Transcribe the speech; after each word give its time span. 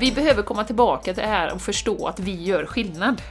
vi 0.00 0.12
behöver 0.12 0.42
komma 0.42 0.64
tillbaka 0.64 1.14
till 1.14 1.22
det 1.22 1.28
här 1.28 1.54
och 1.54 1.62
förstå 1.62 2.06
att 2.06 2.20
vi 2.20 2.42
gör 2.42 2.66
skillnad. 2.66 3.22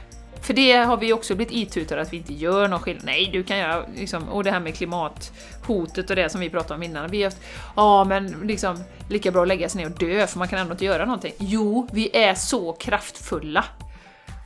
För 0.42 0.54
det 0.54 0.72
har 0.72 0.96
vi 0.96 1.12
också 1.12 1.34
blivit 1.34 1.54
itutade 1.54 2.02
att 2.02 2.12
vi 2.12 2.16
inte 2.16 2.34
gör 2.34 2.68
någon 2.68 2.80
skillnad. 2.80 3.04
Nej, 3.04 3.30
du 3.32 3.42
kan 3.42 3.58
göra 3.58 3.84
liksom, 3.96 4.28
och 4.28 4.44
det 4.44 4.50
här 4.50 4.60
med 4.60 4.74
klimathotet 4.74 6.10
och 6.10 6.16
det 6.16 6.28
som 6.28 6.40
vi 6.40 6.50
pratade 6.50 6.74
om 6.74 6.82
innan. 6.82 7.10
Vi 7.10 7.22
har 7.22 7.30
haft, 7.30 7.42
ja 7.76 8.04
men 8.04 8.36
liksom, 8.42 8.84
lika 9.08 9.30
bra 9.30 9.42
att 9.42 9.48
lägga 9.48 9.68
sig 9.68 9.82
ner 9.82 9.90
och 9.90 9.98
dö 9.98 10.26
för 10.26 10.38
man 10.38 10.48
kan 10.48 10.58
ändå 10.58 10.72
inte 10.72 10.84
göra 10.84 11.04
någonting. 11.04 11.32
Jo, 11.38 11.88
vi 11.92 12.16
är 12.16 12.34
så 12.34 12.72
kraftfulla. 12.72 13.64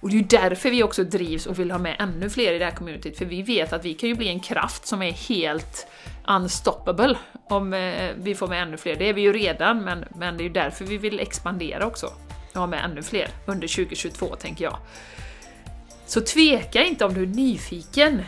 Och 0.05 0.11
det 0.11 0.17
är 0.17 0.19
ju 0.19 0.25
därför 0.25 0.71
vi 0.71 0.83
också 0.83 1.05
drivs 1.05 1.47
och 1.47 1.59
vill 1.59 1.71
ha 1.71 1.79
med 1.79 1.97
ännu 1.99 2.31
fler 2.31 2.53
i 2.53 2.59
det 2.59 2.65
här 2.65 2.73
communityt, 2.73 3.19
för 3.19 3.25
vi 3.25 3.43
vet 3.43 3.73
att 3.73 3.85
vi 3.85 3.95
kan 3.95 4.09
ju 4.09 4.15
bli 4.15 4.29
en 4.29 4.41
kraft 4.41 4.87
som 4.87 5.03
är 5.03 5.13
helt 5.13 5.87
unstoppable 6.29 7.19
om 7.49 7.73
eh, 7.73 8.11
vi 8.17 8.35
får 8.35 8.49
med 8.49 8.63
ännu 8.63 8.77
fler. 8.77 8.97
Det 8.97 9.09
är 9.09 9.13
vi 9.13 9.21
ju 9.21 9.33
redan, 9.33 9.85
men, 9.85 10.05
men 10.17 10.37
det 10.37 10.43
är 10.43 10.45
ju 10.45 10.53
därför 10.53 10.85
vi 10.85 10.99
vill 10.99 11.21
expandera 11.21 11.87
också. 11.87 12.07
Och 12.53 12.61
ha 12.61 12.67
med 12.67 12.85
ännu 12.85 13.03
fler 13.03 13.29
under 13.47 13.69
2022, 13.69 14.27
tänker 14.27 14.65
jag. 14.65 14.77
Så 16.07 16.21
tveka 16.21 16.85
inte 16.85 17.05
om 17.05 17.15
du 17.15 17.23
är 17.23 17.27
nyfiken. 17.27 18.23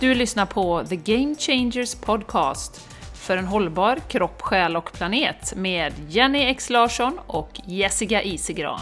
Du 0.00 0.14
lyssnar 0.14 0.46
på 0.46 0.84
The 0.88 0.96
Game 0.96 1.34
Changers 1.38 1.94
Podcast 1.94 2.95
för 3.26 3.36
en 3.36 3.46
hållbar 3.46 3.98
kropp, 4.08 4.42
själ 4.42 4.76
och 4.76 4.92
planet 4.92 5.52
med 5.56 5.92
Jenny 6.08 6.38
X 6.38 6.70
Larsson 6.70 7.18
och 7.26 7.60
Jessica 7.66 8.22
Isegran. 8.22 8.80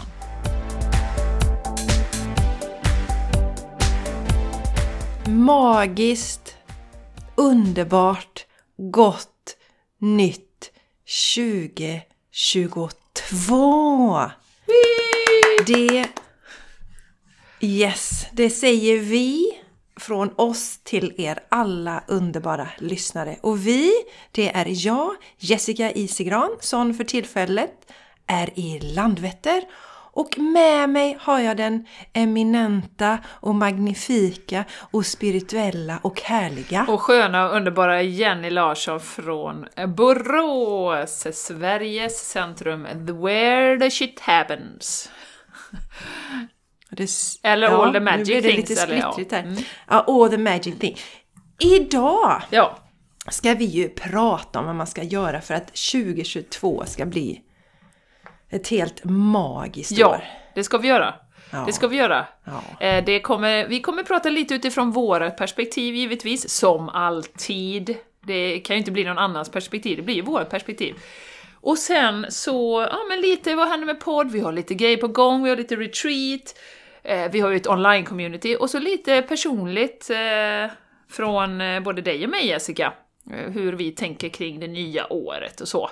Magiskt, 5.27 6.57
underbart, 7.35 8.45
gott, 8.77 9.57
nytt 9.99 10.71
2022! 11.35 14.21
Det... 15.67 16.07
Yes, 17.59 18.27
det 18.31 18.49
säger 18.49 18.99
vi 18.99 19.51
från 20.05 20.33
oss 20.35 20.79
till 20.83 21.13
er 21.17 21.39
alla 21.49 22.03
underbara 22.07 22.67
lyssnare. 22.77 23.35
Och 23.41 23.67
vi, 23.67 23.91
det 24.31 24.55
är 24.55 24.87
jag, 24.87 25.15
Jessica 25.37 25.91
Isigran, 25.91 26.57
som 26.59 26.93
för 26.93 27.03
tillfället 27.03 27.91
är 28.27 28.59
i 28.59 28.79
Landvetter. 28.79 29.61
Och 30.17 30.39
med 30.39 30.89
mig 30.89 31.17
har 31.21 31.39
jag 31.39 31.57
den 31.57 31.85
eminenta 32.13 33.19
och 33.27 33.55
magnifika 33.55 34.65
och 34.91 35.05
spirituella 35.05 35.99
och 36.01 36.21
härliga. 36.21 36.85
Och 36.89 37.01
sköna 37.01 37.49
och 37.49 37.55
underbara 37.55 38.01
Jenny 38.01 38.49
Larsson 38.49 38.99
från 38.99 39.65
Borås, 39.87 41.27
Sveriges 41.33 42.29
centrum, 42.29 42.83
where 43.21 43.79
the 43.79 43.91
shit 43.91 44.19
happens. 44.19 45.09
Det, 46.95 47.09
eller 47.43 47.67
ja, 47.67 47.83
All 47.85 47.93
the 47.93 47.99
Magic 47.99 48.27
nu 48.27 48.33
blir 48.33 48.41
det 48.41 48.51
Things. 48.51 48.69
lite 48.69 48.81
eller, 48.83 48.95
ja. 48.97 49.11
splittrigt 49.13 49.31
här. 49.31 49.43
Mm. 49.43 49.63
Ja, 49.89 50.05
All 50.07 50.29
the 50.29 50.37
Magic 50.37 50.79
Things. 50.79 51.01
Idag 51.59 52.41
ja, 52.49 52.77
ska 53.29 53.53
vi 53.53 53.65
ju 53.65 53.89
prata 53.89 54.59
om 54.59 54.65
vad 54.65 54.75
man 54.75 54.87
ska 54.87 55.03
göra 55.03 55.41
för 55.41 55.53
att 55.53 55.67
2022 55.67 56.83
ska 56.85 57.05
bli 57.05 57.41
ett 58.49 58.67
helt 58.67 59.01
magiskt 59.03 59.91
ja, 59.91 60.07
år. 60.09 60.23
det 60.55 60.63
ska 60.63 60.77
vi 60.77 60.87
göra. 60.87 61.13
Ja. 61.51 61.63
Det 61.67 61.73
ska 61.73 61.87
vi 61.87 61.97
göra. 61.97 62.25
Ja. 62.43 62.85
Eh, 62.87 63.05
Det 63.05 63.19
kommer, 63.19 63.67
vi 63.67 63.81
kommer 63.81 64.03
prata 64.03 64.29
lite 64.29 64.55
utifrån 64.55 64.91
våra 64.91 65.29
perspektiv 65.31 65.95
givetvis, 65.95 66.49
som 66.49 66.89
alltid. 66.89 67.95
Det 68.27 68.59
kan 68.59 68.75
ju 68.75 68.77
inte 68.77 68.91
bli 68.91 69.03
någon 69.03 69.17
annans 69.17 69.49
perspektiv, 69.51 69.97
det 69.97 70.03
blir 70.03 70.15
ju 70.15 70.21
vårt 70.21 70.49
perspektiv. 70.49 70.95
Och 71.61 71.77
sen 71.77 72.25
så, 72.29 72.87
ja 72.91 72.97
men 73.09 73.21
lite 73.21 73.55
vad 73.55 73.67
händer 73.67 73.85
med 73.85 73.99
podd, 73.99 74.31
vi 74.31 74.39
har 74.39 74.51
lite 74.51 74.73
grejer 74.73 74.97
på 74.97 75.07
gång, 75.07 75.43
vi 75.43 75.49
har 75.49 75.57
lite 75.57 75.75
retreat, 75.75 76.55
eh, 77.05 77.31
vi 77.31 77.39
har 77.39 77.49
ju 77.49 77.55
ett 77.55 77.67
online-community 77.67 78.55
och 78.55 78.69
så 78.69 78.79
lite 78.79 79.21
personligt 79.21 80.09
eh, 80.09 80.71
från 81.09 81.61
eh, 81.61 81.79
både 81.79 82.01
dig 82.01 82.23
och 82.23 82.29
mig 82.29 82.47
Jessica, 82.47 82.93
eh, 83.31 83.51
hur 83.51 83.73
vi 83.73 83.91
tänker 83.91 84.29
kring 84.29 84.59
det 84.59 84.67
nya 84.67 85.13
året 85.13 85.61
och 85.61 85.67
så. 85.67 85.89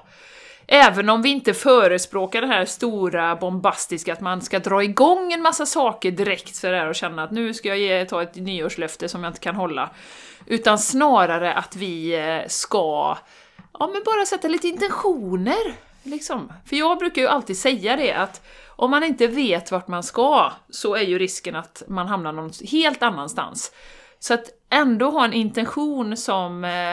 Även 0.67 1.09
om 1.09 1.21
vi 1.21 1.29
inte 1.29 1.53
förespråkar 1.53 2.41
det 2.41 2.47
här 2.47 2.65
stora 2.65 3.35
bombastiska, 3.35 4.13
att 4.13 4.21
man 4.21 4.41
ska 4.41 4.59
dra 4.59 4.83
igång 4.83 5.33
en 5.33 5.41
massa 5.41 5.65
saker 5.65 6.11
direkt 6.11 6.55
sådär 6.55 6.87
och 6.87 6.95
känna 6.95 7.23
att 7.23 7.31
nu 7.31 7.53
ska 7.53 7.69
jag 7.69 7.77
ge, 7.77 8.05
ta 8.05 8.21
ett 8.21 8.35
nyårslöfte 8.35 9.09
som 9.09 9.23
jag 9.23 9.29
inte 9.29 9.39
kan 9.39 9.55
hålla. 9.55 9.89
Utan 10.45 10.79
snarare 10.79 11.53
att 11.53 11.75
vi 11.75 12.15
eh, 12.15 12.47
ska, 12.47 13.17
ja 13.79 13.87
men 13.93 14.01
bara 14.05 14.25
sätta 14.25 14.47
lite 14.47 14.67
intentioner. 14.67 15.75
Liksom. 16.03 16.53
För 16.65 16.75
jag 16.75 16.99
brukar 16.99 17.21
ju 17.21 17.27
alltid 17.27 17.57
säga 17.57 17.95
det 17.95 18.13
att 18.13 18.41
om 18.75 18.91
man 18.91 19.03
inte 19.03 19.27
vet 19.27 19.71
vart 19.71 19.87
man 19.87 20.03
ska 20.03 20.51
så 20.69 20.95
är 20.95 21.01
ju 21.01 21.19
risken 21.19 21.55
att 21.55 21.83
man 21.87 22.07
hamnar 22.07 22.31
någon 22.31 22.51
helt 22.71 23.03
annanstans. 23.03 23.71
Så 24.19 24.33
att 24.33 24.49
ändå 24.69 25.09
ha 25.09 25.25
en 25.25 25.33
intention 25.33 26.17
som 26.17 26.63
eh, 26.63 26.91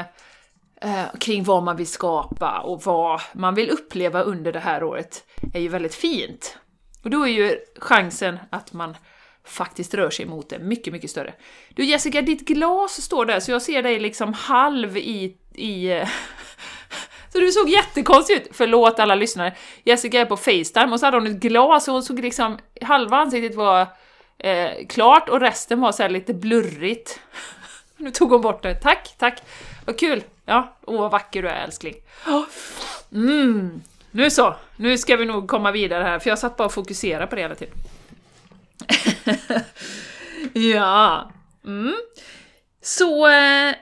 eh, 0.90 1.06
kring 1.20 1.44
vad 1.44 1.62
man 1.62 1.76
vill 1.76 1.86
skapa 1.86 2.60
och 2.60 2.82
vad 2.82 3.20
man 3.32 3.54
vill 3.54 3.70
uppleva 3.70 4.22
under 4.22 4.52
det 4.52 4.60
här 4.60 4.82
året 4.82 5.24
är 5.54 5.60
ju 5.60 5.68
väldigt 5.68 5.94
fint. 5.94 6.58
Och 7.02 7.10
då 7.10 7.22
är 7.22 7.30
ju 7.30 7.58
chansen 7.78 8.38
att 8.50 8.72
man 8.72 8.96
faktiskt 9.44 9.94
rör 9.94 10.10
sig 10.10 10.26
mot 10.26 10.48
det 10.48 10.58
mycket, 10.58 10.92
mycket 10.92 11.10
större. 11.10 11.34
Du 11.74 11.84
Jessica, 11.84 12.22
ditt 12.22 12.48
glas 12.48 13.02
står 13.02 13.26
där 13.26 13.40
så 13.40 13.50
jag 13.50 13.62
ser 13.62 13.82
dig 13.82 13.98
liksom 13.98 14.32
halv 14.34 14.96
i... 14.96 15.36
i 15.54 15.90
eh, 15.90 16.08
så 17.32 17.38
du 17.38 17.52
såg 17.52 17.68
jättekonstig 17.68 18.34
ut! 18.34 18.48
Förlåt 18.52 18.98
alla 18.98 19.14
lyssnare. 19.14 19.54
Jessica 19.84 20.20
är 20.20 20.24
på 20.24 20.36
Facetime 20.36 20.92
och 20.92 21.00
så 21.00 21.06
hade 21.06 21.16
hon 21.16 21.26
ett 21.26 21.40
glas 21.40 21.88
och 21.88 21.94
hon 21.94 22.02
såg 22.02 22.20
liksom... 22.20 22.58
Halva 22.80 23.16
ansiktet 23.16 23.54
var 23.54 23.86
eh, 24.38 24.86
klart 24.88 25.28
och 25.28 25.40
resten 25.40 25.80
var 25.80 25.92
så 25.92 26.02
här 26.02 26.10
lite 26.10 26.34
blurrigt. 26.34 27.20
Nu 27.96 28.10
tog 28.10 28.30
hon 28.30 28.40
bort 28.40 28.62
det. 28.62 28.74
Tack, 28.74 29.14
tack! 29.18 29.42
Vad 29.86 29.98
kul! 29.98 30.22
Ja, 30.44 30.76
åh 30.86 31.00
vad 31.00 31.10
vacker 31.10 31.42
du 31.42 31.48
är 31.48 31.64
älskling. 31.64 31.94
Mm, 33.12 33.82
nu 34.10 34.30
så, 34.30 34.56
nu 34.76 34.98
ska 34.98 35.16
vi 35.16 35.24
nog 35.24 35.48
komma 35.48 35.70
vidare 35.70 36.04
här, 36.04 36.18
för 36.18 36.30
jag 36.30 36.38
satt 36.38 36.56
bara 36.56 36.64
och 36.64 36.72
fokuserade 36.72 37.26
på 37.26 37.34
det 37.34 37.42
hela 37.42 37.54
tiden. 37.54 37.74
ja, 40.72 41.30
mm. 41.64 41.94
Så, 42.82 43.28
eh, 43.28 43.74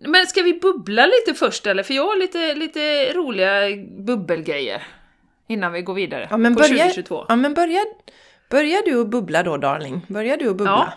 men 0.00 0.26
ska 0.26 0.42
vi 0.42 0.52
bubbla 0.60 1.06
lite 1.06 1.38
först 1.38 1.66
eller? 1.66 1.82
För 1.82 1.94
jag 1.94 2.06
har 2.06 2.16
lite, 2.16 2.54
lite 2.54 3.12
roliga 3.12 3.50
bubbelgrejer 3.98 4.82
innan 5.48 5.72
vi 5.72 5.82
går 5.82 5.94
vidare 5.94 6.26
Ja, 6.30 6.36
men 6.36 6.54
på 6.54 6.60
börja, 6.60 6.84
2022. 6.84 7.24
ja, 7.28 7.36
men 7.36 7.54
börja, 7.54 7.80
börja 8.50 8.82
du 8.84 9.00
att 9.00 9.08
bubbla 9.08 9.42
då, 9.42 9.56
darling. 9.56 10.00
Börja 10.08 10.36
du 10.36 10.50
att 10.50 10.56
bubbla. 10.56 10.94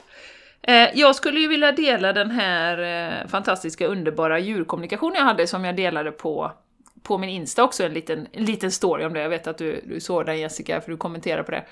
Eh, 0.61 0.89
Jag 0.93 1.15
skulle 1.15 1.39
ju 1.39 1.47
vilja 1.47 1.71
dela 1.71 2.13
den 2.13 2.31
här 2.31 2.77
eh, 3.23 3.27
fantastiska, 3.27 3.87
underbara 3.87 4.39
djurkommunikation 4.39 5.13
jag 5.15 5.23
hade 5.23 5.47
som 5.47 5.65
jag 5.65 5.75
delade 5.75 6.11
på, 6.11 6.51
på 7.03 7.17
min 7.17 7.29
Insta 7.29 7.63
också, 7.63 7.83
en 7.83 7.93
liten, 7.93 8.27
en 8.31 8.45
liten 8.45 8.71
story 8.71 9.05
om 9.05 9.13
det. 9.13 9.21
Jag 9.21 9.29
vet 9.29 9.47
att 9.47 9.57
du, 9.57 9.81
du 9.85 9.99
såg 9.99 10.25
den 10.25 10.39
Jessica, 10.39 10.81
för 10.81 10.91
du 10.91 10.97
kommenterade 10.97 11.43
på 11.43 11.51
det. 11.51 11.63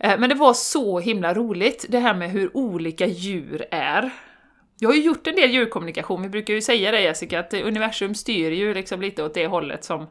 Eh, 0.00 0.18
Men 0.18 0.28
det 0.28 0.34
var 0.34 0.54
så 0.54 0.98
himla 1.00 1.34
roligt, 1.34 1.86
det 1.88 1.98
här 1.98 2.14
med 2.14 2.30
hur 2.30 2.56
olika 2.56 3.06
djur 3.06 3.64
är. 3.70 4.10
Jag 4.82 4.88
har 4.88 4.94
ju 4.94 5.02
gjort 5.02 5.26
en 5.26 5.36
del 5.36 5.50
djurkommunikation, 5.50 6.22
vi 6.22 6.28
brukar 6.28 6.54
ju 6.54 6.60
säga 6.60 6.90
det 6.90 7.00
Jessica, 7.00 7.40
att 7.40 7.54
universum 7.54 8.14
styr 8.14 8.50
ju 8.50 8.74
liksom 8.74 9.00
lite 9.00 9.22
åt 9.22 9.34
det 9.34 9.46
hållet 9.46 9.84
som, 9.84 10.06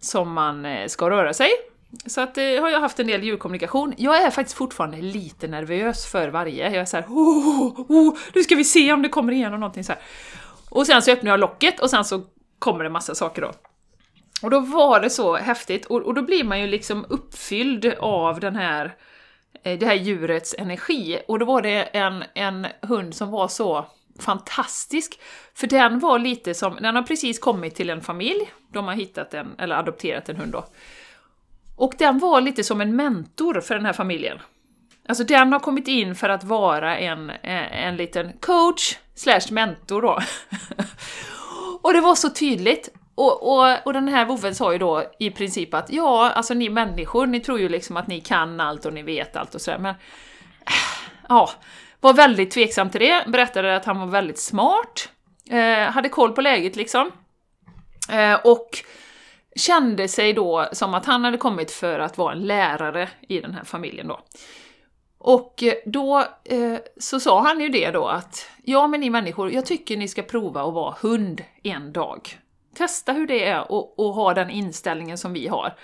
som 0.00 0.32
man 0.32 0.64
eh, 0.64 0.86
ska 0.86 1.10
röra 1.10 1.34
sig. 1.34 1.50
Så 2.06 2.20
att 2.20 2.38
eh, 2.38 2.44
har 2.44 2.68
jag 2.68 2.80
haft 2.80 3.00
en 3.00 3.06
del 3.06 3.24
djurkommunikation. 3.24 3.94
Jag 3.96 4.22
är 4.22 4.30
faktiskt 4.30 4.58
fortfarande 4.58 4.96
lite 4.96 5.46
nervös 5.46 6.06
för 6.06 6.28
varje. 6.28 6.64
Jag 6.64 6.74
är 6.74 6.84
såhär 6.84 7.04
oh 7.04 7.48
oh, 7.48 7.66
oh, 7.66 7.80
oh, 7.80 8.08
oh, 8.08 8.18
nu 8.34 8.42
ska 8.42 8.54
vi 8.54 8.64
se 8.64 8.92
om 8.92 9.02
det 9.02 9.08
kommer 9.08 9.32
igenom 9.32 9.60
någonting 9.60 9.84
så 9.84 9.92
här. 9.92 10.02
Och 10.70 10.86
sen 10.86 11.02
så 11.02 11.10
öppnar 11.10 11.30
jag 11.30 11.40
locket 11.40 11.80
och 11.80 11.90
sen 11.90 12.04
så 12.04 12.22
kommer 12.58 12.84
det 12.84 12.90
massa 12.90 13.14
saker 13.14 13.42
då. 13.42 13.52
Och 14.42 14.50
då 14.50 14.60
var 14.60 15.00
det 15.00 15.10
så 15.10 15.36
häftigt 15.36 15.86
och, 15.86 16.02
och 16.02 16.14
då 16.14 16.22
blir 16.22 16.44
man 16.44 16.60
ju 16.60 16.66
liksom 16.66 17.06
uppfylld 17.08 17.94
av 17.98 18.40
den 18.40 18.56
här, 18.56 18.84
eh, 18.84 18.90
Eh, 19.62 19.78
det 19.78 19.86
här 19.86 19.94
djurets 19.94 20.54
energi. 20.58 21.18
Och 21.28 21.38
då 21.38 21.46
var 21.46 21.62
det 21.62 21.82
en, 21.82 22.24
en 22.34 22.66
hund 22.82 23.14
som 23.14 23.30
var 23.30 23.48
så 23.48 23.86
fantastisk. 24.20 25.20
För 25.54 25.66
den 25.66 25.98
var 25.98 26.18
lite 26.18 26.54
som, 26.54 26.76
den 26.80 26.96
har 26.96 27.02
precis 27.02 27.38
kommit 27.38 27.74
till 27.74 27.90
en 27.90 28.00
familj, 28.00 28.52
de 28.72 28.86
har 28.86 28.94
hittat 28.94 29.34
en, 29.34 29.54
eller 29.58 29.76
adopterat 29.76 30.28
en 30.28 30.36
hund 30.36 30.52
då. 30.52 30.64
Och 31.76 31.94
den 31.98 32.18
var 32.18 32.40
lite 32.40 32.64
som 32.64 32.80
en 32.80 32.96
mentor 32.96 33.60
för 33.60 33.74
den 33.74 33.86
här 33.86 33.92
familjen. 33.92 34.38
Alltså 35.08 35.24
den 35.24 35.52
har 35.52 35.60
kommit 35.60 35.88
in 35.88 36.14
för 36.14 36.28
att 36.28 36.44
vara 36.44 36.98
en, 36.98 37.30
eh, 37.30 37.86
en 37.86 37.96
liten 37.96 38.32
coach 38.40 38.96
slash 39.14 39.50
mentor 39.50 40.02
då. 40.02 40.18
och 41.82 41.92
det 41.92 42.00
var 42.00 42.14
så 42.14 42.30
tydligt. 42.30 42.88
Och, 43.14 43.52
och, 43.52 43.86
och 43.86 43.92
den 43.92 44.08
här 44.08 44.26
vovven 44.26 44.54
sa 44.54 44.72
ju 44.72 44.78
då 44.78 45.04
i 45.18 45.30
princip 45.30 45.74
att 45.74 45.90
ja, 45.90 46.30
alltså 46.30 46.54
ni 46.54 46.68
människor, 46.68 47.26
ni 47.26 47.40
tror 47.40 47.60
ju 47.60 47.68
liksom 47.68 47.96
att 47.96 48.06
ni 48.06 48.20
kan 48.20 48.60
allt 48.60 48.86
och 48.86 48.92
ni 48.92 49.02
vet 49.02 49.36
allt 49.36 49.54
och 49.54 49.60
sådär, 49.60 49.78
men 49.78 49.94
äh, 49.94 50.72
ja, 51.28 51.50
var 52.00 52.12
väldigt 52.12 52.50
tveksam 52.50 52.90
till 52.90 53.00
det, 53.00 53.24
berättade 53.26 53.76
att 53.76 53.84
han 53.84 54.00
var 54.00 54.06
väldigt 54.06 54.38
smart, 54.38 55.08
eh, 55.50 55.90
hade 55.92 56.08
koll 56.08 56.32
på 56.32 56.40
läget 56.40 56.76
liksom. 56.76 57.10
Eh, 58.12 58.34
och 58.44 58.68
kände 59.56 60.08
sig 60.08 60.32
då 60.32 60.68
som 60.72 60.94
att 60.94 61.06
han 61.06 61.24
hade 61.24 61.38
kommit 61.38 61.70
för 61.70 61.98
att 61.98 62.18
vara 62.18 62.32
en 62.32 62.46
lärare 62.46 63.08
i 63.28 63.40
den 63.40 63.54
här 63.54 63.64
familjen 63.64 64.08
då. 64.08 64.20
Och 65.18 65.62
eh, 65.62 65.74
då 65.86 66.18
eh, 66.44 66.78
så 67.00 67.20
sa 67.20 67.42
han 67.42 67.60
ju 67.60 67.68
det 67.68 67.90
då 67.90 68.06
att 68.06 68.50
ja 68.64 68.86
men 68.86 69.00
ni 69.00 69.10
människor, 69.10 69.52
jag 69.52 69.66
tycker 69.66 69.96
ni 69.96 70.08
ska 70.08 70.22
prova 70.22 70.62
att 70.62 70.74
vara 70.74 70.94
hund 71.00 71.42
en 71.62 71.92
dag. 71.92 72.38
Testa 72.74 73.12
hur 73.12 73.26
det 73.26 73.44
är 73.44 73.72
och, 73.72 73.98
och 73.98 74.14
ha 74.14 74.34
den 74.34 74.50
inställningen 74.50 75.18
som 75.18 75.32
vi 75.32 75.48
har. 75.48 75.74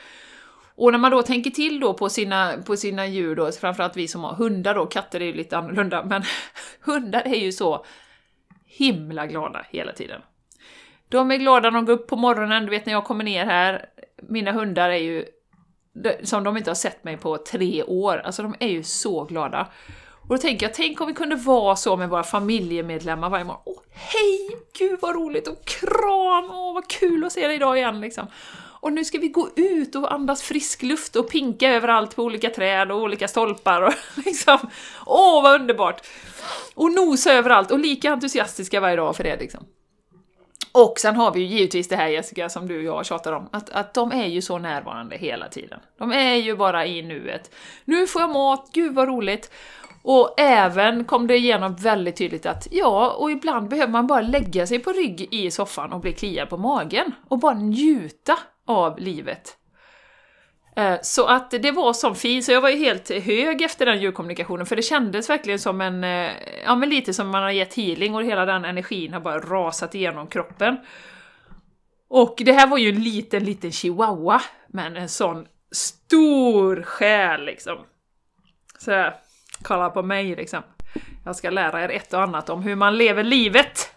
Och 0.75 0.92
när 0.92 0.98
man 0.98 1.10
då 1.10 1.22
tänker 1.22 1.50
till 1.50 1.81
då 1.81 1.94
på 1.94 2.08
sina, 2.08 2.54
på 2.66 2.76
sina 2.76 3.06
djur 3.06 3.37
då, 3.37 3.52
framförallt 3.52 3.96
vi 3.96 4.08
som 4.08 4.25
har 4.25 4.34
hundar 4.34 4.75
då, 4.75 4.87
katter 4.87 5.20
är 5.20 5.25
ju 5.25 5.32
lite 5.32 5.58
annorlunda, 5.58 6.04
men 6.04 6.22
hundar 6.81 7.22
är 7.22 7.38
ju 7.38 7.52
så 7.52 7.84
himla 8.64 9.26
glada 9.26 9.66
hela 9.70 9.92
tiden. 9.92 10.20
De 11.08 11.31
är 11.31 11.37
glada 11.37 11.70
när 11.70 11.78
de 11.78 11.84
går 11.84 11.92
upp 11.92 12.08
på 12.08 12.16
morgonen, 12.16 12.64
du 12.64 12.70
vet 12.70 12.87
när 12.87 12.92
jag 12.92 13.04
kommer 13.04 13.25
ner 13.25 13.46
här, 13.46 13.87
mina 14.22 14.52
hundar 14.52 14.90
är 14.90 14.96
ju 14.96 15.25
som 16.22 16.44
de 16.44 16.56
inte 16.56 16.70
har 16.70 16.75
sett 16.75 17.04
mig 17.04 17.16
på 17.16 17.38
tre 17.38 17.82
år, 17.82 18.16
alltså 18.19 18.42
de 18.42 18.54
är 18.60 18.69
ju 18.69 18.82
så 18.82 19.25
glada. 19.25 19.69
Och 20.30 20.36
då 20.36 20.40
tänker 20.40 20.66
jag, 20.66 20.74
tänk 20.74 21.00
om 21.00 21.06
vi 21.06 21.14
kunde 21.14 21.36
vara 21.36 21.76
så 21.76 21.96
med 21.96 22.08
våra 22.08 22.22
familjemedlemmar 22.22 23.30
varje 23.30 23.44
morgon. 23.44 23.62
Åh, 23.64 23.82
hej! 23.92 24.50
Gud 24.78 24.98
vad 25.00 25.14
roligt! 25.14 25.48
Och 25.48 25.64
kram! 25.64 26.50
Åh, 26.50 26.74
vad 26.74 26.88
kul 26.88 27.24
att 27.24 27.32
se 27.32 27.46
dig 27.46 27.56
idag 27.56 27.78
igen 27.78 28.00
liksom. 28.00 28.26
Och 28.80 28.92
nu 28.92 29.04
ska 29.04 29.18
vi 29.18 29.28
gå 29.28 29.48
ut 29.56 29.94
och 29.94 30.12
andas 30.12 30.42
frisk 30.42 30.82
luft 30.82 31.16
och 31.16 31.30
pinka 31.30 31.68
överallt 31.68 32.16
på 32.16 32.22
olika 32.22 32.50
träd 32.50 32.92
och 32.92 33.02
olika 33.02 33.28
stolpar 33.28 33.82
och 33.82 33.92
liksom... 34.24 34.58
Åh, 35.06 35.42
vad 35.42 35.60
underbart! 35.60 36.06
Och 36.74 36.92
nosa 36.92 37.32
överallt 37.32 37.70
och 37.70 37.78
lika 37.78 38.12
entusiastiska 38.12 38.80
varje 38.80 38.96
dag 38.96 39.16
för 39.16 39.24
det 39.24 39.36
liksom. 39.36 39.64
Och 40.72 40.94
sen 40.98 41.16
har 41.16 41.32
vi 41.32 41.40
ju 41.40 41.46
givetvis 41.46 41.88
det 41.88 41.96
här 41.96 42.08
Jessica 42.08 42.48
som 42.48 42.68
du 42.68 42.78
och 42.78 42.84
jag 42.84 43.06
tjatar 43.06 43.32
om, 43.32 43.48
att, 43.52 43.70
att 43.70 43.94
de 43.94 44.12
är 44.12 44.26
ju 44.26 44.42
så 44.42 44.58
närvarande 44.58 45.16
hela 45.16 45.48
tiden. 45.48 45.80
De 45.98 46.12
är 46.12 46.34
ju 46.34 46.56
bara 46.56 46.86
i 46.86 47.02
nuet. 47.02 47.54
Nu 47.84 48.06
får 48.06 48.22
jag 48.22 48.30
mat, 48.30 48.70
gud 48.72 48.94
vad 48.94 49.08
roligt! 49.08 49.50
Och 50.02 50.35
även 50.41 51.05
kom 51.05 51.26
det 51.26 51.37
igenom 51.37 51.76
väldigt 51.76 52.17
tydligt 52.17 52.47
att 52.47 52.69
ja, 52.70 53.11
och 53.11 53.31
ibland 53.31 53.69
behöver 53.69 53.93
man 53.93 54.06
bara 54.06 54.20
lägga 54.20 54.67
sig 54.67 54.79
på 54.79 54.93
rygg 54.93 55.29
i 55.31 55.50
soffan 55.50 55.93
och 55.93 56.00
bli 56.00 56.12
kliad 56.12 56.49
på 56.49 56.56
magen 56.56 57.12
och 57.29 57.38
bara 57.38 57.55
njuta 57.55 58.38
av 58.67 58.99
livet. 58.99 59.56
Eh, 60.76 60.99
så 61.02 61.26
att 61.26 61.50
det 61.50 61.70
var 61.70 61.93
som 61.93 62.14
fint, 62.14 62.44
så 62.44 62.52
jag 62.52 62.61
var 62.61 62.69
ju 62.69 62.76
helt 62.76 63.11
hög 63.11 63.62
efter 63.62 63.87
den 63.87 64.00
djurkommunikationen 64.00 64.67
för 64.67 64.76
det 64.76 64.82
kändes 64.82 65.31
verkligen 65.31 65.58
som 65.58 65.81
en, 65.81 66.05
eh, 66.05 66.31
ja 66.64 66.75
men 66.75 66.88
lite 66.88 67.14
som 67.14 67.29
man 67.29 67.43
har 67.43 67.50
gett 67.50 67.75
healing 67.75 68.14
och 68.14 68.25
hela 68.25 68.44
den 68.44 68.64
energin 68.64 69.12
har 69.12 69.20
bara 69.20 69.38
rasat 69.38 69.94
igenom 69.94 70.26
kroppen. 70.26 70.76
Och 72.08 72.35
det 72.38 72.52
här 72.52 72.67
var 72.67 72.79
ju 72.79 72.88
en 72.88 73.02
liten, 73.02 73.44
liten 73.44 73.73
chihuahua, 73.73 74.43
men 74.69 74.97
en 74.97 75.08
sån 75.08 75.47
stor 75.73 76.82
själ 76.82 77.44
liksom. 77.44 77.79
Så 78.79 79.12
kolla 79.62 79.90
på 79.90 80.02
mig 80.02 80.36
liksom. 80.36 80.62
Jag 81.24 81.36
ska 81.36 81.50
lära 81.50 81.84
er 81.84 81.88
ett 81.88 82.12
och 82.12 82.22
annat 82.22 82.50
om 82.50 82.62
hur 82.62 82.74
man 82.74 82.98
lever 82.98 83.24
livet, 83.24 83.94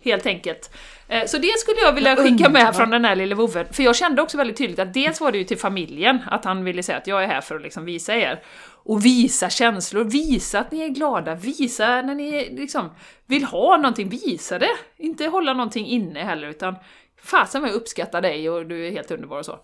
helt 0.00 0.26
enkelt. 0.26 0.70
Eh, 1.08 1.26
så 1.26 1.38
det 1.38 1.58
skulle 1.58 1.80
jag 1.80 1.92
vilja 1.92 2.16
skicka 2.16 2.48
med 2.48 2.76
från 2.76 2.90
den 2.90 3.04
här 3.04 3.16
lille 3.16 3.34
vovven, 3.34 3.66
för 3.72 3.82
jag 3.82 3.96
kände 3.96 4.22
också 4.22 4.38
väldigt 4.38 4.56
tydligt 4.56 4.78
att 4.78 4.94
dels 4.94 5.20
var 5.20 5.32
det 5.32 5.38
ju 5.38 5.44
till 5.44 5.58
familjen, 5.58 6.18
att 6.26 6.44
han 6.44 6.64
ville 6.64 6.82
säga 6.82 6.98
att 6.98 7.06
jag 7.06 7.22
är 7.24 7.26
här 7.26 7.40
för 7.40 7.56
att 7.56 7.62
liksom 7.62 7.84
visa 7.84 8.14
er. 8.14 8.42
Och 8.88 9.04
visa 9.04 9.50
känslor, 9.50 10.04
visa 10.04 10.58
att 10.58 10.72
ni 10.72 10.80
är 10.80 10.88
glada, 10.88 11.34
visa 11.34 12.02
när 12.02 12.14
ni 12.14 12.50
liksom 12.50 12.90
vill 13.26 13.44
ha 13.44 13.76
någonting, 13.76 14.08
visa 14.08 14.58
det! 14.58 14.76
Inte 14.96 15.26
hålla 15.26 15.52
någonting 15.52 15.86
inne 15.86 16.24
heller, 16.24 16.48
utan 16.48 16.76
fasen 17.22 17.60
vad 17.60 17.70
jag 17.70 17.76
uppskattar 17.76 18.20
dig 18.20 18.50
och 18.50 18.66
du 18.66 18.86
är 18.86 18.90
helt 18.90 19.10
underbar 19.10 19.38
och 19.38 19.44
så. 19.44 19.58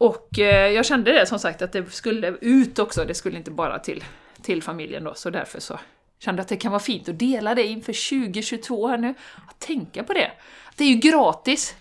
Och 0.00 0.38
eh, 0.38 0.72
jag 0.72 0.86
kände 0.86 1.12
det 1.12 1.26
som 1.26 1.38
sagt 1.38 1.62
att 1.62 1.72
det 1.72 1.92
skulle 1.92 2.36
ut 2.40 2.78
också, 2.78 3.04
det 3.04 3.14
skulle 3.14 3.36
inte 3.36 3.50
bara 3.50 3.78
till, 3.78 4.04
till 4.42 4.62
familjen 4.62 5.04
då, 5.04 5.14
så 5.14 5.30
därför 5.30 5.60
så 5.60 5.78
kände 6.18 6.42
att 6.42 6.48
det 6.48 6.56
kan 6.56 6.72
vara 6.72 6.82
fint 6.82 7.08
att 7.08 7.18
dela 7.18 7.54
det 7.54 7.66
inför 7.66 8.20
2022 8.22 8.88
här 8.88 8.98
nu. 8.98 9.14
Att 9.48 9.58
tänka 9.58 10.04
på 10.04 10.12
det. 10.12 10.30
Det 10.76 10.84
är 10.84 10.88
ju 10.88 10.94
gratis 10.94 11.76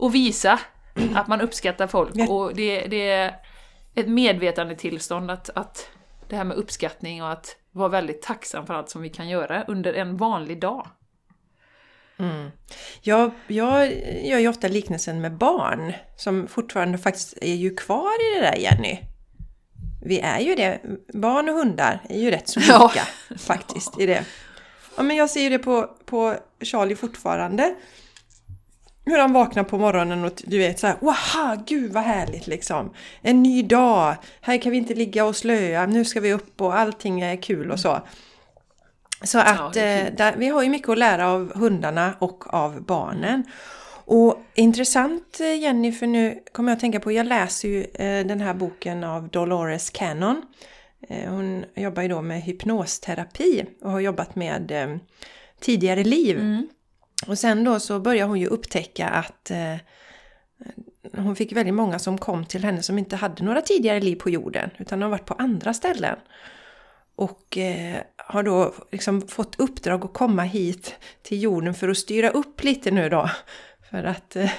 att 0.00 0.12
visa 0.12 0.60
att 1.14 1.28
man 1.28 1.40
uppskattar 1.40 1.86
folk 1.86 2.30
och 2.30 2.54
det, 2.54 2.86
det 2.86 3.10
är 3.10 3.34
ett 3.94 4.08
medvetande 4.08 4.74
tillstånd 4.76 5.30
att, 5.30 5.50
att 5.54 5.90
det 6.28 6.36
här 6.36 6.44
med 6.44 6.56
uppskattning 6.56 7.22
och 7.22 7.32
att 7.32 7.56
vara 7.72 7.88
väldigt 7.88 8.22
tacksam 8.22 8.66
för 8.66 8.74
allt 8.74 8.90
som 8.90 9.02
vi 9.02 9.08
kan 9.08 9.28
göra 9.28 9.64
under 9.64 9.92
en 9.92 10.16
vanlig 10.16 10.60
dag. 10.60 10.86
Mm. 12.18 12.50
Jag, 13.00 13.30
jag 13.46 13.92
gör 14.24 14.38
ju 14.38 14.48
ofta 14.48 14.68
liknelsen 14.68 15.20
med 15.20 15.36
barn 15.36 15.92
som 16.16 16.48
fortfarande 16.48 16.98
faktiskt 16.98 17.38
är 17.40 17.54
ju 17.54 17.74
kvar 17.74 18.12
i 18.30 18.38
det 18.38 18.46
där 18.46 18.56
Jenny 18.56 18.98
vi 20.06 20.20
är 20.20 20.40
ju 20.40 20.54
det. 20.54 20.80
Barn 21.12 21.48
och 21.48 21.54
hundar 21.54 22.00
är 22.08 22.18
ju 22.18 22.30
rätt 22.30 22.48
så 22.48 22.60
lika 22.60 22.72
ja. 22.74 23.36
faktiskt 23.38 24.00
i 24.00 24.06
det. 24.06 24.24
Ja, 24.96 25.02
men 25.02 25.16
jag 25.16 25.30
ser 25.30 25.40
ju 25.40 25.48
det 25.48 25.58
på, 25.58 25.90
på 26.04 26.34
Charlie 26.60 26.96
fortfarande. 26.96 27.74
Hur 29.04 29.18
han 29.18 29.32
vaknar 29.32 29.64
på 29.64 29.78
morgonen 29.78 30.24
och 30.24 30.42
du 30.46 30.58
vet 30.58 30.78
så 30.78 30.86
här, 30.86 30.96
wow, 31.00 31.64
gud 31.66 31.92
vad 31.92 32.02
härligt 32.02 32.46
liksom. 32.46 32.94
En 33.22 33.42
ny 33.42 33.62
dag, 33.62 34.16
här 34.40 34.62
kan 34.62 34.72
vi 34.72 34.78
inte 34.78 34.94
ligga 34.94 35.24
och 35.24 35.36
slöa, 35.36 35.86
nu 35.86 36.04
ska 36.04 36.20
vi 36.20 36.32
upp 36.32 36.60
och 36.60 36.78
allting 36.78 37.20
är 37.20 37.42
kul 37.42 37.70
och 37.70 37.80
så. 37.80 38.00
Så 39.22 39.38
att 39.38 39.76
ja, 39.76 39.82
eh, 39.82 40.14
där, 40.14 40.36
vi 40.36 40.48
har 40.48 40.62
ju 40.62 40.68
mycket 40.68 40.88
att 40.88 40.98
lära 40.98 41.28
av 41.28 41.52
hundarna 41.54 42.14
och 42.18 42.54
av 42.54 42.82
barnen. 42.82 43.44
Och 44.04 44.42
intressant 44.54 45.40
eh, 45.40 45.58
Jenny, 45.58 45.92
för 45.92 46.06
nu 46.06 46.42
kommer 46.52 46.70
jag 46.70 46.76
att 46.76 46.80
tänka 46.80 47.00
på, 47.00 47.12
jag 47.12 47.26
läser 47.26 47.68
ju 47.68 47.84
eh, 47.84 48.26
den 48.26 48.40
här 48.40 48.54
boken 48.54 49.04
av 49.04 49.28
Dolores 49.28 49.90
Cannon. 49.90 50.42
Hon 51.28 51.64
jobbar 51.74 52.02
ju 52.02 52.08
då 52.08 52.22
med 52.22 52.42
hypnosterapi 52.42 53.64
och 53.82 53.90
har 53.90 54.00
jobbat 54.00 54.36
med 54.36 54.98
tidigare 55.60 56.04
liv. 56.04 56.38
Mm. 56.38 56.68
Och 57.26 57.38
sen 57.38 57.64
då 57.64 57.80
så 57.80 58.00
börjar 58.00 58.26
hon 58.26 58.40
ju 58.40 58.46
upptäcka 58.46 59.08
att 59.08 59.50
hon 61.16 61.36
fick 61.36 61.52
väldigt 61.52 61.74
många 61.74 61.98
som 61.98 62.18
kom 62.18 62.44
till 62.44 62.64
henne 62.64 62.82
som 62.82 62.98
inte 62.98 63.16
hade 63.16 63.44
några 63.44 63.60
tidigare 63.60 64.00
liv 64.00 64.16
på 64.16 64.30
jorden 64.30 64.70
utan 64.78 65.02
har 65.02 65.08
varit 65.08 65.26
på 65.26 65.34
andra 65.34 65.74
ställen. 65.74 66.18
Och 67.16 67.58
eh, 67.58 68.00
har 68.16 68.42
då 68.42 68.74
liksom 68.92 69.28
fått 69.28 69.60
uppdrag 69.60 70.04
att 70.04 70.12
komma 70.12 70.42
hit 70.42 70.94
till 71.22 71.42
jorden 71.42 71.74
för 71.74 71.88
att 71.88 71.98
styra 71.98 72.30
upp 72.30 72.62
lite 72.62 72.90
nu 72.90 73.08
då 73.08 73.30
för 73.90 74.04
att 74.04 74.36
eh, 74.36 74.50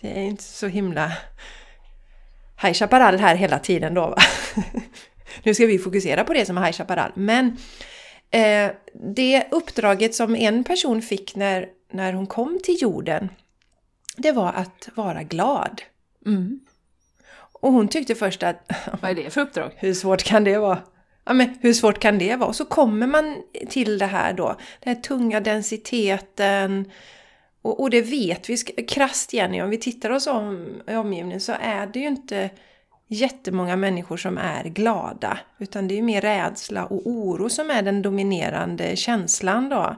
det 0.00 0.18
är 0.18 0.22
inte 0.22 0.42
så 0.42 0.66
himla 0.66 1.12
High 2.62 2.72
Chaparral 2.72 3.18
här 3.18 3.34
hela 3.34 3.58
tiden 3.58 3.94
då. 3.94 4.00
Va? 4.00 4.16
nu 5.42 5.54
ska 5.54 5.66
vi 5.66 5.78
fokusera 5.78 6.24
på 6.24 6.32
det 6.32 6.46
som 6.46 6.58
är 6.58 6.62
High 6.62 6.72
Chaparral. 6.72 7.12
Men 7.14 7.56
eh, 8.30 8.70
det 9.14 9.46
uppdraget 9.50 10.14
som 10.14 10.36
en 10.36 10.64
person 10.64 11.02
fick 11.02 11.36
när, 11.36 11.68
när 11.92 12.12
hon 12.12 12.26
kom 12.26 12.60
till 12.64 12.82
jorden, 12.82 13.28
det 14.16 14.32
var 14.32 14.52
att 14.52 14.88
vara 14.94 15.22
glad. 15.22 15.82
Mm. 16.26 16.60
Och 17.34 17.72
hon 17.72 17.88
tyckte 17.88 18.14
först 18.14 18.42
att... 18.42 18.70
Vad 19.00 19.10
är 19.10 19.14
det 19.14 19.30
för 19.30 19.40
uppdrag? 19.40 19.70
Hur 19.76 19.94
svårt 19.94 20.22
kan 20.22 20.44
det 20.44 20.58
vara? 20.58 20.78
Ja, 21.24 21.32
men 21.32 21.58
hur 21.60 21.72
svårt 21.72 21.98
kan 21.98 22.18
det 22.18 22.36
vara? 22.36 22.48
Och 22.48 22.56
så 22.56 22.64
kommer 22.64 23.06
man 23.06 23.42
till 23.68 23.98
det 23.98 24.06
här 24.06 24.32
då, 24.32 24.56
den 24.80 24.94
här 24.94 25.02
tunga 25.02 25.40
densiteten, 25.40 26.90
och, 27.62 27.80
och 27.80 27.90
det 27.90 28.02
vet 28.02 28.50
vi 28.50 28.56
krasst 28.88 29.32
Jenny, 29.32 29.62
om 29.62 29.70
vi 29.70 29.78
tittar 29.78 30.10
oss 30.10 30.26
om 30.26 30.68
i 30.88 30.94
omgivningen 30.94 31.40
så 31.40 31.52
är 31.60 31.86
det 31.86 31.98
ju 31.98 32.06
inte 32.06 32.50
jättemånga 33.08 33.76
människor 33.76 34.16
som 34.16 34.38
är 34.38 34.64
glada. 34.64 35.38
Utan 35.58 35.88
det 35.88 35.98
är 35.98 36.02
mer 36.02 36.20
rädsla 36.20 36.84
och 36.84 37.06
oro 37.06 37.48
som 37.48 37.70
är 37.70 37.82
den 37.82 38.02
dominerande 38.02 38.96
känslan 38.96 39.68
då. 39.68 39.96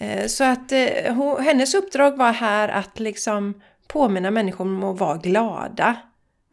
Eh, 0.00 0.26
så 0.26 0.44
att 0.44 0.72
eh, 0.72 1.38
hennes 1.40 1.74
uppdrag 1.74 2.16
var 2.16 2.32
här 2.32 2.68
att 2.68 3.00
liksom 3.00 3.60
påminna 3.86 4.30
människor 4.30 4.64
om 4.64 4.84
att 4.84 5.00
vara 5.00 5.16
glada. 5.16 5.96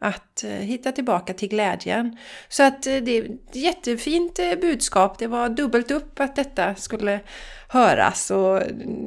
Att 0.04 0.44
eh, 0.44 0.50
hitta 0.50 0.92
tillbaka 0.92 1.34
till 1.34 1.48
glädjen. 1.48 2.16
Så 2.48 2.62
att 2.62 2.82
det 2.82 3.10
är 3.18 3.24
ett 3.24 3.56
jättefint 3.56 4.40
budskap. 4.60 5.18
Det 5.18 5.26
var 5.26 5.48
dubbelt 5.48 5.90
upp 5.90 6.20
att 6.20 6.36
detta 6.36 6.74
skulle 6.74 7.20
höras. 7.68 8.30
Och 8.30 8.62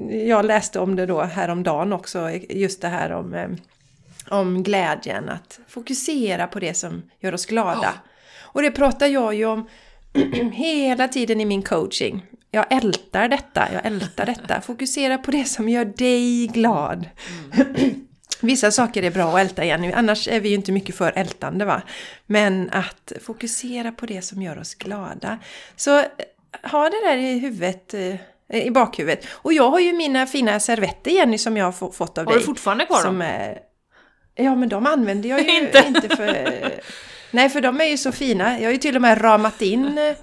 jag 0.09 0.45
läste 0.45 0.79
om 0.79 0.95
det 0.95 1.05
då 1.05 1.21
häromdagen 1.21 1.93
också, 1.93 2.29
just 2.49 2.81
det 2.81 2.87
här 2.87 3.11
om, 3.11 3.33
eh, 3.33 3.49
om 4.29 4.63
glädjen, 4.63 5.29
att 5.29 5.59
fokusera 5.67 6.47
på 6.47 6.59
det 6.59 6.73
som 6.73 7.03
gör 7.19 7.33
oss 7.33 7.45
glada. 7.45 7.79
Ja. 7.83 7.93
Och 8.39 8.61
det 8.61 8.71
pratar 8.71 9.07
jag 9.07 9.33
ju 9.33 9.45
om 9.45 9.69
hela 10.53 11.07
tiden 11.07 11.41
i 11.41 11.45
min 11.45 11.61
coaching. 11.61 12.25
Jag 12.51 12.65
ältar 12.69 13.27
detta, 13.27 13.67
jag 13.73 13.85
ältar 13.85 14.25
detta. 14.25 14.61
Fokusera 14.61 15.17
på 15.17 15.31
det 15.31 15.45
som 15.45 15.69
gör 15.69 15.85
dig 15.85 16.47
glad. 16.47 17.09
Mm. 17.53 18.06
Vissa 18.41 18.72
saker 18.72 19.03
är 19.03 19.12
bra 19.12 19.34
att 19.34 19.39
älta 19.41 19.63
igen, 19.63 19.94
annars 19.96 20.27
är 20.27 20.39
vi 20.39 20.50
ju 20.50 20.56
inte 20.56 20.72
mycket 20.72 20.96
för 20.96 21.12
ältande 21.15 21.65
va. 21.65 21.82
Men 22.25 22.70
att 22.74 23.12
fokusera 23.22 23.91
på 23.91 24.06
det 24.06 24.22
som 24.22 24.41
gör 24.41 24.58
oss 24.60 24.75
glada. 24.75 25.38
Så 25.75 26.03
ha 26.63 26.89
det 26.89 27.01
där 27.10 27.17
i 27.17 27.39
huvudet 27.39 27.94
eh, 27.94 28.08
eh, 28.50 28.67
i 28.67 28.72
bakhuvudet. 28.72 29.25
Och 29.32 29.53
jag 29.53 29.70
har 29.72 29.79
ju 29.79 29.94
mina 29.94 30.25
fina 30.27 30.60
servetter 30.60 31.12
Jenny 31.12 31.38
som 31.38 31.58
jag 31.58 31.65
har 31.65 31.72
få- 31.72 31.91
fått 31.91 32.17
av 32.17 32.25
Har 32.25 32.32
dig. 32.34 32.39
du 32.41 32.46
fortfarande 32.46 32.86
kvar 32.86 33.01
som 33.01 33.20
dem? 33.20 33.56
Ja 34.36 34.56
men 34.56 34.70
de 34.70 34.86
använder 34.86 35.29
jag 35.29 35.41
ju 35.41 35.58
Inte. 35.65 35.84
inte. 35.88 36.15
för... 36.15 36.72
Nej 37.32 37.50
för 37.50 37.62
de 37.62 37.82
är 37.82 37.86
ju 37.86 37.98
så 37.98 38.12
fina. 38.12 38.60
Jag 38.60 38.65
har 38.67 38.72
ju 38.72 38.77
till 38.77 38.96
och 38.96 39.01
med 39.01 39.24
ramat 39.24 39.62
in 39.62 39.98
eh, 39.98 40.15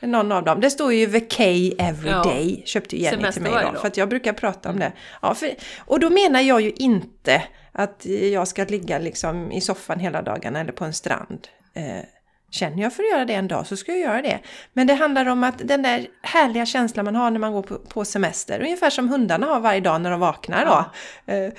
någon 0.00 0.32
av 0.32 0.44
dem. 0.44 0.60
Det 0.60 0.70
står 0.70 0.92
ju 0.92 1.06
vacay 1.06 1.74
every 1.78 2.10
Ja. 2.10 2.64
Köpte 2.64 2.96
ju 2.96 3.02
Jenny 3.02 3.16
Semester 3.16 3.32
till 3.32 3.42
mig 3.42 3.52
varje 3.52 3.66
då. 3.66 3.72
dag. 3.72 3.80
För 3.80 3.88
att 3.88 3.96
jag 3.96 4.08
brukar 4.08 4.32
prata 4.32 4.70
om 4.70 4.78
det. 4.78 4.92
Ja, 5.22 5.34
för, 5.34 5.50
och 5.78 6.00
då 6.00 6.10
menar 6.10 6.40
jag 6.40 6.60
ju 6.60 6.70
inte 6.70 7.42
att 7.72 8.06
jag 8.32 8.48
ska 8.48 8.64
ligga 8.64 8.98
liksom 8.98 9.52
i 9.52 9.60
soffan 9.60 10.00
hela 10.00 10.22
dagarna 10.22 10.60
eller 10.60 10.72
på 10.72 10.84
en 10.84 10.94
strand. 10.94 11.48
Eh, 11.74 12.04
Känner 12.50 12.82
jag 12.82 12.92
för 12.92 13.02
att 13.02 13.10
göra 13.10 13.24
det 13.24 13.34
en 13.34 13.48
dag 13.48 13.66
så 13.66 13.76
ska 13.76 13.92
jag 13.92 14.00
göra 14.00 14.22
det. 14.22 14.38
Men 14.72 14.86
det 14.86 14.94
handlar 14.94 15.26
om 15.26 15.44
att 15.44 15.58
den 15.58 15.82
där 15.82 16.06
härliga 16.22 16.66
känslan 16.66 17.04
man 17.04 17.16
har 17.16 17.30
när 17.30 17.38
man 17.38 17.52
går 17.52 17.62
på, 17.62 17.78
på 17.78 18.04
semester, 18.04 18.60
ungefär 18.60 18.90
som 18.90 19.08
hundarna 19.08 19.46
har 19.46 19.60
varje 19.60 19.80
dag 19.80 20.00
när 20.00 20.10
de 20.10 20.20
vaknar 20.20 20.66
då. 20.66 20.84
Eh, 21.32 21.52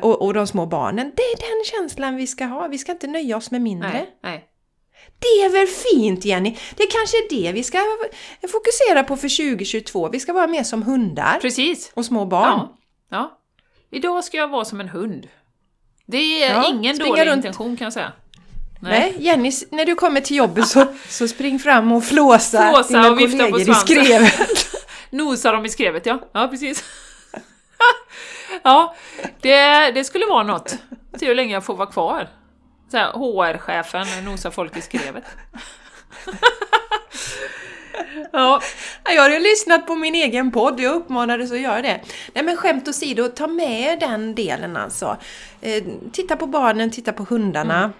och, 0.00 0.22
och 0.22 0.34
de 0.34 0.46
små 0.46 0.66
barnen, 0.66 1.12
det 1.16 1.22
är 1.22 1.36
den 1.36 1.64
känslan 1.64 2.16
vi 2.16 2.26
ska 2.26 2.44
ha. 2.44 2.68
Vi 2.68 2.78
ska 2.78 2.92
inte 2.92 3.06
nöja 3.06 3.36
oss 3.36 3.50
med 3.50 3.60
mindre. 3.62 3.88
Nej, 3.92 4.10
nej. 4.22 4.44
Det 5.18 5.26
är 5.42 5.48
väl 5.50 5.66
fint 5.66 6.24
Jenny? 6.24 6.56
Det 6.76 6.86
kanske 6.86 7.16
är 7.16 7.28
det 7.30 7.52
vi 7.52 7.62
ska 7.62 7.78
fokusera 8.52 9.02
på 9.04 9.16
för 9.16 9.28
2022. 9.52 10.08
Vi 10.08 10.20
ska 10.20 10.32
vara 10.32 10.46
mer 10.46 10.62
som 10.62 10.82
hundar 10.82 11.38
Precis! 11.40 11.90
och 11.94 12.04
små 12.04 12.24
barn. 12.24 12.50
Ja. 12.60 12.76
ja. 13.10 13.38
Idag 13.90 14.24
ska 14.24 14.36
jag 14.36 14.48
vara 14.48 14.64
som 14.64 14.80
en 14.80 14.88
hund. 14.88 15.28
Det 16.06 16.42
är 16.44 16.50
Ja, 16.54 16.68
ingen 16.68 16.98
dålig 16.98 17.26
runt. 17.26 17.36
intention 17.44 17.76
kan 17.76 17.84
jag 17.84 17.92
säga. 17.92 18.12
Nej, 18.80 19.14
Jenny, 19.18 19.48
s- 19.48 19.64
när 19.70 19.84
du 19.86 19.94
kommer 19.94 20.20
till 20.20 20.36
jobbet 20.36 20.66
så, 20.68 20.86
så 21.08 21.28
spring 21.28 21.58
fram 21.58 21.92
och 21.92 22.04
flåsa, 22.04 22.70
Flåsa 22.72 22.88
dina 22.88 23.10
och 23.10 23.20
vifta 23.20 23.50
på 23.50 23.60
i 23.60 23.64
skrevet. 23.74 24.66
Nosar 25.10 25.52
dem 25.52 25.64
i 25.64 25.68
skrevet, 25.68 26.06
ja. 26.06 26.18
Ja, 26.32 26.48
precis. 26.48 26.84
ja, 28.62 28.94
det, 29.40 29.90
det 29.90 30.04
skulle 30.04 30.26
vara 30.26 30.42
något. 30.42 30.76
Se 31.18 31.26
hur 31.26 31.34
länge 31.34 31.52
jag 31.54 31.64
får 31.64 31.76
vara 31.76 31.90
kvar. 31.90 32.28
Så 32.92 32.98
HR-chefen 32.98 34.06
nosar 34.24 34.50
folk 34.50 34.76
i 34.76 34.80
skrevet. 34.80 35.24
ja, 38.32 38.60
Ja, 39.04 39.12
Jag 39.14 39.22
har 39.22 39.30
ju 39.30 39.38
lyssnat 39.38 39.86
på 39.86 39.94
min 39.94 40.14
egen 40.14 40.50
podd, 40.52 40.80
jag 40.80 40.94
uppmanades 40.94 41.52
att 41.52 41.60
göra 41.60 41.82
det. 41.82 42.00
Nej 42.34 42.44
men 42.44 42.56
skämt 42.56 42.88
åsido, 42.88 43.28
ta 43.28 43.46
med 43.46 44.00
den 44.00 44.34
delen 44.34 44.76
alltså. 44.76 45.16
Eh, 45.60 45.84
titta 46.12 46.36
på 46.36 46.46
barnen, 46.46 46.90
titta 46.90 47.12
på 47.12 47.26
hundarna 47.30 47.92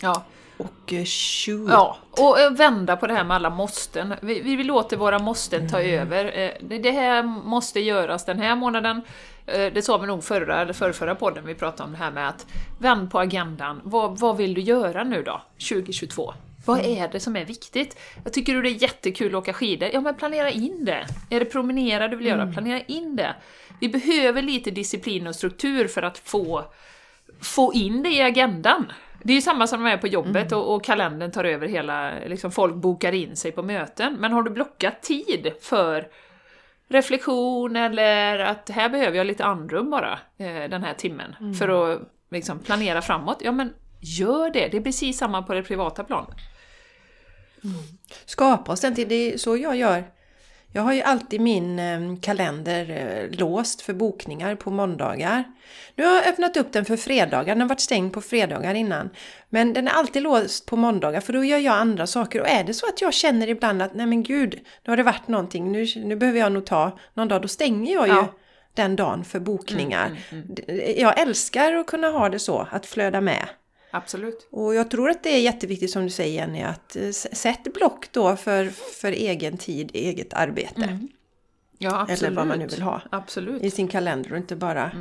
ja. 0.00 0.24
och 0.56 0.92
eh, 0.92 1.04
shoot. 1.04 1.70
Ja, 1.70 1.96
och 2.10 2.40
eh, 2.40 2.50
vända 2.50 2.96
på 2.96 3.06
det 3.06 3.14
här 3.14 3.24
med 3.24 3.34
alla 3.34 3.50
måsten. 3.50 4.14
Vi, 4.22 4.40
vi 4.40 4.56
vill 4.56 4.66
låta 4.66 4.96
våra 4.96 5.18
måsten 5.18 5.68
ta 5.68 5.82
över. 5.82 6.38
Eh, 6.38 6.78
det 6.78 6.90
här 6.90 7.22
måste 7.22 7.80
göras 7.80 8.24
den 8.24 8.38
här 8.38 8.56
månaden. 8.56 9.02
Eh, 9.52 9.72
Det 9.72 9.82
sa 9.82 9.98
vi 9.98 10.06
nog 10.06 10.24
förra 10.24 10.60
eller 10.60 10.72
förrförra 10.72 11.14
podden 11.14 11.46
vi 11.46 11.54
pratade 11.54 11.84
om 11.84 11.92
det 11.92 11.98
här 11.98 12.10
med 12.10 12.28
att 12.28 12.46
vänd 12.78 13.10
på 13.10 13.18
agendan. 13.18 13.80
Vad, 13.84 14.18
vad 14.18 14.36
vill 14.36 14.54
du 14.54 14.60
göra 14.60 15.04
nu 15.04 15.22
då, 15.22 15.42
2022? 15.68 16.34
Vad 16.64 16.80
är 16.84 17.08
det 17.08 17.20
som 17.20 17.36
är 17.36 17.44
viktigt? 17.44 17.98
Jag 18.24 18.32
tycker 18.32 18.54
du 18.54 18.62
det 18.62 18.68
är 18.68 18.82
jättekul 18.82 19.34
att 19.34 19.42
åka 19.42 19.52
skidor? 19.52 19.90
Ja 19.92 20.00
men 20.00 20.14
planera 20.14 20.50
in 20.50 20.84
det! 20.84 21.06
Är 21.30 21.40
det 21.40 21.44
promenera 21.46 22.08
du 22.08 22.16
vill 22.16 22.26
göra? 22.26 22.52
Planera 22.52 22.80
in 22.80 23.16
det! 23.16 23.34
Vi 23.80 23.88
behöver 23.88 24.42
lite 24.42 24.70
disciplin 24.70 25.26
och 25.26 25.34
struktur 25.34 25.88
för 25.88 26.02
att 26.02 26.18
få 26.18 26.64
få 27.40 27.72
in 27.74 28.02
det 28.02 28.08
i 28.10 28.22
agendan. 28.22 28.92
Det 29.22 29.32
är 29.32 29.34
ju 29.34 29.42
samma 29.42 29.66
som 29.66 29.78
när 29.78 29.84
man 29.84 29.92
är 29.92 29.96
på 29.96 30.06
jobbet 30.06 30.52
och, 30.52 30.74
och 30.74 30.84
kalendern 30.84 31.32
tar 31.32 31.44
över 31.44 31.68
hela, 31.68 32.12
liksom 32.26 32.50
folk 32.50 32.74
bokar 32.74 33.12
in 33.12 33.36
sig 33.36 33.52
på 33.52 33.62
möten. 33.62 34.16
Men 34.20 34.32
har 34.32 34.42
du 34.42 34.50
blockat 34.50 35.02
tid 35.02 35.52
för 35.60 36.08
reflektion 36.88 37.76
eller 37.76 38.38
att 38.38 38.68
här 38.70 38.88
behöver 38.88 39.16
jag 39.16 39.26
lite 39.26 39.44
andrum 39.44 39.90
bara 39.90 40.18
eh, 40.38 40.70
den 40.70 40.82
här 40.82 40.94
timmen 40.94 41.54
för 41.58 41.92
att 41.92 42.00
liksom, 42.30 42.58
planera 42.58 43.02
framåt, 43.02 43.38
ja 43.40 43.52
men 43.52 43.74
gör 44.00 44.50
det! 44.50 44.68
Det 44.68 44.76
är 44.76 44.80
precis 44.80 45.18
samma 45.18 45.42
på 45.42 45.54
det 45.54 45.62
privata 45.62 46.04
planet. 46.04 46.36
Skapa 48.24 48.72
oss 48.72 48.80
den 48.80 48.94
till, 48.94 49.08
det 49.08 49.32
är 49.32 49.38
så 49.38 49.56
jag 49.56 49.76
gör. 49.76 50.04
Jag 50.72 50.82
har 50.82 50.92
ju 50.92 51.02
alltid 51.02 51.40
min 51.40 51.78
eh, 51.78 52.00
kalender 52.20 52.90
eh, 52.90 53.38
låst 53.38 53.80
för 53.80 53.92
bokningar 53.92 54.54
på 54.54 54.70
måndagar. 54.70 55.44
Nu 55.94 56.04
har 56.04 56.14
jag 56.14 56.26
öppnat 56.26 56.56
upp 56.56 56.72
den 56.72 56.84
för 56.84 56.96
fredagar, 56.96 57.54
den 57.54 57.60
har 57.60 57.68
varit 57.68 57.80
stängd 57.80 58.12
på 58.12 58.20
fredagar 58.20 58.74
innan. 58.74 59.10
Men 59.48 59.72
den 59.72 59.88
är 59.88 59.92
alltid 59.92 60.22
låst 60.22 60.66
på 60.66 60.76
måndagar 60.76 61.20
för 61.20 61.32
då 61.32 61.44
gör 61.44 61.58
jag 61.58 61.74
andra 61.74 62.06
saker. 62.06 62.40
Och 62.40 62.48
är 62.48 62.64
det 62.64 62.74
så 62.74 62.86
att 62.86 63.00
jag 63.00 63.14
känner 63.14 63.48
ibland 63.48 63.82
att 63.82 63.94
nej 63.94 64.06
men 64.06 64.22
gud, 64.22 64.54
nu 64.84 64.90
har 64.92 64.96
det 64.96 65.02
varit 65.02 65.28
någonting, 65.28 65.72
nu, 65.72 65.86
nu 65.96 66.16
behöver 66.16 66.38
jag 66.38 66.52
nog 66.52 66.66
ta 66.66 66.98
någon 67.14 67.28
dag, 67.28 67.42
då 67.42 67.48
stänger 67.48 67.94
jag 67.94 68.08
ju 68.08 68.14
Ja. 68.14 68.26
den 68.74 68.96
dagen 68.96 69.24
för 69.24 69.40
bokningar. 69.40 70.16
Jag 70.96 71.20
älskar 71.20 71.72
att 71.72 71.86
kunna 71.86 72.08
ha 72.08 72.28
det 72.28 72.38
så, 72.38 72.68
att 72.70 72.86
flöda 72.86 73.20
med. 73.20 73.48
Absolut. 73.90 74.48
Och 74.50 74.74
jag 74.74 74.90
tror 74.90 75.10
att 75.10 75.22
det 75.22 75.30
är 75.30 75.40
jätteviktigt 75.40 75.90
som 75.90 76.02
du 76.02 76.10
säger 76.10 76.34
Jenny, 76.34 76.62
att 76.62 76.96
eh, 76.96 77.10
sätt 77.10 77.74
block 77.74 78.12
då 78.12 78.36
för, 78.36 78.66
för 79.00 79.12
egen 79.12 79.58
tid, 79.58 79.90
eget 79.94 80.34
arbete. 80.34 80.98
Ja, 81.78 82.00
absolut. 82.00 82.22
Eller 82.22 82.36
vad 82.36 82.46
man 82.46 82.58
nu 82.58 82.66
vill 82.66 82.82
ha. 82.82 83.02
Absolut. 83.10 83.62
I 83.62 83.70
sin 83.70 83.88
kalender 83.88 84.32
och 84.32 84.38
inte 84.38 84.56
bara... 84.56 84.92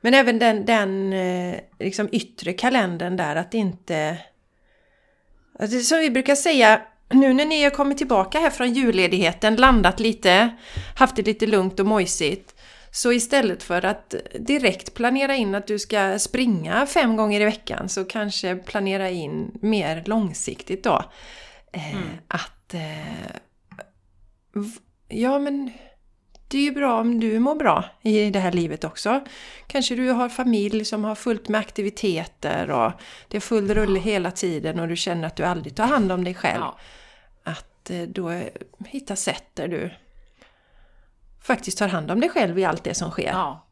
Men 0.00 0.14
även 0.14 0.38
den, 0.38 0.64
den 0.64 1.12
eh, 1.12 1.60
liksom 1.78 2.08
yttre 2.12 2.52
kalendern 2.52 3.16
där, 3.16 3.36
att 3.36 3.54
inte... 3.54 4.18
Som 5.84 5.98
vi 5.98 6.10
brukar 6.10 6.34
säga, 6.34 6.82
nu 7.10 7.34
när 7.34 7.44
ni 7.44 7.62
har 7.62 7.70
kommit 7.70 7.98
tillbaka 7.98 8.38
här 8.38 8.50
från 8.50 8.72
julledigheten, 8.72 9.56
landat 9.56 10.00
lite, 10.00 10.50
haft 10.96 11.16
det 11.16 11.22
lite 11.26 11.46
lugnt 11.46 11.80
och 11.80 11.86
mojsigt. 11.86 12.54
Så 12.90 13.12
istället 13.12 13.62
för 13.62 13.84
att 13.84 14.14
direkt 14.38 14.94
planera 14.94 15.36
in 15.36 15.54
att 15.54 15.66
du 15.66 15.78
ska 15.78 16.18
springa 16.18 16.86
fem 16.86 17.16
gånger 17.16 17.40
i 17.40 17.44
veckan 17.44 17.88
så 17.88 18.04
kanske 18.04 18.56
planera 18.56 19.10
in 19.10 19.58
mer 19.62 20.02
långsiktigt 20.06 20.84
då. 20.84 21.04
Eh, 21.72 21.98
Att... 22.28 22.74
Eh, 22.74 23.36
ja 25.08 25.38
men 25.38 25.72
det 26.48 26.58
är 26.58 26.62
ju 26.62 26.72
bra 26.72 27.00
om 27.00 27.20
du 27.20 27.38
mår 27.38 27.54
bra 27.54 27.84
i 28.02 28.30
det 28.30 28.38
här 28.38 28.52
livet 28.52 28.84
också. 28.84 29.20
Kanske 29.66 29.94
du 29.94 30.10
har 30.10 30.28
familj 30.28 30.84
som 30.84 31.04
har 31.04 31.14
fullt 31.14 31.48
med 31.48 31.60
aktiviteter 31.60 32.70
och 32.70 32.92
det 33.28 33.36
är 33.36 33.40
full 33.40 33.74
rulle 33.74 34.00
hela 34.00 34.30
tiden 34.30 34.80
och 34.80 34.88
du 34.88 34.96
känner 34.96 35.26
att 35.26 35.36
du 35.36 35.44
aldrig 35.44 35.76
tar 35.76 35.86
hand 35.86 36.12
om 36.12 36.24
dig 36.24 36.34
själv. 36.34 36.62
Ja. 36.62 36.78
Att 37.44 37.90
eh, 37.90 38.02
då 38.02 38.42
hitta 38.86 39.16
sätt 39.16 39.44
där 39.54 39.68
du 39.68 39.90
faktiskt 41.48 41.78
tar 41.78 41.88
hand 41.88 42.10
om 42.10 42.20
dig 42.20 42.30
själv 42.30 42.58
i 42.58 42.64
allt 42.64 42.84
det 42.84 42.94
som 42.94 43.10
sker. 43.10 43.32
Ja. 43.32 43.68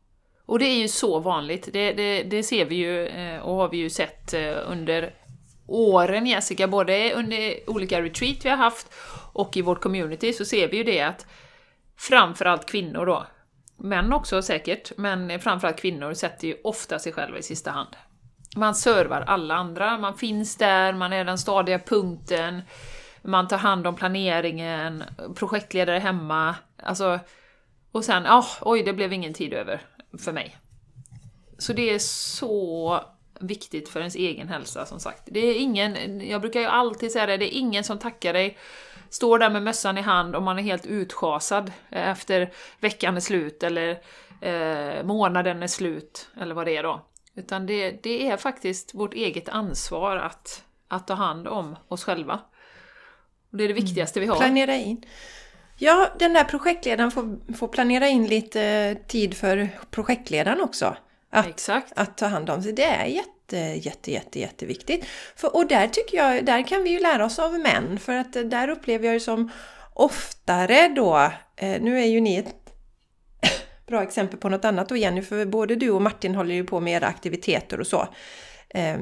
Och 0.46 0.58
det 0.58 0.64
är 0.64 0.78
ju 0.78 0.88
så 0.88 1.18
vanligt. 1.18 1.68
Det, 1.72 1.92
det, 1.92 2.22
det 2.22 2.42
ser 2.42 2.64
vi 2.64 2.74
ju 2.74 3.06
eh, 3.06 3.40
och 3.40 3.54
har 3.54 3.68
vi 3.68 3.76
ju 3.76 3.90
sett 3.90 4.34
eh, 4.34 4.54
under 4.66 5.14
åren 5.66 6.26
Jessica, 6.26 6.68
både 6.68 7.12
under 7.14 7.70
olika 7.70 8.02
retreat 8.02 8.44
vi 8.44 8.48
har 8.48 8.56
haft 8.56 8.94
och 9.32 9.56
i 9.56 9.62
vårt 9.62 9.80
community 9.80 10.32
så 10.32 10.44
ser 10.44 10.68
vi 10.68 10.76
ju 10.76 10.84
det 10.84 11.00
att 11.00 11.26
framförallt 11.98 12.66
kvinnor 12.66 13.06
då, 13.06 13.26
män 13.76 14.12
också 14.12 14.42
säkert, 14.42 14.92
men 14.96 15.40
framförallt 15.40 15.80
kvinnor 15.80 16.14
sätter 16.14 16.48
ju 16.48 16.56
ofta 16.64 16.98
sig 16.98 17.12
själva 17.12 17.38
i 17.38 17.42
sista 17.42 17.70
hand. 17.70 17.96
Man 18.56 18.74
servar 18.74 19.20
alla 19.20 19.54
andra, 19.54 19.98
man 19.98 20.14
finns 20.14 20.56
där, 20.56 20.92
man 20.92 21.12
är 21.12 21.24
den 21.24 21.38
stadiga 21.38 21.78
punkten, 21.78 22.62
man 23.22 23.48
tar 23.48 23.58
hand 23.58 23.86
om 23.86 23.96
planeringen, 23.96 25.04
projektledare 25.34 25.98
hemma, 25.98 26.54
alltså 26.82 27.20
och 27.96 28.04
sen, 28.04 28.24
ja, 28.24 28.46
oj, 28.60 28.82
det 28.82 28.92
blev 28.92 29.12
ingen 29.12 29.34
tid 29.34 29.52
över 29.52 29.80
för 30.18 30.32
mig. 30.32 30.56
Så 31.58 31.72
det 31.72 31.94
är 31.94 31.98
så 31.98 33.00
viktigt 33.40 33.88
för 33.88 34.00
ens 34.00 34.14
egen 34.14 34.48
hälsa 34.48 34.86
som 34.86 35.00
sagt. 35.00 35.22
Det 35.26 35.40
är 35.40 35.54
ingen, 35.54 36.20
jag 36.28 36.40
brukar 36.40 36.60
ju 36.60 36.66
alltid 36.66 37.12
säga 37.12 37.26
det, 37.26 37.36
det 37.36 37.56
är 37.56 37.58
ingen 37.58 37.84
som 37.84 37.98
tackar 37.98 38.32
dig, 38.32 38.58
står 39.10 39.38
där 39.38 39.50
med 39.50 39.62
mössan 39.62 39.98
i 39.98 40.00
hand 40.00 40.36
och 40.36 40.42
man 40.42 40.58
är 40.58 40.62
helt 40.62 40.86
utschasad 40.86 41.72
efter 41.90 42.52
veckan 42.80 43.16
är 43.16 43.20
slut 43.20 43.62
eller 43.62 43.90
eh, 44.40 45.04
månaden 45.04 45.62
är 45.62 45.66
slut 45.66 46.28
eller 46.40 46.54
vad 46.54 46.66
det 46.66 46.76
är 46.76 46.82
då. 46.82 47.06
Utan 47.34 47.66
det, 47.66 48.02
det 48.02 48.28
är 48.28 48.36
faktiskt 48.36 48.94
vårt 48.94 49.14
eget 49.14 49.48
ansvar 49.48 50.16
att, 50.16 50.64
att 50.88 51.06
ta 51.06 51.14
hand 51.14 51.48
om 51.48 51.76
oss 51.88 52.04
själva. 52.04 52.40
Och 53.50 53.56
det 53.56 53.64
är 53.64 53.68
det 53.68 53.74
viktigaste 53.74 54.20
vi 54.20 54.26
har. 54.26 54.36
Planera 54.36 54.74
in. 54.74 55.04
Ja, 55.78 56.08
den 56.18 56.32
där 56.32 56.44
projektledaren 56.44 57.10
får, 57.10 57.54
får 57.56 57.68
planera 57.68 58.08
in 58.08 58.26
lite 58.26 58.96
tid 59.06 59.36
för 59.36 59.68
projektledaren 59.90 60.60
också. 60.60 60.96
Att, 61.30 61.46
Exakt. 61.46 61.92
att 61.96 62.18
ta 62.18 62.26
hand 62.26 62.50
om 62.50 62.62
sig. 62.62 62.72
Det 62.72 62.84
är 62.84 63.04
jätte, 63.06 63.56
jätte, 63.56 64.12
jätte, 64.12 64.40
jätteviktigt. 64.40 65.06
För, 65.36 65.56
och 65.56 65.66
där 65.66 65.88
tycker 65.88 66.16
jag, 66.16 66.44
där 66.44 66.62
kan 66.62 66.82
vi 66.82 66.90
ju 66.90 67.00
lära 67.00 67.24
oss 67.24 67.38
av 67.38 67.58
män. 67.58 67.98
För 67.98 68.12
att 68.12 68.32
där 68.32 68.68
upplever 68.68 69.06
jag 69.06 69.16
det 69.16 69.20
som 69.20 69.50
oftare 69.94 70.88
då, 70.88 71.32
eh, 71.56 71.82
nu 71.82 72.00
är 72.00 72.06
ju 72.06 72.20
ni 72.20 72.36
ett 72.36 72.54
bra 73.86 74.02
exempel 74.02 74.38
på 74.38 74.48
något 74.48 74.64
annat 74.64 74.88
då 74.88 74.96
Jenny, 74.96 75.22
för 75.22 75.44
både 75.44 75.76
du 75.76 75.90
och 75.90 76.02
Martin 76.02 76.34
håller 76.34 76.54
ju 76.54 76.64
på 76.64 76.80
med 76.80 76.92
era 76.92 77.06
aktiviteter 77.06 77.80
och 77.80 77.86
så. 77.86 78.08
Eh, 78.68 78.96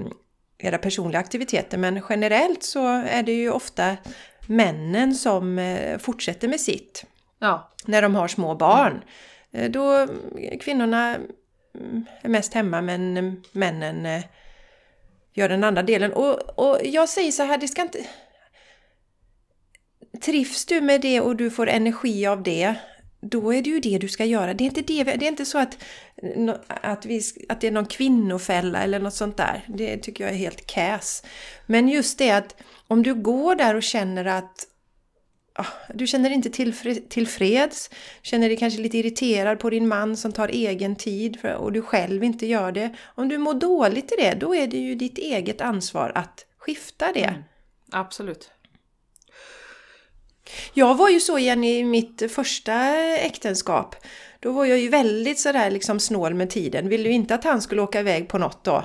era 0.59 0.79
personliga 0.79 1.21
aktiviteter, 1.21 1.79
men 1.79 2.03
generellt 2.09 2.63
så 2.63 2.87
är 2.89 3.23
det 3.23 3.33
ju 3.33 3.51
ofta 3.51 3.97
männen 4.47 5.15
som 5.15 5.59
eh, 5.59 5.99
fortsätter 5.99 6.49
med 6.49 6.61
sitt. 6.61 7.05
Ja. 7.39 7.71
när 7.87 8.03
de 8.03 8.15
har 8.15 8.29
små 8.29 8.55
barn. 8.55 9.05
Eh, 9.53 9.71
Då 9.71 9.93
mm, 9.93 10.59
kvinnorna 10.61 11.17
mm, 11.75 12.05
är 12.23 12.29
mest 12.29 12.55
hemma 12.55 12.83
men 12.83 13.43
männen 13.53 14.07
eh, 14.07 14.25
gör 15.33 15.49
den 15.49 15.65
andra 15.65 15.83
delen. 15.83 16.13
Och, 16.13 16.59
och 16.59 16.79
jag 16.85 17.09
säger 17.09 17.33
så 17.33 17.43
här, 17.43 17.59
det 17.59 17.69
ska 17.69 17.83
inte... 17.83 17.99
Trivs 20.23 20.67
du 20.67 20.81
med 20.81 21.01
det 21.01 21.21
och 21.21 21.37
du 21.37 21.51
får 21.51 21.69
energi 21.69 22.27
av 22.27 22.43
det, 22.43 22.75
då 23.31 23.55
är 23.55 23.63
det 23.63 23.71
ju 23.71 23.81
det 23.81 23.99
du 23.99 24.09
ska 24.09 24.25
göra. 24.25 24.55
Det 24.55 24.65
är 24.65 24.67
inte, 24.67 24.83
det, 24.83 25.05
det 25.05 25.27
är 25.27 25.29
inte 25.29 25.45
så 25.45 25.59
att, 25.59 25.79
att, 26.67 27.07
vi, 27.07 27.23
att 27.49 27.61
det 27.61 27.67
är 27.67 27.71
någon 27.71 27.87
kvinnofälla 27.87 28.83
eller 28.83 28.99
något 28.99 29.15
sånt 29.15 29.37
där. 29.37 29.65
Det 29.69 29.97
tycker 29.97 30.25
jag 30.25 30.33
är 30.33 30.39
helt 30.39 30.71
käs. 30.71 31.23
Men 31.67 31.89
just 31.89 32.19
det 32.19 32.31
att 32.31 32.57
om 32.89 33.03
du 33.03 33.15
går 33.15 33.55
där 33.55 33.75
och 33.75 33.83
känner 33.83 34.25
att 34.25 34.67
ah, 35.55 35.67
du 35.95 36.07
känner 36.07 36.29
dig 36.29 36.37
inte 36.37 36.51
tillfreds, 37.09 37.91
känner 38.23 38.49
dig 38.49 38.57
kanske 38.57 38.81
lite 38.81 38.99
irriterad 38.99 39.59
på 39.59 39.71
din 39.71 39.89
man 39.89 40.17
som 40.17 40.33
tar 40.33 40.49
egen 40.49 40.97
tid 40.97 41.41
för, 41.41 41.55
och 41.55 41.73
du 41.73 41.83
själv 41.83 42.25
inte 42.25 42.47
gör 42.47 42.73
det. 42.73 42.95
Om 43.05 43.29
du 43.29 43.39
mår 43.39 43.55
dåligt 43.55 44.13
i 44.13 44.17
det, 44.19 44.35
då 44.35 44.55
är 44.55 44.67
det 44.67 44.79
ju 44.79 44.95
ditt 44.95 45.19
eget 45.19 45.61
ansvar 45.61 46.13
att 46.15 46.47
skifta 46.59 47.13
det. 47.13 47.25
Mm. 47.25 47.43
Absolut. 47.93 48.51
Jag 50.75 50.95
var 50.95 51.09
ju 51.09 51.21
så 51.21 51.39
igen 51.39 51.65
i 51.65 51.85
mitt 51.85 52.33
första 52.33 52.97
äktenskap. 53.17 53.97
Då 54.41 54.53
var 54.53 54.65
jag 54.65 54.79
ju 54.79 54.89
väldigt 54.89 55.39
sådär 55.39 55.71
liksom 55.71 56.01
snål 56.01 56.35
med 56.35 56.51
tiden. 56.51 56.89
Ville 56.89 57.09
ju 57.09 57.15
inte 57.15 57.35
att 57.35 57.45
han 57.45 57.63
skulle 57.63 57.83
åka 57.83 58.01
iväg 58.01 58.29
på 58.29 58.39
något 58.39 58.65
då. 58.65 58.85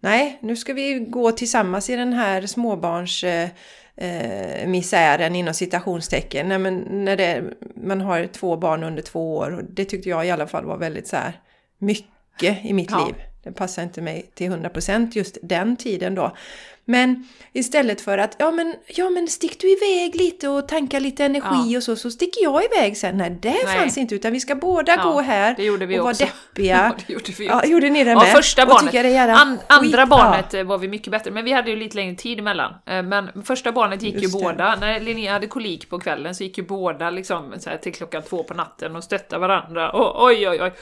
Nej, 0.00 0.38
nu 0.42 0.56
ska 0.56 0.72
vi 0.72 0.98
gå 0.98 1.32
tillsammans 1.32 1.90
i 1.90 1.96
den 1.96 2.12
här 2.12 2.46
småbarns 2.46 3.24
eh, 3.24 3.48
eh, 3.96 4.66
misären 4.68 5.36
inom 5.36 5.54
citationstecken. 5.54 6.48
Nej, 6.48 6.58
men 6.58 7.04
när 7.04 7.16
det, 7.16 7.44
man 7.76 8.00
har 8.00 8.26
två 8.26 8.56
barn 8.56 8.82
under 8.84 9.02
två 9.02 9.36
år. 9.36 9.50
Och 9.50 9.64
det 9.64 9.84
tyckte 9.84 10.08
jag 10.08 10.26
i 10.26 10.30
alla 10.30 10.46
fall 10.46 10.64
var 10.64 10.76
väldigt 10.76 11.08
så 11.08 11.16
här 11.16 11.40
mycket 11.78 12.64
i 12.64 12.72
mitt 12.72 12.90
Ja. 12.90 13.06
liv. 13.06 13.14
Det 13.44 13.52
passar 13.52 13.82
inte 13.82 14.00
mig 14.02 14.30
till 14.34 14.50
100% 14.50 15.10
just 15.12 15.38
den 15.42 15.76
tiden 15.76 16.14
då. 16.14 16.36
Men 16.84 17.28
istället 17.52 18.00
för 18.00 18.18
att, 18.18 18.36
ja 18.38 18.50
men, 18.50 18.74
ja 18.86 19.10
men 19.10 19.28
stick 19.28 19.60
du 19.60 19.68
iväg 19.72 20.14
lite 20.14 20.48
och 20.48 20.68
tanka 20.68 20.98
lite 20.98 21.24
energi 21.24 21.72
Ja. 21.72 21.76
och 21.78 21.82
så, 21.82 21.96
så 21.96 22.10
sticker 22.10 22.42
jag 22.42 22.62
iväg 22.64 22.96
sen. 22.96 23.16
Nej, 23.16 23.30
det 23.42 23.50
Nej. 23.50 23.78
fanns 23.78 23.98
inte 23.98 24.14
utan 24.14 24.32
vi 24.32 24.40
ska 24.40 24.54
båda 24.54 24.94
Ja, 24.96 25.02
gå 25.12 25.20
här 25.20 25.54
det 25.56 25.64
gjorde 25.64 25.86
vi 25.86 25.98
och 26.00 26.04
vara 26.04 26.12
deppiga. 26.18 26.76
Ja, 26.76 26.94
det 27.06 27.12
gjorde 27.12 27.32
vi 27.38 27.46
Ja, 27.46 27.56
också. 27.56 27.68
gjorde 27.68 27.90
ni 27.90 28.04
det 28.04 28.10
Ja, 28.10 28.18
med? 28.18 28.28
första 28.28 28.62
Och 28.62 28.68
barnet. 28.68 29.38
An, 29.40 29.58
andra 29.66 30.06
barnet 30.06 30.54
eh, 30.54 30.62
var 30.64 30.78
vi 30.78 30.88
mycket 30.88 31.10
bättre, 31.10 31.30
men 31.30 31.44
vi 31.44 31.52
hade 31.52 31.70
ju 31.70 31.76
lite 31.76 31.96
längre 31.96 32.14
tid 32.16 32.38
emellan. 32.38 32.74
Eh, 32.86 33.02
Men 33.02 33.42
första 33.44 33.72
barnet 33.72 34.02
gick 34.02 34.14
Just 34.14 34.24
ju 34.34 34.38
det. 34.38 34.44
båda, 34.44 34.76
när 34.80 35.00
Linnea 35.00 35.32
hade 35.32 35.46
kolik 35.46 35.90
på 35.90 35.98
kvällen 35.98 36.34
så 36.34 36.44
gick 36.44 36.58
ju 36.58 36.64
båda 36.64 37.10
liksom 37.10 37.54
så 37.58 37.70
här 37.70 37.76
till 37.76 37.94
klockan 37.94 38.22
två 38.22 38.42
på 38.42 38.54
natten 38.54 38.96
och 38.96 39.04
stöttade 39.04 39.40
varandra. 39.40 39.90
Och, 39.90 40.24
oj, 40.24 40.48
oj, 40.48 40.62
oj. 40.62 40.72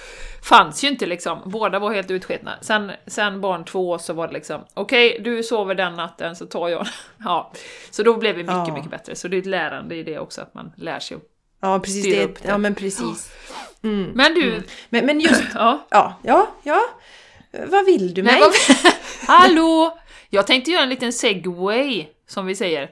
Fanns 0.48 0.84
ju 0.84 0.88
inte 0.88 1.06
liksom, 1.06 1.38
båda 1.44 1.78
var 1.78 1.94
helt 1.94 2.10
utsketna. 2.10 2.50
Sen, 2.60 2.92
sen 3.06 3.40
barn 3.40 3.64
två 3.64 3.98
så 3.98 4.12
var 4.12 4.26
det 4.26 4.32
liksom, 4.32 4.60
okej, 4.74 5.20
du 5.24 5.42
sover 5.42 5.74
den 5.74 5.89
natten 5.96 6.36
så 6.36 6.46
tar 6.46 6.68
jag. 6.68 6.86
Ja, 7.24 7.52
så 7.90 8.02
då 8.02 8.16
blev 8.16 8.34
vi 8.36 8.42
mycket, 8.42 8.54
Ja. 8.68 8.74
mycket 8.74 8.90
bättre. 8.90 9.14
Så 9.16 9.28
det 9.28 9.36
är 9.36 9.38
ett 9.38 9.46
lärande 9.46 9.94
i 9.94 10.02
det 10.02 10.18
också, 10.18 10.40
att 10.42 10.54
man 10.54 10.72
lär 10.76 11.00
sig. 11.00 11.18
Ja, 11.60 11.78
precis. 11.80 12.00
styra 12.02 12.16
Det, 12.18 12.24
upp 12.24 12.42
det. 12.42 12.48
ja, 12.48 12.58
men 12.58 12.74
precis. 12.74 13.32
Men 14.14 14.34
du, 14.34 14.62
Men, 14.88 15.06
men 15.06 15.20
just, 15.20 15.42
ja. 15.54 15.86
ja, 15.90 16.14
ja, 16.22 16.46
ja. 16.62 16.80
Vad 17.66 17.84
vill 17.86 18.14
du 18.14 18.22
mig? 18.22 18.32
Nej, 18.32 18.42
vad... 18.42 18.52
Hallå! 19.38 19.98
Jag 20.30 20.46
tänkte 20.46 20.70
göra 20.70 20.82
en 20.82 20.88
liten 20.88 21.12
segway, 21.12 22.06
som 22.26 22.46
vi 22.46 22.54
säger, 22.54 22.90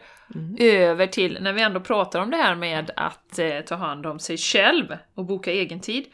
över 0.59 1.07
till, 1.07 1.39
när 1.41 1.53
vi 1.53 1.63
ändå 1.63 1.81
pratar 1.81 2.21
om 2.21 2.31
det 2.31 2.37
här 2.37 2.55
med 2.55 2.91
att 2.97 3.39
eh, 3.39 3.61
ta 3.61 3.75
hand 3.75 4.07
om 4.07 4.19
sig 4.19 4.37
själv 4.37 4.97
och 5.15 5.25
boka 5.25 5.51
egen 5.53 5.81
tid, 5.81 6.05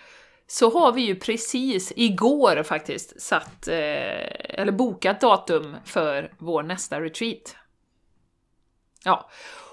så 0.46 0.70
har 0.70 0.92
vi 0.92 1.02
ju 1.02 1.16
precis 1.16 1.92
igår 1.96 2.62
faktiskt 2.62 3.22
satt, 3.22 3.68
eh, 3.68 3.74
eller 4.58 4.72
bokat 4.72 5.20
datum 5.20 5.76
för 5.84 6.32
vår 6.38 6.62
nästa 6.62 7.00
retreat. 7.00 7.56
Ja, 9.04 9.30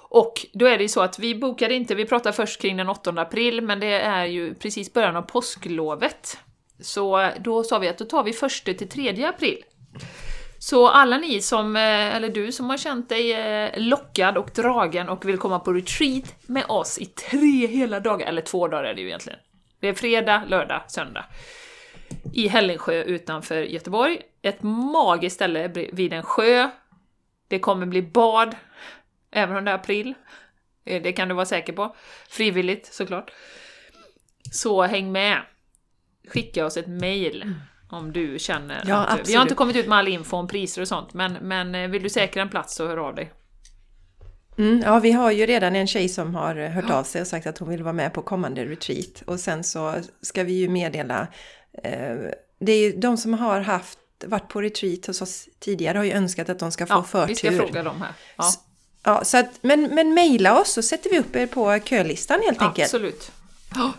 och 0.09 0.45
då 0.53 0.65
är 0.65 0.77
det 0.77 0.83
ju 0.83 0.89
så 0.89 1.01
att 1.01 1.19
vi 1.19 1.35
bokade 1.35 1.73
inte, 1.73 1.95
vi 1.95 2.05
pratar 2.05 2.31
först 2.31 2.61
kring 2.61 2.77
den 2.77 2.89
8 2.89 3.21
april, 3.21 3.61
men 3.61 3.79
det 3.79 4.01
är 4.01 4.25
ju 4.25 4.55
precis 4.55 4.93
början 4.93 5.15
av 5.15 5.21
påsklovet. 5.21 6.37
Så 6.79 7.29
då 7.39 7.63
sa 7.63 7.79
vi 7.79 7.87
att 7.87 7.97
då 7.97 8.05
tar 8.05 8.23
vi 8.23 8.31
1 8.31 8.77
till 8.77 8.89
3 8.89 9.25
april. 9.25 9.63
Så 10.59 10.87
alla 10.87 11.17
ni 11.17 11.41
som, 11.41 11.75
eh, 11.75 12.15
eller 12.15 12.29
du 12.29 12.51
som 12.51 12.69
har 12.69 12.77
känt 12.77 13.09
dig 13.09 13.33
eh, 13.33 13.71
lockad 13.75 14.37
och 14.37 14.49
dragen 14.55 15.09
och 15.09 15.25
vill 15.25 15.37
komma 15.37 15.59
på 15.59 15.73
retreat 15.73 16.35
med 16.47 16.65
oss 16.67 16.97
i 16.97 17.05
tre 17.05 17.67
hela 17.67 17.99
dagar, 17.99 18.27
eller 18.27 18.41
två 18.41 18.67
dagar 18.67 18.83
är 18.83 18.93
det 18.93 19.01
ju 19.01 19.07
egentligen. 19.07 19.39
Det 19.81 19.87
är 19.87 19.93
fredag, 19.93 20.43
lördag, 20.47 20.81
söndag. 20.87 21.25
I 22.33 22.47
Hällingsjö 22.47 23.03
utanför 23.03 23.61
Göteborg. 23.61 24.21
Ett 24.41 24.63
magiskt 24.63 25.35
ställe 25.35 25.67
vid 25.93 26.13
en 26.13 26.23
sjö. 26.23 26.69
Det 27.47 27.59
kommer 27.59 27.85
bli 27.85 28.01
bad, 28.01 28.55
även 29.31 29.57
om 29.57 29.65
det 29.65 29.71
är 29.71 29.75
april. 29.75 30.13
Eh, 30.85 31.01
Det 31.01 31.13
kan 31.13 31.27
du 31.27 31.35
vara 31.35 31.45
säker 31.45 31.73
på. 31.73 31.95
Frivilligt 32.29 32.93
såklart. 32.93 33.31
Så 34.51 34.81
häng 34.81 35.11
med! 35.11 35.41
Skicka 36.27 36.65
oss 36.65 36.77
ett 36.77 36.87
mail 36.87 37.53
om 37.89 38.13
du 38.13 38.39
känner 38.39 38.75
Mm. 38.75 38.87
Ja, 38.89 38.95
att... 38.97 39.07
Vi 39.07 39.13
har 39.13 39.19
absolut. 39.19 39.41
inte 39.41 39.55
kommit 39.55 39.75
ut 39.75 39.87
med 39.87 39.97
all 39.97 40.07
info 40.07 40.37
om 40.37 40.47
priser 40.47 40.81
och 40.81 40.87
sånt, 40.87 41.13
men, 41.13 41.33
men 41.33 41.75
eh, 41.75 41.89
vill 41.89 42.03
du 42.03 42.09
säkra 42.09 42.41
en 42.41 42.49
plats 42.49 42.75
så 42.75 42.87
hör 42.87 42.97
av 42.97 43.15
dig. 43.15 43.31
Mm, 44.61 44.81
ja, 44.85 44.99
vi 44.99 45.11
har 45.11 45.31
ju 45.31 45.45
redan 45.45 45.75
en 45.75 45.87
tjej 45.87 46.09
som 46.09 46.35
har 46.35 46.55
eh, 46.55 46.69
hört 46.69 46.89
av 46.89 47.03
sig 47.03 47.21
och 47.21 47.27
sagt 47.27 47.47
att 47.47 47.57
hon 47.57 47.69
vill 47.69 47.83
vara 47.83 47.93
med 47.93 48.13
på 48.13 48.21
kommande 48.21 48.65
retreat. 48.65 49.21
Och 49.25 49.39
sen 49.39 49.63
så 49.63 49.95
ska 50.21 50.43
vi 50.43 50.53
ju 50.53 50.69
meddela... 50.69 51.27
Eh, 51.83 52.15
det 52.59 52.71
är 52.71 52.79
ju 52.79 52.91
de 52.91 53.17
som 53.17 53.33
har 53.33 53.59
haft, 53.59 53.99
varit 54.25 54.47
på 54.47 54.61
retreat 54.61 55.05
hos 55.05 55.21
oss 55.21 55.47
tidigare 55.59 55.97
har 55.97 56.05
ju 56.05 56.11
önskat 56.11 56.49
att 56.49 56.59
de 56.59 56.71
ska 56.71 56.85
få 56.85 56.93
Ja, 56.93 57.03
förtur. 57.03 57.27
vi 57.27 57.35
ska 57.35 57.51
fråga 57.51 57.83
dem 57.83 58.01
här. 58.01 58.11
Ja, 58.37 58.49
S- 58.49 58.59
Ja, 59.03 59.23
så 59.23 59.37
att, 59.37 59.49
men, 59.61 59.81
men 59.95 60.13
mejla 60.13 60.59
oss 60.61 60.69
så 60.73 60.81
sätter 60.81 61.09
vi 61.09 61.19
upp 61.19 61.35
er 61.35 61.47
på 61.47 61.79
kölistan 61.85 62.39
helt 62.45 62.61
enkelt. 62.61 62.85
absolut. 62.85 63.31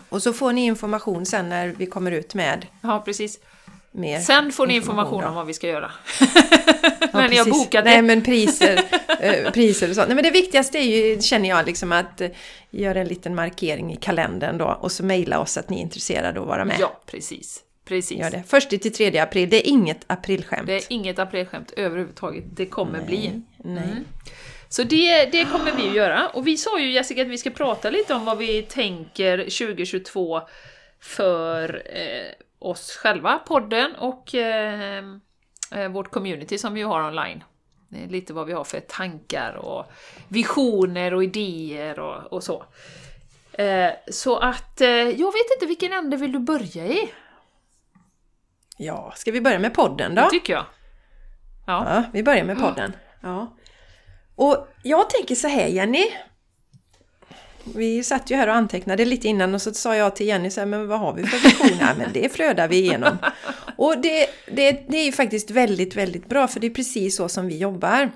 Och 0.09 0.23
så 0.23 0.33
får 0.33 0.53
ni 0.53 0.65
information 0.65 1.25
sen 1.25 1.49
när 1.49 1.67
vi 1.67 1.85
kommer 1.85 2.11
ut 2.11 2.33
med 2.33 2.67
Ja, 2.81 3.01
precis. 3.05 3.39
Mer 3.93 4.19
Sen 4.19 4.51
får 4.51 4.67
ni 4.67 4.75
information 4.75 5.21
då. 5.21 5.27
om 5.27 5.35
vad 5.35 5.45
vi 5.47 5.53
ska 5.53 5.67
göra. 5.67 5.91
Ja, 6.19 6.25
Men 7.13 7.29
ni 7.29 7.37
har 7.37 7.45
bokat 7.45 7.85
Nej, 7.85 7.95
det. 7.95 8.01
men 8.01 8.23
priser, 8.23 8.83
eh, 9.19 9.51
priser 9.51 9.89
och 9.89 9.95
sånt. 9.95 10.07
Nej, 10.07 10.15
men 10.15 10.23
det 10.23 10.31
viktigaste 10.31 10.77
är 10.77 10.83
ju, 10.83 11.21
känner 11.21 11.49
jag, 11.49 11.65
liksom 11.65 11.91
att 11.91 12.21
eh, 12.21 12.29
göra 12.69 12.99
en 12.99 13.07
liten 13.07 13.35
markering 13.35 13.93
i 13.93 13.95
kalendern 13.95 14.57
då 14.57 14.77
och 14.81 14.91
så 14.91 15.03
mejla 15.05 15.39
oss 15.39 15.57
att 15.57 15.69
ni 15.69 15.77
är 15.77 15.81
intresserade 15.81 16.39
av 16.39 16.43
att 16.43 16.49
vara 16.49 16.65
med. 16.65 16.77
Ja, 16.79 17.01
precis. 17.05 17.59
Precis. 17.85 18.19
Gör 18.19 18.31
det. 18.31 18.43
Först 18.47 18.69
till 18.69 18.93
3 18.93 19.19
april, 19.19 19.49
det 19.49 19.67
är 19.67 19.69
inget 19.69 20.03
aprilskämt. 20.07 20.67
Det 20.67 20.75
är 20.75 20.83
inget 20.89 21.19
aprilskämt 21.19 21.71
överhuvudtaget. 21.77 22.43
Det 22.55 22.65
kommer 22.65 23.01
bli. 23.01 23.41
Nej. 23.57 23.83
Mm. 23.83 24.05
Så 24.69 24.83
det, 24.83 25.25
det 25.25 25.45
kommer 25.45 25.71
vi 25.71 25.89
att 25.89 25.95
göra. 25.95 26.27
Och 26.27 26.47
vi 26.47 26.57
sa 26.57 26.79
ju 26.79 26.91
Jessica 26.91 27.21
att 27.21 27.27
vi 27.27 27.37
ska 27.37 27.49
prata 27.49 27.89
lite 27.89 28.13
om 28.13 28.25
vad 28.25 28.37
vi 28.37 28.61
tänker 28.61 29.37
2022 29.37 30.41
för 30.99 31.83
eh, 31.85 32.45
oss 32.65 32.97
själva, 32.97 33.39
podden 33.39 33.95
och 33.95 34.35
eh, 34.35 35.03
eh, 35.71 35.89
vårt 35.89 36.11
community 36.11 36.57
som 36.57 36.73
vi 36.73 36.81
har 36.81 37.07
online. 37.07 37.43
Lite 38.09 38.33
vad 38.33 38.47
vi 38.47 38.53
har 38.53 38.63
för 38.63 38.79
tankar 38.79 39.53
och 39.53 39.85
visioner 40.27 41.13
och 41.13 41.23
idéer 41.23 41.99
och, 41.99 42.33
och 42.33 42.43
så. 42.43 42.65
Eh, 43.53 43.91
så 44.11 44.37
att, 44.37 44.81
eh, 44.81 44.89
jag 44.89 45.31
vet 45.31 45.51
inte 45.55 45.65
vilken 45.67 45.93
ände 45.93 46.17
vill 46.17 46.31
du 46.31 46.39
börja 46.39 46.85
i? 46.85 47.11
Ja, 48.77 49.13
ska 49.15 49.31
vi 49.31 49.41
börja 49.41 49.59
med 49.59 49.73
podden 49.73 50.15
då? 50.15 50.21
Det 50.21 50.29
tycker 50.29 50.53
jag. 50.53 50.65
Ja. 51.67 51.85
Ja, 51.95 52.03
vi 52.13 52.23
börjar 52.23 52.43
med 52.43 52.59
podden. 52.59 52.93
Ja. 53.21 53.57
Och 54.35 54.67
jag 54.83 55.09
tänker 55.09 55.35
så 55.35 55.47
här 55.47 55.67
Jenny. 55.67 56.11
Vi 57.75 58.03
satt 58.03 58.31
ju 58.31 58.35
här 58.35 58.47
och 58.47 58.55
antecknade 58.55 59.05
lite 59.05 59.27
innan 59.27 59.53
och 59.53 59.61
så 59.61 59.73
sa 59.73 59.95
jag 59.95 60.15
till 60.15 60.27
Jenny 60.27 60.49
så 60.49 60.61
här, 60.61 60.67
men 60.67 60.87
vad 60.87 60.99
har 60.99 61.13
vi 61.13 61.23
för 61.23 61.37
visioner? 61.37 61.95
men 61.97 62.13
det 62.13 62.33
flödar 62.33 62.67
vi 62.67 62.77
igenom. 62.77 63.17
Och 63.75 63.97
det, 64.01 64.27
det, 64.51 64.71
det 64.87 64.97
är 64.97 65.05
ju 65.05 65.11
faktiskt 65.11 65.51
väldigt, 65.51 65.95
väldigt 65.95 66.29
bra 66.29 66.47
för 66.47 66.59
det 66.59 66.67
är 66.67 66.71
precis 66.71 67.15
så 67.15 67.29
som 67.29 67.47
vi 67.47 67.57
jobbar. 67.57 68.11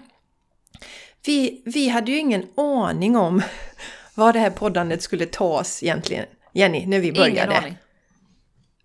Vi, 1.26 1.62
vi 1.66 1.88
hade 1.88 2.12
ju 2.12 2.18
ingen 2.18 2.46
aning 2.58 3.16
om 3.16 3.42
vad 4.16 4.36
det 4.36 4.40
här 4.40 4.50
poddandet 4.50 5.02
skulle 5.02 5.26
ta 5.26 5.60
oss 5.60 5.84
egentligen, 5.84 6.26
Jenny, 6.54 6.86
när 6.86 7.00
vi 7.00 7.08
Ingen 7.08 7.22
började. 7.22 7.58
aning. 7.58 7.78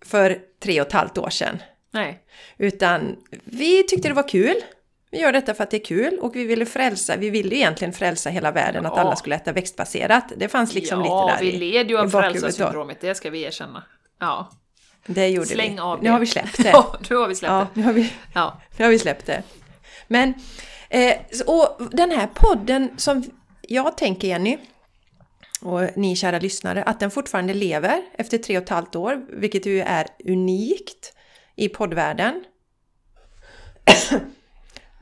För 0.05 0.39
tre 0.63 0.81
och 0.81 0.87
ett 0.87 0.93
halvt 0.93 1.17
år 1.17 1.29
sedan. 1.29 1.57
Nej. 1.91 2.19
Utan 2.57 3.15
vi 3.43 3.83
tyckte 3.83 4.07
det 4.07 4.13
var 4.13 4.29
kul. 4.29 4.55
Vi 5.13 5.19
gör 5.19 5.31
detta 5.31 5.53
för 5.53 5.63
att 5.63 5.71
det 5.71 5.77
är 5.77 5.85
kul 5.85 6.19
och 6.19 6.35
vi 6.35 6.43
ville 6.43 6.65
frälsa, 6.65 7.15
vi 7.15 7.29
ville 7.29 7.55
egentligen 7.55 7.93
frälsa 7.93 8.29
hela 8.29 8.51
världen, 8.51 8.85
att 8.85 8.93
Ja. 8.95 9.01
alla 9.01 9.15
skulle 9.15 9.35
äta 9.35 9.51
växtbaserat. 9.51 10.33
Det 10.37 10.47
fanns 10.47 10.73
liksom 10.73 11.05
ja, 11.05 11.25
lite 11.25 11.45
där 11.45 11.51
vi 11.51 11.57
led 11.57 11.89
ju 11.89 11.97
av 11.99 12.09
frälsarsyndromet, 12.09 12.97
det 13.01 13.15
ska 13.15 13.29
vi 13.29 13.41
erkänna. 13.43 13.83
Ja, 14.19 14.49
Det 15.05 15.27
gjorde 15.29 15.47
släng 15.47 15.73
vi. 15.73 15.79
av 15.79 15.97
det. 15.97 16.03
Nu 16.03 16.09
har 16.09 16.19
vi 16.19 16.25
släppt 16.25 16.57
det. 16.63 16.69
Ja, 16.69 16.95
nu 17.09 17.15
har 17.15 17.27
vi 17.27 17.35
släppt 17.35 17.51
Ja, 17.51 17.67
det. 17.73 17.79
nu 17.79 17.85
har 17.85 17.93
vi, 17.93 18.13
Ja. 18.33 18.61
nu 18.77 18.83
har 18.85 18.91
vi 18.91 18.99
släppt 18.99 19.25
det. 19.25 19.43
Men, 20.07 20.33
eh, 20.89 21.13
och 21.47 21.81
den 21.91 22.11
här 22.11 22.27
podden 22.33 22.89
som 22.97 23.23
jag 23.61 23.97
tänker 23.97 24.27
Jenny, 24.27 24.57
och 25.61 25.81
ni 25.97 26.15
kära 26.15 26.39
lyssnare, 26.39 26.83
att 26.83 26.99
den 26.99 27.11
fortfarande 27.11 27.53
lever 27.53 28.01
efter 28.17 28.37
tre 28.37 28.57
och 28.57 28.63
ett 28.63 28.69
halvt 28.69 28.95
år, 28.95 29.25
vilket 29.29 29.65
ju 29.65 29.81
är 29.81 30.07
unikt 30.27 31.13
i 31.55 31.69
poddvärlden. 31.69 32.43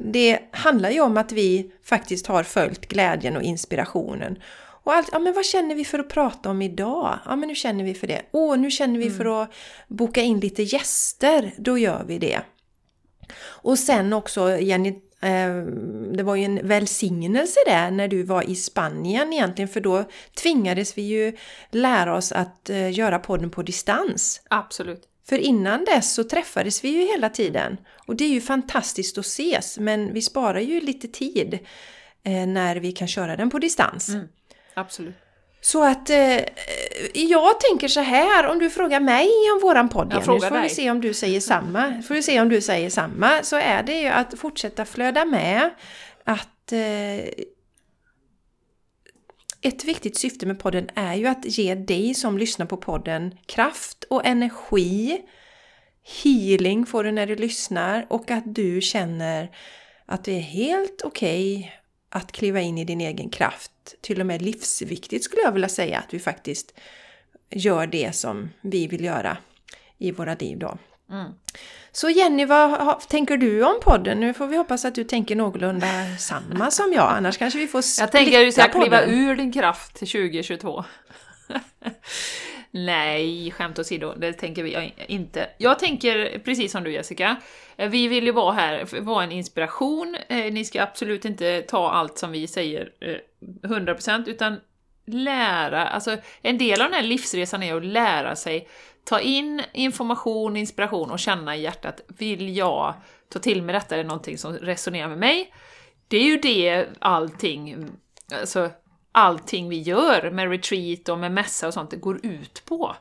Det 0.03 0.39
handlar 0.51 0.89
ju 0.89 1.01
om 1.01 1.17
att 1.17 1.31
vi 1.31 1.71
faktiskt 1.83 2.27
har 2.27 2.43
följt 2.43 2.87
glädjen 2.87 3.37
och 3.37 3.43
inspirationen. 3.43 4.39
Och 4.83 4.93
allt, 4.93 5.09
ja 5.11 5.19
men 5.19 5.33
vad 5.33 5.45
känner 5.45 5.75
vi 5.75 5.85
för 5.85 5.99
att 5.99 6.09
prata 6.09 6.49
om 6.49 6.61
idag? 6.61 7.19
Ja 7.25 7.35
men 7.35 7.49
nu 7.49 7.55
känner 7.55 7.83
vi 7.83 7.93
för 7.93 8.07
det. 8.07 8.21
Åh, 8.31 8.57
nu 8.57 8.71
känner 8.71 8.99
vi 8.99 9.09
för 9.09 9.43
att 9.43 9.53
boka 9.87 10.21
in 10.21 10.39
lite 10.39 10.63
gäster. 10.63 11.53
Då 11.57 11.77
gör 11.77 12.03
vi 12.07 12.19
det. 12.19 12.39
Och 13.43 13.79
sen 13.79 14.13
också 14.13 14.59
Jenny, 14.59 14.89
eh, 15.21 15.55
det 16.13 16.23
var 16.23 16.35
ju 16.35 16.43
en 16.43 16.67
välsignelse 16.67 17.59
där 17.65 17.91
när 17.91 18.07
du 18.07 18.23
var 18.23 18.49
i 18.49 18.55
Spanien 18.55 19.33
egentligen 19.33 19.69
för 19.69 19.81
då 19.81 20.03
tvingades 20.41 20.97
vi 20.97 21.01
ju 21.01 21.37
lära 21.71 22.17
oss 22.17 22.31
att 22.31 22.69
eh, 22.69 22.91
göra 22.91 23.19
podden 23.19 23.49
på 23.49 23.63
distans. 23.63 24.41
Absolut. 24.49 25.10
För 25.31 25.37
innan 25.37 25.85
dess 25.85 26.13
så 26.13 26.23
träffades 26.23 26.83
vi 26.83 26.89
ju 26.89 27.07
hela 27.07 27.29
tiden. 27.29 27.77
Och 28.07 28.15
det 28.15 28.23
är 28.23 28.29
ju 28.29 28.41
fantastiskt 28.41 29.17
att 29.17 29.25
ses, 29.25 29.77
men 29.79 30.13
vi 30.13 30.21
sparar 30.21 30.59
ju 30.59 30.81
lite 30.81 31.07
tid 31.07 31.59
eh, 32.23 32.47
när 32.47 32.75
vi 32.75 32.91
kan 32.91 33.07
köra 33.07 33.35
den 33.35 33.49
på 33.49 33.59
distans. 33.59 34.09
Mm. 34.09 34.27
Absolut. 34.73 35.15
Så 35.61 35.83
att 35.83 36.09
eh, 36.09 36.39
jag 37.13 37.59
tänker 37.59 37.87
så 37.87 37.99
här, 37.99 38.47
om 38.47 38.59
du 38.59 38.69
frågar 38.69 38.99
mig 38.99 39.29
om 39.53 39.59
våran 39.61 39.89
podd 39.89 40.13
Jag 40.13 40.25
så 40.25 40.39
får 40.39 40.55
vi 40.55 40.61
dig. 40.61 40.69
se 40.69 40.91
om 40.91 41.01
du 41.01 41.13
säger 41.13 41.39
samma. 41.39 42.01
Får 42.07 42.15
vi 42.15 42.23
se 42.23 42.41
om 42.41 42.49
du 42.49 42.61
säger 42.61 42.89
samma. 42.89 43.43
Så 43.43 43.55
är 43.55 43.83
det 43.83 44.01
ju 44.01 44.07
att 44.07 44.39
fortsätta 44.39 44.85
flöda 44.85 45.25
med. 45.25 45.69
Att 46.23 46.71
eh, 46.71 46.79
ett 49.61 49.85
viktigt 49.85 50.17
syfte 50.17 50.45
med 50.45 50.59
podden 50.59 50.89
är 50.95 51.15
ju 51.15 51.27
att 51.27 51.45
ge 51.45 51.75
dig 51.75 52.13
som 52.13 52.37
lyssnar 52.37 52.65
på 52.65 52.77
podden 52.77 53.37
kraft 53.45 54.03
och 54.03 54.25
energi. 54.25 55.21
Healing 56.23 56.85
får 56.85 57.03
du 57.03 57.11
när 57.11 57.27
du 57.27 57.35
lyssnar 57.35 58.05
och 58.09 58.31
att 58.31 58.55
du 58.55 58.81
känner 58.81 59.51
att 60.05 60.23
det 60.23 60.31
är 60.31 60.41
helt 60.41 61.01
okej 61.03 61.75
att 62.09 62.31
kliva 62.31 62.61
in 62.61 62.77
i 62.77 62.85
din 62.85 63.01
egen 63.01 63.29
kraft. 63.29 63.71
Till 64.01 64.19
och 64.19 64.25
med 64.25 64.41
livsviktigt 64.41 65.23
skulle 65.23 65.41
jag 65.41 65.51
vilja 65.51 65.69
säga 65.69 65.99
att 65.99 66.13
vi 66.13 66.19
faktiskt 66.19 66.73
gör 67.49 67.87
det 67.87 68.15
som 68.15 68.49
vi 68.61 68.87
vill 68.87 69.03
göra 69.03 69.37
i 69.97 70.11
våra 70.11 70.35
liv 70.35 70.59
då. 70.59 70.77
Mm. 71.11 71.31
Så 71.91 72.09
Jenny, 72.09 72.45
vad 72.45 72.99
tänker 72.99 73.37
du 73.37 73.63
om 73.63 73.79
podden? 73.83 74.19
Nu 74.19 74.33
får 74.33 74.47
vi 74.47 74.57
hoppas 74.57 74.85
att 74.85 74.95
du 74.95 75.03
tänker 75.03 75.35
någorlunda 75.35 75.87
samma 76.19 76.71
som 76.71 76.93
jag, 76.93 77.11
annars 77.11 77.37
kanske 77.37 77.59
vi 77.59 77.67
får 77.67 77.83
Jag 77.99 78.11
tänker 78.11 78.39
att 78.39 78.47
du 78.47 78.51
ska 78.51 78.61
splitta 78.61 78.79
kliva 78.79 79.03
ur 79.03 79.35
din 79.35 79.51
kraft 79.53 79.95
till 79.95 80.07
2022. 80.07 80.83
Nej, 82.71 83.51
skämt 83.51 83.79
åsido, 83.79 84.13
det 84.17 84.33
tänker 84.33 84.63
vi 84.63 84.93
inte. 85.07 85.49
Jag 85.57 85.79
tänker 85.79 86.39
precis 86.39 86.71
som 86.71 86.83
du 86.83 86.91
Jessica. 86.91 87.35
Eh, 87.77 87.89
Vi 87.89 88.07
vill 88.07 88.25
ju 88.25 88.31
vara 88.31 88.53
här, 88.53 89.01
vara 89.01 89.23
en 89.23 89.31
inspiration. 89.31 90.17
Eh, 90.29 90.53
Ni 90.53 90.65
ska 90.65 90.83
absolut 90.83 91.25
inte 91.25 91.61
ta 91.61 91.91
allt 91.91 92.17
som 92.17 92.31
vi 92.31 92.47
säger 92.47 92.89
eh, 93.01 93.15
100% 93.69 94.29
utan 94.29 94.59
lära, 95.05 95.87
alltså 95.87 96.17
en 96.41 96.57
del 96.57 96.81
av 96.81 96.87
den 96.87 96.93
här 96.93 97.03
livsresan 97.03 97.63
är 97.63 97.75
att 97.75 97.85
lära 97.85 98.35
sig 98.35 98.67
ta 99.03 99.19
in 99.19 99.61
information, 99.73 100.57
inspiration 100.57 101.11
och 101.11 101.19
känna 101.19 101.55
i 101.55 101.61
hjärtat, 101.61 102.01
vill 102.07 102.57
jag 102.57 102.93
ta 103.29 103.39
till 103.39 103.63
mig 103.63 103.73
detta, 103.73 103.95
är 103.95 103.97
det 103.97 104.07
någonting 104.07 104.37
som 104.37 104.53
resonerar 104.53 105.09
med 105.09 105.17
mig? 105.17 105.53
Det 106.07 106.17
är 106.17 106.23
ju 106.23 106.37
det 106.37 106.87
allting, 106.99 107.85
alltså 108.33 108.69
allting 109.11 109.69
vi 109.69 109.81
gör 109.81 110.31
med 110.31 110.49
retreat 110.49 111.09
och 111.09 111.19
med 111.19 111.31
mässa 111.31 111.67
och 111.67 111.73
sånt, 111.73 111.91
det 111.91 111.97
går 111.97 112.25
ut 112.25 112.63
på. 112.65 112.95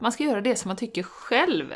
Man 0.00 0.12
ska 0.12 0.24
göra 0.24 0.40
det 0.40 0.56
som 0.56 0.68
man 0.68 0.76
tycker 0.76 1.02
själv. 1.02 1.74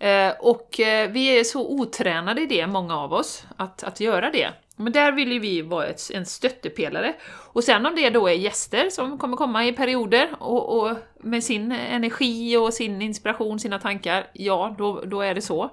Eh, 0.00 0.32
och 0.38 0.80
eh, 0.80 1.10
vi 1.10 1.38
är 1.38 1.44
så 1.44 1.68
otränade 1.68 2.40
i 2.40 2.46
det, 2.46 2.66
många 2.66 2.96
av 2.98 3.12
oss, 3.12 3.44
att, 3.56 3.82
att 3.82 4.00
göra 4.00 4.30
det. 4.30 4.50
Men 4.76 4.92
där 4.92 5.12
vill 5.12 5.32
ju 5.32 5.38
vi 5.38 5.62
vara 5.62 5.86
ett, 5.86 6.10
en 6.14 6.26
stöttepelare. 6.26 7.14
Och 7.28 7.64
sen 7.64 7.86
om 7.86 7.96
det 7.96 8.10
då 8.10 8.28
är 8.28 8.32
gäster 8.32 8.90
som 8.90 9.18
kommer 9.18 9.36
komma 9.36 9.66
i 9.66 9.72
perioder 9.72 10.28
och, 10.38 10.78
och 10.78 10.96
med 11.18 11.44
sin 11.44 11.72
energi 11.72 12.56
och 12.56 12.74
sin 12.74 13.02
inspiration, 13.02 13.60
sina 13.60 13.78
tankar, 13.78 14.26
ja, 14.32 14.74
då, 14.78 15.00
då 15.00 15.20
är 15.20 15.34
det 15.34 15.42
så. 15.42 15.70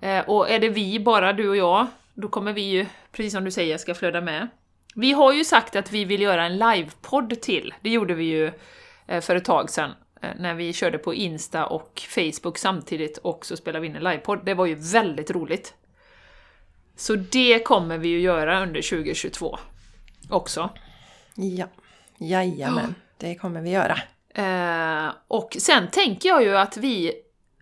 Eh, 0.00 0.28
och 0.28 0.50
är 0.50 0.58
det 0.58 0.68
vi, 0.68 1.00
bara 1.00 1.32
du 1.32 1.48
och 1.48 1.56
jag, 1.56 1.86
då 2.14 2.28
kommer 2.28 2.52
vi 2.52 2.62
ju, 2.62 2.86
precis 3.12 3.32
som 3.32 3.44
du 3.44 3.50
säger, 3.50 3.78
ska 3.78 3.94
flöda 3.94 4.20
med. 4.20 4.48
Vi 4.94 5.12
har 5.12 5.32
ju 5.32 5.44
sagt 5.44 5.76
att 5.76 5.92
vi 5.92 6.04
vill 6.04 6.22
göra 6.22 6.44
en 6.44 6.58
livepodd 6.58 7.40
till. 7.40 7.74
Det 7.80 7.90
gjorde 7.90 8.14
vi 8.14 8.24
ju 8.24 8.52
för 9.20 9.36
ett 9.36 9.44
tag 9.44 9.70
sedan 9.70 9.90
när 10.20 10.54
vi 10.54 10.72
körde 10.72 10.98
på 10.98 11.14
Insta 11.14 11.66
och 11.66 12.02
Facebook 12.08 12.58
samtidigt 12.58 13.18
och 13.18 13.46
så 13.46 13.56
spelade 13.56 13.80
vi 13.80 13.86
in 13.86 13.96
en 13.96 14.04
livepodd. 14.04 14.44
Det 14.44 14.54
var 14.54 14.66
ju 14.66 14.74
väldigt 14.74 15.30
roligt. 15.30 15.74
Så 16.96 17.14
det 17.14 17.58
kommer 17.64 17.98
vi 17.98 18.08
ju 18.08 18.20
göra 18.20 18.62
under 18.62 18.82
2022 18.82 19.58
också. 20.30 20.70
Ja, 21.34 21.66
jajamän, 22.18 22.94
det 23.16 23.34
kommer 23.34 23.60
vi 23.60 23.70
göra. 23.70 23.98
Eh, 24.34 25.12
och 25.28 25.56
sen 25.58 25.90
tänker 25.90 26.28
jag 26.28 26.42
ju 26.42 26.56
att 26.56 26.76
vi, 26.76 27.12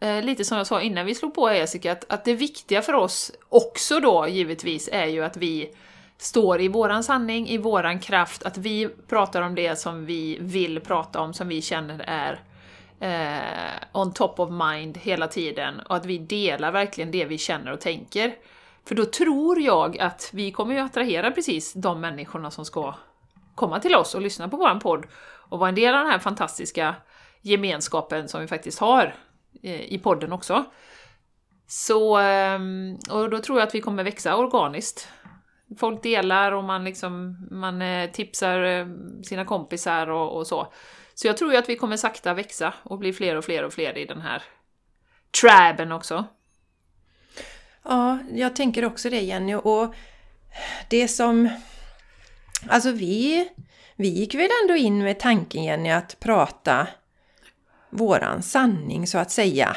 eh, 0.01 0.23
lite 0.23 0.45
som 0.45 0.59
jag 0.59 0.67
sa 0.67 0.81
innan 0.81 1.07
vi 1.07 1.15
slog 1.15 1.35
på 1.35 1.53
Jessica, 1.53 1.93
att, 1.93 2.13
att 2.13 2.25
det 2.25 2.35
viktiga 2.35 2.83
för 2.83 2.93
oss 2.93 3.33
också 3.49 4.01
då 4.01 4.29
givetvis 4.29 4.89
är 4.93 5.07
ju 5.07 5.25
att 5.25 5.37
vi 5.37 5.75
står 6.25 6.61
i 6.61 6.69
våran 6.69 7.05
sanning, 7.05 7.49
i 7.49 7.59
våran 7.59 8.01
kraft, 8.01 8.43
att 8.43 8.59
vi 8.59 8.89
pratar 9.09 9.43
om 9.43 9.55
det 9.55 9.79
som 9.79 10.07
vi 10.07 10.39
vill 10.41 10.81
prata 10.81 11.21
om, 11.21 11.35
som 11.35 11.49
vi 11.49 11.63
känner 11.63 12.05
är 12.07 12.41
eh, 13.01 14.01
on 14.01 14.13
top 14.13 14.41
of 14.41 14.51
mind 14.51 14.99
hela 14.99 15.29
tiden 15.29 15.81
och 15.81 15.97
att 15.97 16.07
vi 16.07 16.19
delar 16.19 16.73
verkligen 16.73 17.11
det 17.11 17.25
vi 17.25 17.39
känner 17.39 17.73
och 17.73 17.81
tänker. 17.81 18.35
För 18.89 18.95
då 18.95 19.05
tror 19.05 19.61
jag 19.61 19.99
att 19.99 20.31
vi 20.33 20.53
kommer 20.53 20.75
ju 20.75 20.81
attrahera 20.81 21.31
precis 21.31 21.73
de 21.73 22.01
människorna 22.01 22.51
som 22.51 22.65
ska 22.65 22.95
komma 23.55 23.81
till 23.81 23.95
oss 23.95 24.15
och 24.15 24.23
lyssna 24.23 24.49
på 24.49 24.57
våran 24.57 24.81
podd 24.81 25.07
och 25.49 25.59
vara 25.59 25.69
en 25.69 25.75
del 25.75 25.95
av 25.95 26.01
den 26.01 26.11
här 26.11 26.19
fantastiska 26.19 26.95
gemenskapen 27.41 28.29
som 28.29 28.41
vi 28.41 28.47
faktiskt 28.47 28.79
har 28.79 29.15
eh, 29.63 29.81
i 29.93 29.99
podden 29.99 30.33
också. 30.33 30.65
Så, 31.67 32.17
ehm, 32.17 32.99
och 33.11 33.31
då 33.31 33.39
tror 33.39 33.59
jag 33.59 33.69
att 33.69 33.75
vi 33.75 33.81
kommer 33.81 34.05
växa 34.05 34.37
organiskt. 34.37 35.09
Folk 35.79 36.03
delar 36.03 36.53
och 36.53 36.65
man, 36.65 36.85
liksom, 36.85 37.47
man 37.51 37.83
eh, 37.83 38.11
tipsar 38.11 38.63
eh, 38.63 38.87
sina 39.23 39.45
kompisar 39.45 40.07
och, 40.07 40.37
och 40.37 40.47
så. 40.47 40.73
Så 41.15 41.27
jag 41.27 41.37
tror 41.37 41.53
ju 41.53 41.59
att 41.59 41.69
vi 41.69 41.77
kommer 41.77 41.97
sakta 41.97 42.35
växa 42.35 42.75
och 42.83 42.99
bli 42.99 43.13
fler 43.13 43.37
och 43.37 43.45
fler 43.45 43.63
och 43.63 43.73
fler 43.73 43.99
i 43.99 44.05
den 44.05 44.21
här 44.21 44.43
traben 45.41 45.93
också. 45.93 46.25
Ja, 47.83 48.19
jag 48.33 48.57
tänker 48.57 48.85
också 48.85 49.11
det 49.11 49.21
Jenny. 49.21 49.55
Och 49.55 49.95
det 50.91 51.09
som... 51.09 51.49
Alltså 52.69 52.93
vi, 52.93 53.49
vi 53.97 54.09
gick 54.09 54.35
väl 54.35 54.49
ändå 54.63 54.77
in 54.77 54.99
med 54.99 55.21
tanken 55.21 55.65
Jenny 55.65 55.91
att 55.91 56.21
prata 56.21 56.87
våran 57.91 58.43
sanning 58.43 59.07
så 59.07 59.19
att 59.19 59.31
säga. 59.31 59.77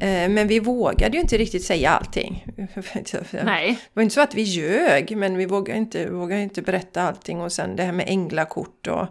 Eh, 0.00 0.28
Men 0.28 0.48
vi 0.48 0.58
vågade 0.60 1.16
ju 1.16 1.20
inte 1.20 1.38
riktigt 1.38 1.64
säga 1.64 1.90
allting. 1.90 2.46
Nej, 3.44 3.70
Det 3.72 3.90
var 3.92 4.02
inte 4.02 4.14
så 4.14 4.20
att 4.20 4.34
vi 4.34 4.42
ljög, 4.42 5.16
men 5.16 5.36
vi 5.36 5.46
vågade 5.46 5.78
inte, 5.78 6.10
vågade 6.10 6.42
inte 6.42 6.62
berätta 6.62 7.02
allting. 7.02 7.40
Och 7.40 7.52
sen 7.52 7.76
det 7.76 7.82
här 7.82 7.92
med 7.92 8.04
änglakort 8.08 8.86
och 8.86 9.06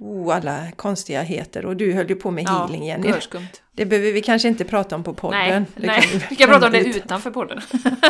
oh, 0.00 0.36
alla 0.36 0.66
konstigheter. 0.76 1.64
Och 1.66 1.76
du 1.76 1.92
höll 1.92 2.08
ju 2.08 2.14
på 2.16 2.30
med 2.30 2.44
ja, 2.44 2.50
healing 2.58 2.84
Jenny. 2.86 3.08
görskumt. 3.08 3.48
Det 3.72 3.86
behöver 3.86 4.12
vi 4.12 4.22
kanske 4.22 4.48
inte 4.48 4.64
prata 4.64 4.94
om 4.96 5.04
på 5.04 5.14
podden. 5.14 5.40
Nej, 5.48 5.62
Det 5.76 5.86
nej. 5.86 6.02
kan 6.02 6.20
vi 6.30 6.36
kan 6.36 6.48
prata 6.48 6.66
om 6.66 6.72
det 6.72 6.78
ut- 6.80 6.96
utanför 6.96 7.30
podden. 7.30 7.60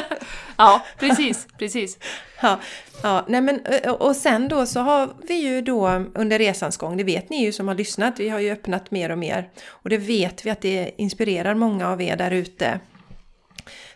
ja, 0.57 0.83
precis, 0.99 1.47
precis. 1.59 1.99
Ja, 2.43 2.59
ja 3.03 3.25
nej 3.29 3.41
men, 3.41 3.61
och- 3.89 4.03
och 4.03 4.17
sen 4.17 4.49
då 4.49 4.67
så 4.67 4.81
har 4.81 5.09
vi 5.29 5.35
ju 5.35 5.63
då 5.63 5.89
under 6.15 6.39
resans 6.39 6.77
gång, 6.77 6.97
det 6.97 7.05
vet 7.05 7.31
ni 7.31 7.45
ju 7.45 7.53
som 7.53 7.69
har 7.69 7.75
lyssnat, 7.75 8.21
vi 8.21 8.29
har 8.29 8.39
ju 8.39 8.51
öppnat 8.53 8.91
mer 8.91 9.11
och 9.11 9.19
mer. 9.19 9.49
Och 9.69 9.91
det 9.91 9.99
vet 9.99 10.47
vi 10.47 10.51
att 10.51 10.61
det 10.61 10.91
inspirerar 10.97 11.55
många 11.55 11.89
av 11.89 12.03
er 12.03 12.17
där 12.17 12.31
ute. 12.31 12.81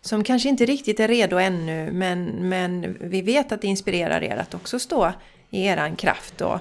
Som 0.00 0.24
kanske 0.24 0.48
inte 0.48 0.64
riktigt 0.66 1.00
är 1.00 1.08
redo 1.08 1.36
ännu, 1.38 1.92
men, 1.92 2.24
men 2.48 2.96
vi 3.00 3.22
vet 3.22 3.52
att 3.52 3.60
det 3.62 3.66
inspirerar 3.66 4.22
er 4.24 4.36
att 4.36 4.54
också 4.54 4.78
stå 4.78 5.12
i 5.50 5.64
eran 5.66 5.96
kraft 5.96 6.40
och 6.40 6.58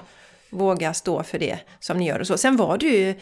våga 0.54 0.94
stå 0.94 1.22
för 1.22 1.38
det 1.38 1.58
som 1.80 1.98
ni 1.98 2.06
gör 2.06 2.20
och 2.20 2.26
så. 2.26 2.38
Sen 2.38 2.56
var 2.56 2.78
det 2.78 2.86
ju 2.86 3.14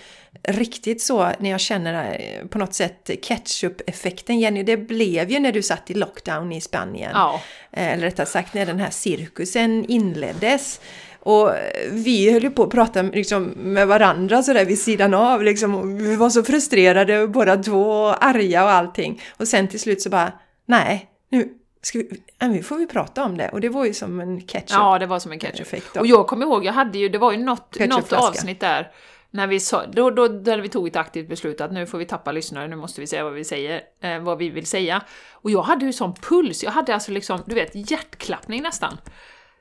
riktigt 0.48 1.02
så 1.02 1.30
när 1.38 1.50
jag 1.50 1.60
känner 1.60 2.20
eh, 2.20 2.46
på 2.46 2.58
något 2.58 2.74
sätt 2.74 3.10
ketchup-effekten 3.22 4.40
Jenny, 4.40 4.62
det 4.62 4.76
blev 4.76 5.30
ju 5.30 5.40
när 5.40 5.52
du 5.52 5.62
satt 5.62 5.90
i 5.90 5.94
lockdown 5.94 6.52
i 6.52 6.60
Spanien. 6.60 7.10
Ja, 7.14 7.40
Eh, 7.72 7.92
eller 7.92 8.02
rättare 8.02 8.26
sagt 8.26 8.54
när 8.54 8.66
den 8.66 8.78
här 8.78 8.90
cirkusen 8.90 9.84
inleddes. 9.84 10.80
Och 11.20 11.50
vi 11.90 12.32
höll 12.32 12.42
ju 12.42 12.50
på 12.50 12.62
att 12.62 12.70
prata 12.70 13.02
liksom, 13.02 13.44
med 13.44 13.88
varandra 13.88 14.42
sådär 14.42 14.64
vid 14.64 14.78
sidan 14.78 15.14
av. 15.14 15.42
Liksom, 15.42 15.98
vi 15.98 16.16
var 16.16 16.30
så 16.30 16.42
frustrerade 16.42 17.28
båda 17.28 17.56
två 17.56 17.82
och 17.82 18.24
arga 18.24 18.64
och 18.64 18.70
allting. 18.70 19.22
Och 19.36 19.48
sen 19.48 19.68
till 19.68 19.80
slut 19.80 20.02
så 20.02 20.10
bara, 20.10 20.32
nej, 20.66 21.06
nu 21.30 21.48
Ska 21.82 22.02
vi, 22.38 22.62
får 22.62 22.76
vi 22.76 22.86
prata 22.86 23.24
om 23.24 23.36
det 23.36 23.48
och 23.48 23.60
det 23.60 23.68
var 23.68 23.84
ju 23.84 23.94
som 23.94 24.20
en 24.20 24.40
ketchup. 24.40 24.70
Ja, 24.70 24.98
det 24.98 25.06
var 25.06 25.18
som 25.18 25.32
en 25.32 25.38
ketchup. 25.38 25.96
Och 25.98 26.06
jag 26.06 26.26
kommer 26.26 26.46
ihåg, 26.46 26.64
jag 26.64 26.72
hade 26.72 26.98
ju, 26.98 27.08
det 27.08 27.18
var 27.18 27.32
ju 27.32 27.38
något, 27.38 27.78
något 27.78 28.12
avsnitt 28.12 28.60
där 28.60 28.92
när 29.34 29.46
vi 29.46 29.60
sa, 29.60 29.86
då, 29.86 30.10
då, 30.10 30.28
där 30.28 30.58
vi 30.58 30.68
tog 30.68 30.88
ett 30.88 30.96
aktivt 30.96 31.28
beslut 31.28 31.60
att 31.60 31.72
nu 31.72 31.86
får 31.86 31.98
vi 31.98 32.04
tappa 32.04 32.32
lyssnare, 32.32 32.68
nu 32.68 32.76
måste 32.76 33.00
vi 33.00 33.06
säga 33.06 33.24
vad 33.24 33.32
vi 33.32 33.44
säger, 33.44 33.82
eh, 34.00 34.18
vad 34.18 34.38
vi 34.38 34.50
vill 34.50 34.66
säga. 34.66 35.02
Och 35.32 35.50
jag 35.50 35.62
hade 35.62 35.84
ju 35.84 35.92
sån 35.92 36.14
puls, 36.14 36.62
jag 36.64 36.70
hade 36.70 36.94
alltså 36.94 37.12
liksom, 37.12 37.42
du 37.46 37.54
vet, 37.54 37.90
hjärtklappning 37.90 38.62
nästan. 38.62 38.98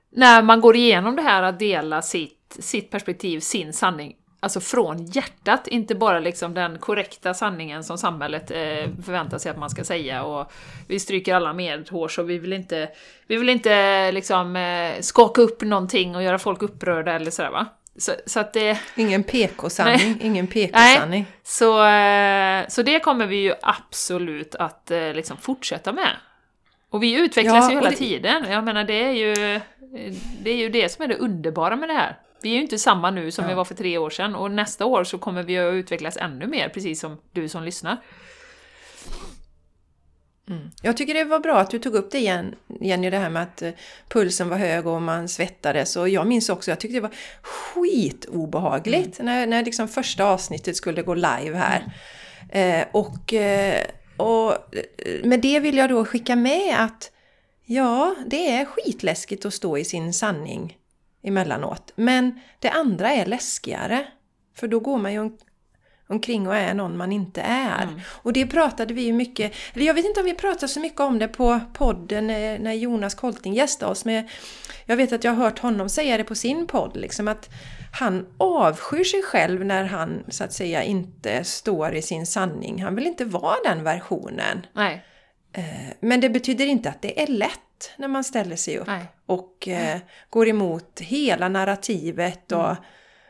När 0.10 0.42
man 0.42 0.62
går 0.62 0.76
igenom 0.76 1.16
det 1.16 1.22
här 1.22 1.44
att 1.44 1.60
dela 1.60 2.02
sitt, 2.02 2.58
sitt 2.60 2.92
perspektiv, 2.92 3.40
sin 3.40 3.74
sanning, 3.74 4.16
alltså 4.44 4.60
från 4.60 5.06
hjärtat, 5.06 5.68
inte 5.68 5.96
bara 5.96 6.20
liksom 6.20 6.54
den 6.54 6.80
korrekta 6.80 7.34
sanningen 7.34 7.84
som 7.84 7.98
samhället 7.98 8.52
eh, 8.52 8.90
förväntar 9.06 9.38
sig 9.38 9.52
att 9.52 9.58
man 9.58 9.70
ska 9.70 9.84
säga 9.84 10.24
och 10.24 10.52
vi 10.88 11.00
stryker 11.00 11.36
alla 11.36 11.54
medhårs 11.54 12.20
och 12.20 12.30
vi 12.30 12.38
vill 12.38 12.54
inte, 12.54 12.90
vi 13.28 13.38
vill 13.38 13.50
inte 13.50 14.12
liksom 14.12 14.56
eh, 14.56 15.02
skaka 15.02 15.42
upp 15.42 15.62
någonting 15.62 16.16
och 16.16 16.24
göra 16.24 16.40
folk 16.40 16.62
upprörda 16.62 17.14
eller 17.14 17.32
sådär 17.32 17.52
va. 17.52 17.66
Så, 17.98 18.12
så 18.26 18.40
att 18.40 18.54
det... 18.54 18.80
Ingen 18.96 19.24
PK-sanning, 19.24 20.18
ingen 20.22 20.48
PK-sanning. 20.48 21.26
Så, 21.44 21.86
eh, 21.88 22.68
så 22.68 22.82
det 22.82 23.00
kommer 23.00 23.26
vi 23.26 23.36
ju 23.36 23.54
absolut 23.62 24.56
att 24.56 24.92
eh, 24.92 25.14
liksom 25.14 25.38
fortsätta 25.38 25.94
med. 25.94 26.10
Och 26.90 27.04
vi 27.04 27.20
utvecklas 27.20 27.56
Ja, 27.56 27.70
ju 27.70 27.76
hela 27.76 27.90
det- 27.90 27.96
tiden. 27.96 28.46
Jag 28.50 28.64
menar, 28.64 28.84
det 28.84 28.94
är 29.04 29.12
ju 29.12 29.60
det, 30.42 30.50
är 30.52 30.56
ju 30.56 30.70
det 30.70 30.90
som 30.92 31.04
är 31.04 31.08
det 31.08 31.16
underbara 31.16 31.76
med 31.76 31.90
det 31.90 31.94
här. 31.94 32.18
Vi 32.42 32.50
är 32.50 32.54
ju 32.56 32.62
inte 32.62 32.78
samma 32.78 33.12
nu 33.12 33.32
som 33.32 33.44
Ja. 33.44 33.50
vi 33.50 33.56
var 33.56 33.66
för 33.66 33.76
tre 33.76 33.98
år 33.98 34.10
sedan 34.10 34.36
och 34.36 34.52
nästa 34.52 34.86
år 34.86 35.04
så 35.04 35.18
kommer 35.18 35.44
vi 35.44 35.58
att 35.58 35.74
utvecklas 35.74 36.18
ännu 36.18 36.48
mer, 36.48 36.70
precis 36.70 37.00
som 37.00 37.18
du 37.32 37.50
som 37.50 37.64
lyssnar. 37.64 37.98
Jag 40.82 40.98
tycker 40.98 41.14
det 41.14 41.24
var 41.24 41.40
bra 41.40 41.60
att 41.60 41.70
du 41.70 41.80
tog 41.80 41.96
upp 41.96 42.12
det 42.12 42.18
igen, 42.18 42.56
Jenny, 42.82 43.10
det 43.10 43.18
här 43.18 43.30
med 43.30 43.44
att 43.44 43.62
eh, 43.62 43.72
pulsen 44.10 44.50
var 44.50 44.58
hög 44.58 44.88
och 44.88 45.02
man 45.02 45.30
svettades. 45.30 45.96
Och 45.96 46.10
jag 46.10 46.28
minns 46.28 46.50
också, 46.50 46.72
jag 46.72 46.80
tyckte 46.80 46.98
det 46.98 47.02
var 47.02 47.16
skitobehagligt 47.42 49.20
när, 49.20 49.48
när 49.48 49.66
liksom 49.66 49.88
första 49.88 50.26
avsnittet 50.26 50.76
skulle 50.76 51.02
gå 51.02 51.14
live 51.14 51.56
här. 51.58 51.94
Eh, 52.50 52.88
och, 52.92 53.34
eh, 53.34 53.86
och 54.18 54.52
eh, 54.52 55.24
med 55.24 55.42
det 55.42 55.60
vill 55.60 55.78
jag 55.78 55.90
då 55.90 56.06
skicka 56.06 56.36
med 56.36 56.76
att 56.80 57.12
ja, 57.66 58.16
det 58.26 58.52
är 58.52 58.66
skitläskigt 58.66 59.46
att 59.46 59.54
stå 59.54 59.78
i 59.78 59.86
sin 59.86 60.14
sanning 60.14 60.78
emellanåt. 61.24 61.92
Men 61.96 62.40
det 62.60 62.70
andra 62.70 63.12
är 63.12 63.26
läskigare. 63.26 64.06
För 64.56 64.68
då 64.68 64.80
går 64.80 64.98
man 64.98 65.14
ju 65.14 65.20
om- 65.20 65.38
omkring 66.08 66.48
och 66.48 66.56
är 66.56 66.74
någon 66.74 66.98
man 66.98 67.12
inte 67.12 67.42
är. 67.42 67.88
Och 68.08 68.34
det 68.34 68.46
pratade 68.48 68.94
vi 68.94 69.02
ju 69.02 69.14
mycket, 69.14 69.54
eller 69.74 69.86
jag 69.86 69.94
vet 69.94 70.06
inte 70.06 70.20
om 70.20 70.26
vi 70.26 70.34
pratade 70.34 70.68
så 70.68 70.80
mycket 70.80 71.00
om 71.00 71.20
det 71.20 71.28
på 71.28 71.60
podden 71.74 72.28
när, 72.28 72.60
när 72.60 72.74
Jonas 72.74 73.16
Kolting 73.16 73.54
gästade 73.54 73.92
oss. 73.92 74.06
Men 74.06 74.28
jag 74.86 74.98
vet 74.98 75.14
att 75.14 75.24
jag 75.24 75.32
har 75.32 75.44
hört 75.44 75.60
honom 75.60 75.90
säga 75.90 76.18
det 76.18 76.24
på 76.24 76.36
sin 76.36 76.68
podd, 76.68 76.98
liksom 76.98 77.28
att 77.28 77.50
han 77.94 78.28
avskyr 78.38 79.04
sig 79.04 79.24
själv 79.24 79.66
när 79.66 79.84
han 79.84 80.24
så 80.28 80.44
att 80.44 80.54
säga 80.54 80.84
inte 80.84 81.44
står 81.44 81.96
i 81.96 82.02
sin 82.02 82.26
sanning. 82.26 82.84
Han 82.84 82.96
vill 82.96 83.08
inte 83.08 83.26
vara 83.26 83.56
den 83.64 83.84
versionen. 83.84 84.66
Nej, 84.74 85.06
Eh, 85.54 85.64
Men 86.00 86.22
det 86.22 86.30
betyder 86.30 86.66
inte 86.66 86.90
att 86.90 87.02
det 87.02 87.24
är 87.24 87.28
lätt 87.28 87.60
när 87.98 88.08
man 88.08 88.24
ställer 88.24 88.56
sig 88.56 88.78
upp 88.78 88.88
nej. 88.88 89.06
och 89.26 89.68
eh, 89.68 90.00
går 90.30 90.48
emot 90.48 91.00
hela 91.00 91.50
narrativet 91.50 92.52
och 92.52 92.66
Mm. 92.70 92.76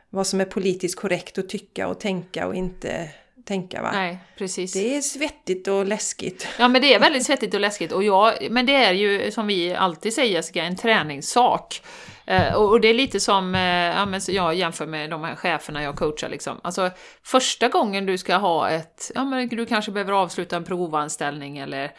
vad 0.10 0.28
som 0.28 0.42
är 0.42 0.46
politiskt 0.46 1.00
korrekt 1.00 1.38
att 1.38 1.50
tycka 1.50 1.88
och 1.88 2.00
tänka 2.00 2.48
och 2.48 2.56
inte 2.56 3.10
tänka. 3.46 3.82
Va? 3.82 3.92
Nej, 3.94 4.18
precis. 4.38 4.74
Det 4.74 4.96
är 4.98 5.02
svettigt 5.02 5.68
och 5.68 5.86
läskigt. 5.86 6.48
Ja 6.60 6.68
men 6.68 6.82
det 6.82 6.94
är 6.94 7.00
väldigt 7.00 7.26
svettigt 7.26 7.54
och 7.54 7.60
läskigt, 7.60 7.92
och 7.92 8.04
jag, 8.04 8.34
men 8.52 8.66
det 8.66 8.76
är 8.76 8.94
ju 8.94 9.32
som 9.32 9.48
vi 9.48 9.74
alltid 9.76 10.14
säger 10.14 10.34
Jessica, 10.34 10.64
en 10.64 10.76
träningssak. 10.76 11.82
Eh, 12.26 12.54
och, 12.54 12.70
och 12.70 12.82
det 12.82 12.88
är 12.88 12.94
lite 12.94 13.20
som 13.20 13.56
eh, 13.56 13.62
ja, 13.62 14.06
men 14.06 14.22
jag 14.28 14.56
jämför 14.56 14.86
med 14.86 15.10
de 15.10 15.24
här 15.24 15.36
cheferna 15.36 15.84
jag 15.84 15.96
coachar. 15.96 16.30
Liksom. 16.30 16.60
Alltså, 16.64 16.92
första 17.24 17.68
gången 17.68 18.06
du 18.06 18.18
ska 18.18 18.36
ha 18.36 18.70
ett, 18.70 19.12
ja 19.16 19.26
men 19.26 19.48
du 19.48 19.66
kanske 19.66 19.92
behöver 19.92 20.14
avsluta 20.14 20.56
en 20.56 20.64
provanställning 20.64 21.58
eller 21.58 21.92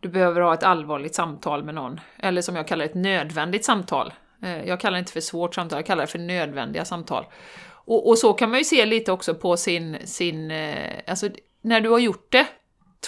du 0.00 0.08
behöver 0.08 0.40
ha 0.40 0.54
ett 0.54 0.62
allvarligt 0.62 1.14
samtal 1.14 1.64
med 1.64 1.74
någon. 1.74 2.00
Eller 2.18 2.42
som 2.42 2.56
jag 2.56 2.68
kallar 2.68 2.84
ett 2.84 2.94
nödvändigt 2.94 3.64
samtal. 3.64 4.12
Eh, 4.42 4.64
jag 4.64 4.80
kallar 4.80 4.92
det 4.92 4.98
inte 4.98 5.12
för 5.12 5.20
svårt 5.20 5.54
samtal, 5.54 5.78
jag 5.78 5.86
kallar 5.86 6.02
det 6.02 6.12
för 6.12 6.18
nödvändiga 6.18 6.84
samtal. 6.84 7.24
Och, 7.68 8.08
och 8.08 8.18
så 8.18 8.32
kan 8.32 8.50
man 8.50 8.58
ju 8.58 8.64
se 8.64 8.86
lite 8.86 9.12
också 9.12 9.34
på 9.34 9.56
sin, 9.56 9.96
sin 10.04 10.50
eh, 10.50 10.92
alltså 11.06 11.28
när 11.62 11.80
du 11.80 11.88
har 11.88 11.98
gjort 11.98 12.32
det 12.32 12.46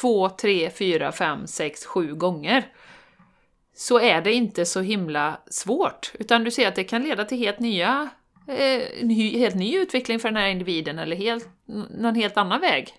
två, 0.01 0.29
tre, 0.29 0.70
fyra, 0.70 1.12
fem, 1.12 1.46
sex, 1.46 1.87
sju 1.87 2.14
gånger 2.14 2.72
så 3.74 4.01
är 4.01 4.20
det 4.20 4.33
inte 4.33 4.66
så 4.66 4.81
himla 4.81 5.40
svårt, 5.51 6.12
utan 6.18 6.44
du 6.44 6.51
ser 6.51 6.68
att 6.68 6.74
det 6.74 6.85
kan 6.85 7.03
leda 7.03 7.24
till 7.24 7.38
helt 7.38 7.59
nya 7.59 8.09
eh, 8.48 9.01
en 9.01 9.11
helt 9.11 9.55
ny 9.55 9.77
utveckling 9.77 10.18
för 10.18 10.29
den 10.29 10.37
här 10.37 10.48
individen 10.48 10.98
eller 10.98 11.16
helt, 11.16 11.48
någon 11.98 12.14
helt 12.14 12.37
annan 12.37 12.61
väg. 12.61 12.94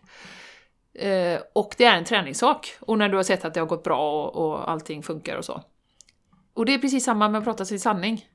Eh, 1.00 1.40
och 1.54 1.76
det 1.78 1.86
är 1.86 1.98
en 1.98 2.06
träningssak, 2.06 2.76
och 2.80 2.98
när 2.98 3.10
du 3.10 3.16
har 3.16 3.24
sett 3.24 3.46
att 3.46 3.54
det 3.54 3.60
har 3.60 3.68
gått 3.68 3.84
bra 3.84 4.24
och, 4.24 4.46
och 4.46 4.70
allting 4.72 5.04
funkar 5.04 5.36
och 5.36 5.46
så. 5.46 5.64
Och 6.54 6.66
det 6.66 6.74
är 6.74 6.78
precis 6.78 7.04
samma 7.04 7.30
med 7.30 7.40
att 7.40 7.46
prata 7.46 7.66
sin 7.66 7.80
sanning 7.80 8.26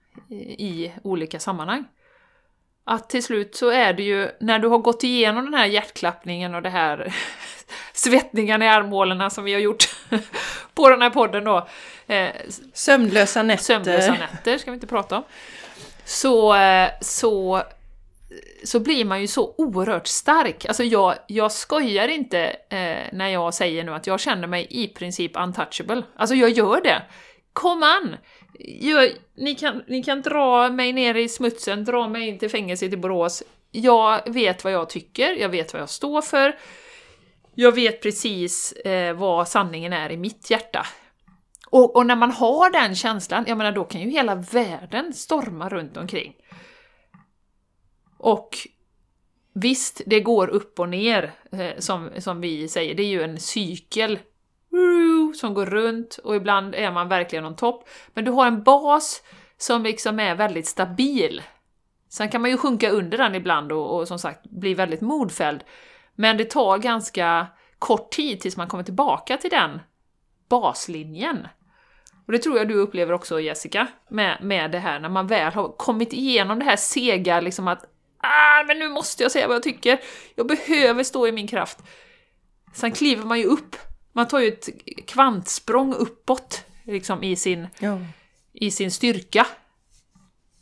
i, 0.58 0.92
olika 1.02 1.40
sammanhang. 1.40 1.84
Att 2.84 3.10
till 3.10 3.22
slut 3.22 3.56
så 3.56 3.70
är 3.70 3.92
det 3.92 4.02
ju, 4.02 4.30
när 4.40 4.58
du 4.58 4.68
har 4.68 4.78
gått 4.78 5.04
igenom 5.04 5.44
den 5.44 5.54
här 5.54 5.66
hjärtklappningen 5.66 6.54
och 6.54 6.62
det 6.62 6.70
här 6.70 7.14
svettningarna 7.92 8.64
i 8.64 8.68
armhålorna 8.68 9.30
som 9.30 9.44
vi 9.44 9.52
har 9.52 9.60
gjort 9.60 9.84
på 10.74 10.90
den 10.90 11.02
här 11.02 11.10
podden 11.10 11.44
då, 11.44 11.68
eh, 12.06 12.30
Sömnlösa 12.72 13.42
nätter. 13.42 13.62
sömnlösa 13.62 14.12
nätter 14.12 14.58
ska 14.58 14.70
vi 14.70 14.74
inte 14.74 14.86
prata 14.86 15.16
om, 15.16 15.22
så, 16.04 16.54
eh, 16.54 16.90
så, 17.00 17.62
så 18.64 18.80
blir 18.80 19.04
man 19.04 19.20
ju 19.20 19.26
så 19.26 19.54
oerhört 19.58 20.06
stark. 20.06 20.64
Alltså 20.64 20.84
jag, 20.84 21.14
jag 21.26 21.52
skojar 21.52 22.08
inte 22.08 22.40
eh, 22.68 23.08
när 23.12 23.28
jag 23.28 23.54
säger 23.54 23.84
nu 23.84 23.94
att 23.94 24.06
jag 24.06 24.20
känner 24.20 24.46
mig 24.46 24.66
i 24.70 24.88
princip 24.88 25.32
untouchable. 25.36 26.02
Alltså 26.16 26.34
jag 26.34 26.50
gör 26.50 26.80
det. 26.80 27.02
Kom 27.52 27.82
an! 27.82 28.16
Jag, 28.80 29.10
ni, 29.36 29.54
kan, 29.54 29.82
ni 29.88 30.02
kan 30.02 30.22
dra 30.22 30.70
mig 30.70 30.92
ner 30.92 31.14
i 31.14 31.28
smutsen, 31.28 31.84
dra 31.84 32.08
mig 32.08 32.28
in 32.28 32.38
till 32.38 32.50
fängelset 32.50 32.92
i 32.92 32.96
Borås. 32.96 33.42
Jag 33.70 34.32
vet 34.32 34.64
vad 34.64 34.72
jag 34.72 34.90
tycker, 34.90 35.32
jag 35.32 35.48
vet 35.48 35.72
vad 35.72 35.82
jag 35.82 35.90
står 35.90 36.22
för. 36.22 36.56
Jag 37.54 37.72
vet 37.72 38.02
precis 38.02 38.72
eh, 38.72 39.14
vad 39.14 39.48
sanningen 39.48 39.92
är 39.92 40.12
i 40.12 40.16
mitt 40.16 40.50
hjärta. 40.50 40.86
Och, 41.70 41.96
och 41.96 42.06
när 42.06 42.16
man 42.16 42.30
har 42.30 42.70
den 42.70 42.94
känslan, 42.94 43.44
jag 43.46 43.58
menar 43.58 43.72
då 43.72 43.84
kan 43.84 44.00
ju 44.00 44.10
hela 44.10 44.34
världen 44.34 45.12
storma 45.12 45.68
runt 45.68 45.96
omkring. 45.96 46.34
Och 48.24 48.58
visst, 49.54 50.02
det 50.06 50.20
går 50.20 50.48
upp 50.48 50.80
och 50.80 50.88
ner, 50.88 51.34
eh, 51.52 51.78
som, 51.78 52.10
som 52.18 52.40
vi 52.40 52.68
säger, 52.68 52.94
det 52.94 53.02
är 53.02 53.08
ju 53.08 53.22
en 53.22 53.40
cykel 53.40 54.18
som 55.34 55.54
går 55.54 55.66
runt 55.66 56.18
och 56.24 56.36
ibland 56.36 56.74
är 56.74 56.92
man 56.92 57.08
verkligen 57.08 57.44
on 57.44 57.56
topp. 57.56 57.88
Men 58.14 58.24
du 58.24 58.30
har 58.30 58.46
en 58.46 58.62
bas 58.62 59.22
som 59.56 59.82
liksom 59.82 60.20
är 60.20 60.34
väldigt 60.34 60.66
stabil. 60.66 61.42
Sen 62.08 62.28
kan 62.28 62.40
man 62.40 62.50
ju 62.50 62.56
sjunka 62.56 62.90
under 62.90 63.18
den 63.18 63.34
ibland 63.34 63.72
och, 63.72 63.98
och 63.98 64.08
som 64.08 64.18
sagt 64.18 64.46
bli 64.50 64.74
väldigt 64.74 65.00
modfälld. 65.00 65.64
Men 66.14 66.36
det 66.36 66.50
tar 66.50 66.78
ganska 66.78 67.46
kort 67.78 68.10
tid 68.10 68.40
tills 68.40 68.56
man 68.56 68.68
kommer 68.68 68.84
tillbaka 68.84 69.36
till 69.36 69.50
den 69.50 69.80
baslinjen. 70.48 71.48
Och 72.26 72.32
det 72.32 72.38
tror 72.38 72.58
jag 72.58 72.68
du 72.68 72.74
upplever 72.74 73.12
också 73.12 73.40
Jessica, 73.40 73.86
med, 74.08 74.38
med 74.42 74.70
det 74.70 74.78
här 74.78 75.00
när 75.00 75.08
man 75.08 75.26
väl 75.26 75.52
har 75.52 75.76
kommit 75.76 76.12
igenom 76.12 76.58
det 76.58 76.64
här 76.64 76.76
sega, 76.76 77.40
liksom 77.40 77.68
att 77.68 77.84
ah, 78.24 78.64
men 78.66 78.78
nu 78.78 78.88
måste 78.88 79.22
jag 79.22 79.32
säga 79.32 79.46
vad 79.46 79.56
jag 79.56 79.62
tycker, 79.62 80.00
jag 80.34 80.46
behöver 80.46 81.04
stå 81.04 81.26
i 81.26 81.32
min 81.32 81.48
kraft. 81.48 81.78
Sen 82.74 82.92
kliver 82.92 83.24
man 83.24 83.38
ju 83.38 83.44
upp, 83.44 83.76
man 84.12 84.28
tar 84.28 84.40
ju 84.40 84.48
ett 84.48 84.68
kvantsprång 85.06 85.94
uppåt 85.94 86.64
liksom 86.84 87.22
i 87.22 87.36
sin, 87.36 87.68
Ja, 87.78 87.98
i 88.52 88.70
sin 88.70 88.90
styrka. 88.90 89.46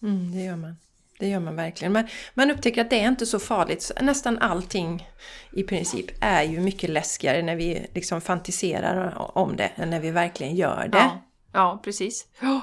mm, 0.03 0.33
det 0.33 0.41
gör 0.41 0.57
man. 0.57 0.77
Det 1.19 1.29
gör 1.29 1.41
man 1.41 1.57
verkligen. 1.57 1.93
Men 1.93 2.07
man 2.35 2.51
upptäcker 2.51 2.81
att 2.81 2.91
det 2.91 3.01
är 3.01 3.09
inte 3.09 3.27
så 3.27 3.39
farligt. 3.39 3.91
Nästan 4.01 4.39
allting 4.39 5.09
i 5.53 5.63
princip 5.63 6.07
är 6.21 6.43
ju 6.43 6.61
mycket 6.61 6.91
läskigare 6.91 7.43
när 7.43 7.57
vi 7.57 7.87
liksom 7.95 8.21
fantiserar 8.21 9.15
om 9.39 9.57
det 9.57 9.71
än 9.75 9.91
när 9.91 10.01
vi 10.01 10.11
verkligen 10.11 10.57
gör 10.57 10.89
det. 10.89 10.99
Ja, 10.99 11.23
ja 11.53 11.81
precis. 11.85 12.27
Ja. 12.41 12.61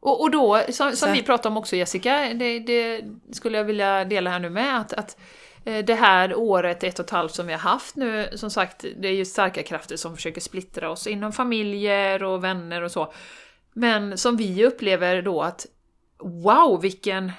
Och, 0.00 0.20
och 0.20 0.30
då, 0.30 0.62
som, 0.68 0.92
som 0.92 1.12
vi 1.12 1.22
pratade 1.22 1.48
om 1.48 1.56
också 1.56 1.76
Jessica, 1.76 2.34
det, 2.34 2.58
det 2.58 3.04
skulle 3.32 3.58
jag 3.58 3.64
vilja 3.64 4.04
dela 4.04 4.30
här 4.30 4.38
nu 4.38 4.50
med, 4.50 4.80
att, 4.80 4.92
att 4.92 5.16
eh, 5.64 5.84
det 5.84 5.94
här 5.94 6.34
året, 6.34 6.84
ett 6.84 6.98
och 6.98 7.04
ett 7.04 7.10
halvt 7.10 7.34
som 7.34 7.46
vi 7.46 7.52
har 7.52 7.60
haft 7.60 7.96
nu, 7.96 8.28
som 8.34 8.50
sagt, 8.50 8.84
det 8.96 9.08
är 9.08 9.12
ju 9.12 9.24
starka 9.24 9.62
krafter 9.62 9.96
som 9.96 10.16
försöker 10.16 10.40
splittra 10.40 10.90
oss 10.90 11.06
inom 11.06 11.32
familjer 11.32 12.22
och 12.22 12.44
vänner 12.44 12.82
och 12.82 12.90
så. 12.90 13.12
Men 13.72 14.18
som 14.18 14.36
vi 14.36 14.66
upplever 14.66 15.22
då 15.22 15.42
att 15.42 15.66
wow, 16.18 16.80
vilken, 16.80 17.32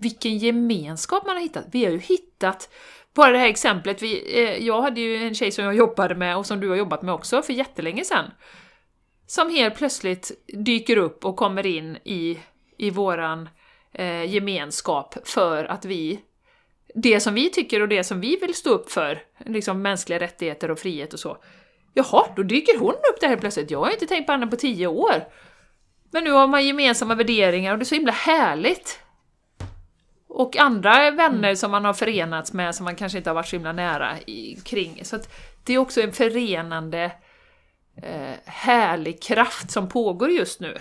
vilken 0.00 0.38
gemenskap 0.38 1.26
man 1.26 1.36
har 1.36 1.42
hittat. 1.42 1.64
Vi 1.72 1.84
har 1.84 1.92
ju 1.92 1.98
hittat, 1.98 2.68
bara 3.14 3.32
det 3.32 3.38
här 3.38 3.48
exemplet, 3.48 4.02
vi, 4.02 4.42
eh, 4.42 4.66
jag 4.66 4.82
hade 4.82 5.00
ju 5.00 5.16
en 5.16 5.34
tjej 5.34 5.52
som 5.52 5.64
jag 5.64 5.74
jobbade 5.74 6.14
med 6.14 6.36
och 6.36 6.46
som 6.46 6.60
du 6.60 6.68
har 6.68 6.76
jobbat 6.76 7.02
med 7.02 7.14
också 7.14 7.42
för 7.42 7.52
jättelänge 7.52 8.04
sedan. 8.04 8.30
Som 9.34 9.50
helt 9.50 9.74
plötsligt 9.74 10.32
dyker 10.46 10.96
upp 10.96 11.24
och 11.24 11.36
kommer 11.36 11.66
in 11.66 11.96
i, 12.04 12.38
i 12.76 12.90
våran 12.90 13.48
eh, 13.92 14.34
gemenskap 14.34 15.28
för 15.28 15.64
att 15.64 15.84
vi 15.84 16.20
det 16.94 17.20
som 17.20 17.34
vi 17.34 17.50
tycker 17.50 17.80
och 17.80 17.88
det 17.88 18.04
som 18.04 18.20
vi 18.20 18.36
vill 18.36 18.54
stå 18.54 18.70
upp 18.70 18.90
för, 18.90 19.22
liksom 19.46 19.82
mänskliga 19.82 20.20
rättigheter 20.20 20.70
och 20.70 20.78
frihet 20.78 21.12
och 21.12 21.20
så. 21.20 21.36
Jaha, 21.94 22.26
då 22.36 22.42
dyker 22.42 22.78
hon 22.78 22.94
upp 22.94 23.20
där 23.20 23.28
helt 23.28 23.40
plötsligt. 23.40 23.70
Jag 23.70 23.78
har 23.78 23.90
inte 23.90 24.06
tänkt 24.06 24.26
på 24.26 24.32
henne 24.32 24.46
på 24.46 24.56
tio 24.56 24.86
år. 24.86 25.24
Men 26.10 26.24
nu 26.24 26.30
har 26.30 26.46
man 26.46 26.66
gemensamma 26.66 27.14
värderingar 27.14 27.72
och 27.72 27.78
det 27.78 27.82
är 27.82 27.84
så 27.84 27.94
himla 27.94 28.12
härligt. 28.12 29.00
Och 30.28 30.56
andra 30.56 31.10
vänner 31.10 31.48
mm. 31.48 31.56
som 31.56 31.70
man 31.70 31.84
har 31.84 31.94
förenats 31.94 32.52
med 32.52 32.74
som 32.74 32.84
man 32.84 32.96
kanske 32.96 33.18
inte 33.18 33.30
har 33.30 33.34
varit 33.34 33.48
så 33.48 33.56
himla 33.56 33.72
nära 33.72 34.18
i, 34.26 34.58
kring. 34.64 35.00
Så 35.04 35.16
att 35.16 35.34
det 35.64 35.74
är 35.74 35.78
också 35.78 36.00
en 36.00 36.12
förenande 36.12 37.12
eh, 38.02 38.34
härlig 38.44 39.22
kraft 39.22 39.70
som 39.70 39.88
pågår 39.88 40.30
just 40.30 40.60
nu. 40.60 40.78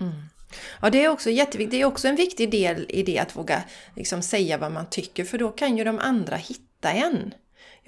Mm. 0.00 0.14
Ja, 0.80 0.90
det 0.90 1.04
är 1.04 1.08
också 1.08 1.30
jätteviktigt. 1.30 1.70
Det 1.70 1.80
är 1.80 1.84
också 1.84 2.08
en 2.08 2.16
viktig 2.16 2.50
del 2.50 2.86
i 2.88 3.02
det 3.02 3.18
att 3.18 3.36
våga 3.36 3.62
liksom, 3.94 4.22
säga 4.22 4.58
vad 4.58 4.72
man 4.72 4.86
tycker, 4.90 5.24
för 5.24 5.38
då 5.38 5.50
kan 5.50 5.76
ju 5.76 5.84
de 5.84 5.98
andra 5.98 6.36
hitta 6.36 6.92
en. 6.92 7.34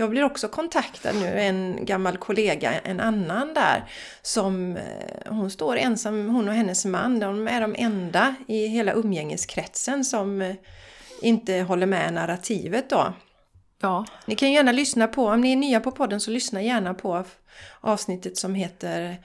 Jag 0.01 0.11
blir 0.11 0.25
också 0.25 0.49
kontaktad 0.49 1.13
nu, 1.15 1.41
en 1.41 1.85
gammal 1.85 2.17
kollega, 2.17 2.73
en 2.81 3.01
annan 3.01 3.55
där, 3.55 3.85
som 4.23 4.77
eh, 4.77 4.83
hon 5.27 5.51
står 5.51 5.77
ensam, 5.77 6.29
hon 6.29 6.49
och 6.49 6.55
hennes 6.55 6.85
man, 6.85 7.21
de 7.21 7.49
är 7.49 7.61
de 7.61 7.75
enda 7.79 8.35
i 8.49 8.67
hela 8.67 8.93
umgängeskretsen 8.93 10.05
som 10.05 10.43
eh, 10.43 10.55
inte 11.23 11.55
håller 11.55 11.87
med 11.87 12.13
narrativet 12.13 12.91
då. 12.91 13.13
Ja. 13.81 14.05
Ni 14.27 14.35
kan 14.35 14.49
ju 14.49 14.55
gärna 14.55 14.73
lyssna 14.73 15.07
på, 15.07 15.27
om 15.27 15.41
ni 15.41 15.53
är 15.53 15.57
nya 15.57 15.81
på 15.81 15.91
podden 15.91 16.21
så 16.21 16.31
lyssna 16.31 16.63
gärna 16.63 16.95
på 16.95 17.25
avsnittet 17.81 18.39
som 18.39 18.55
heter 18.55 19.17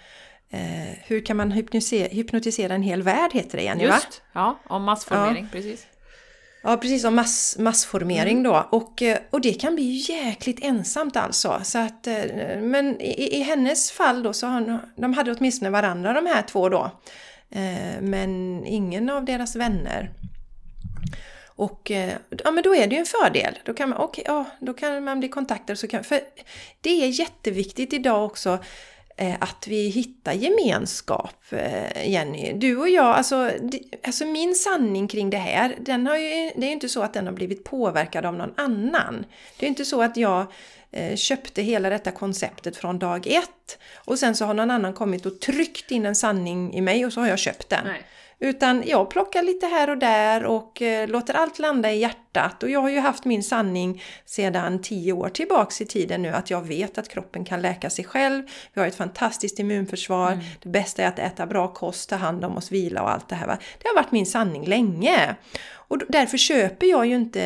eh, 0.50 0.98
Hur 1.06 1.26
kan 1.26 1.38
man 1.38 1.52
hypnotisera, 1.52 2.08
hypnotisera 2.08 2.74
en 2.74 2.84
hel 2.84 3.04
värld 3.04 3.32
heter 3.34 3.58
det 3.58 3.64
Jenny 3.64 3.84
Just, 3.84 4.22
va? 4.34 4.42
ja, 4.42 4.60
om 4.76 4.84
massformering, 4.84 5.44
ja. 5.44 5.50
precis. 5.52 5.88
Ja, 6.66 6.78
precis 6.78 7.04
om 7.04 7.16
mass, 7.16 7.56
massformering 7.60 8.40
mm. 8.40 8.44
då. 8.44 8.68
Och, 8.70 9.02
eh, 9.02 9.18
och 9.30 9.42
det 9.42 9.54
kan 9.54 9.76
bli 9.76 10.06
jäkligt 10.10 10.64
ensamt 10.64 11.16
alltså. 11.16 11.60
Så 11.64 11.80
att, 11.80 12.08
eh, 12.08 12.26
men 12.62 13.02
i, 13.02 13.38
i 13.38 13.44
hennes 13.44 13.92
fall 13.92 14.24
då 14.24 14.34
så 14.34 14.48
har 14.48 14.80
de 14.96 15.14
hade 15.14 15.32
åtminstone 15.32 15.70
varandra 15.70 16.14
de 16.14 16.26
här 16.26 16.42
två 16.42 16.70
då. 16.70 16.92
Eh, 17.50 18.02
men 18.02 18.64
ingen 18.66 19.10
av 19.10 19.26
deras 19.26 19.56
vänner. 19.56 20.10
Och 21.64 21.92
eh, 21.92 22.14
ja, 22.44 22.52
men 22.52 22.64
då 22.64 22.76
är 22.76 22.88
det 22.88 22.96
ju 22.96 23.00
en 23.00 23.06
fördel. 23.06 23.60
Då 23.66 23.74
kan 23.74 23.90
man, 23.90 24.02
okay, 24.02 24.24
ja, 24.28 24.46
då 24.60 24.74
kan 24.74 25.04
man 25.04 25.20
bli 25.20 25.30
kontaktad. 25.30 25.76
Så 25.76 25.88
kan, 25.88 26.04
för 26.04 26.20
det 26.82 27.04
är 27.04 27.08
jätteviktigt 27.08 27.94
idag 27.94 28.26
också 28.26 28.60
Eh, 29.18 29.36
att 29.40 29.68
vi 29.68 29.88
hittar 29.88 30.34
gemenskap, 30.34 31.36
eh, 31.50 32.10
Jenny. 32.10 32.54
Du 32.54 32.78
och 32.78 32.90
jag, 32.90 33.06
alltså, 33.06 33.52
alltså 34.04 34.26
min 34.26 34.56
sanning 34.56 35.08
kring 35.08 35.30
det 35.30 35.38
här, 35.38 35.76
den 35.80 36.08
har 36.08 36.18
ju, 36.18 36.52
det 36.56 36.66
är 36.66 36.68
ju 36.68 36.72
inte 36.72 36.90
så 36.90 37.02
att 37.02 37.14
den 37.14 37.26
har 37.26 37.34
blivit 37.34 37.64
påverkad 37.64 38.26
av 38.26 38.34
någon 38.34 38.54
annan. 38.58 39.26
Det 39.60 39.66
är 39.66 39.68
inte 39.68 39.86
så 39.86 40.02
att 40.02 40.18
jag 40.18 40.46
eh, 40.92 41.16
köpte 41.16 41.62
hela 41.62 41.90
detta 41.90 42.12
konceptet 42.12 42.78
från 42.78 43.00
dag 43.00 43.28
ett 43.28 43.78
och 43.96 44.20
sen 44.20 44.36
så 44.36 44.46
har 44.46 44.54
någon 44.54 44.72
annan 44.72 44.94
kommit 44.94 45.26
och 45.26 45.40
tryckt 45.40 45.92
in 45.92 46.06
en 46.06 46.16
sanning 46.16 46.74
i 46.74 46.82
mig 46.82 47.06
och 47.06 47.14
så 47.14 47.20
har 47.20 47.28
jag 47.28 47.40
köpt 47.40 47.70
den. 47.70 47.86
Nej. 47.86 48.02
Utan 48.44 48.84
jag 48.86 49.10
plockar 49.10 49.44
lite 49.44 49.68
här 49.68 49.90
och 49.90 49.98
där 49.98 50.46
och 50.46 50.82
eh, 50.82 51.08
låter 51.08 51.34
allt 51.34 51.60
landa 51.60 51.92
i 51.92 52.00
hjärtat. 52.00 52.64
Och 52.64 52.70
jag 52.70 52.80
har 52.80 52.90
ju 52.90 53.00
haft 53.00 53.26
min 53.26 53.44
sanning 53.44 54.04
sedan 54.26 54.82
tio 54.82 55.14
år 55.14 55.30
tillbaks 55.30 55.82
i 55.82 55.86
tiden 55.86 56.22
nu 56.22 56.30
att 56.30 56.50
jag 56.50 56.62
vet 56.62 56.98
att 56.98 57.10
kroppen 57.10 57.46
kan 57.46 57.62
läka 57.62 57.90
sig 57.90 58.06
själv. 58.06 58.44
Vi 58.74 58.82
har 58.82 58.88
ett 58.88 58.96
fantastiskt 58.96 59.60
immunförsvar. 59.60 60.32
Mm. 60.32 60.46
Det 60.62 60.70
bästa 60.70 61.04
är 61.04 61.08
att 61.08 61.20
äta 61.20 61.46
bra 61.46 61.74
kost, 61.74 62.10
ta 62.10 62.16
hand 62.16 62.46
om 62.46 62.58
oss, 62.58 62.72
vila 62.72 63.02
och 63.02 63.12
allt 63.12 63.30
det 63.30 63.36
här. 63.36 63.48
Va? 63.48 63.58
Det 63.82 63.88
har 63.88 63.96
varit 63.96 64.12
min 64.12 64.26
sanning 64.26 64.66
länge. 64.66 65.36
Och 65.72 65.98
därför 66.10 66.38
köper 66.38 66.88
jag 66.88 67.06
ju 67.06 67.16
inte 67.16 67.44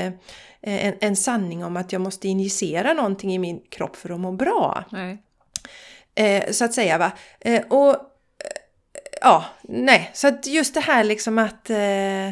eh, 0.62 0.86
en, 0.88 0.94
en 1.00 1.16
sanning 1.16 1.64
om 1.64 1.78
att 1.78 1.92
jag 1.92 2.02
måste 2.02 2.28
injicera 2.28 2.94
någonting 2.94 3.34
i 3.34 3.40
min 3.40 3.62
kropp 3.70 3.96
för 3.96 4.10
att 4.10 4.20
må 4.20 4.32
bra. 4.32 4.84
Eh, 6.16 6.52
så 6.52 6.66
att 6.66 6.74
säga. 6.74 6.98
Va? 6.98 7.12
Eh, 7.40 7.62
och 7.68 8.14
ja, 9.22 9.46
nej. 9.62 10.12
Så 10.14 10.28
att 10.28 10.48
just 10.48 10.74
det 10.74 10.80
här 10.80 11.04
liksom 11.04 11.38
att 11.38 11.70
eh, 11.70 12.30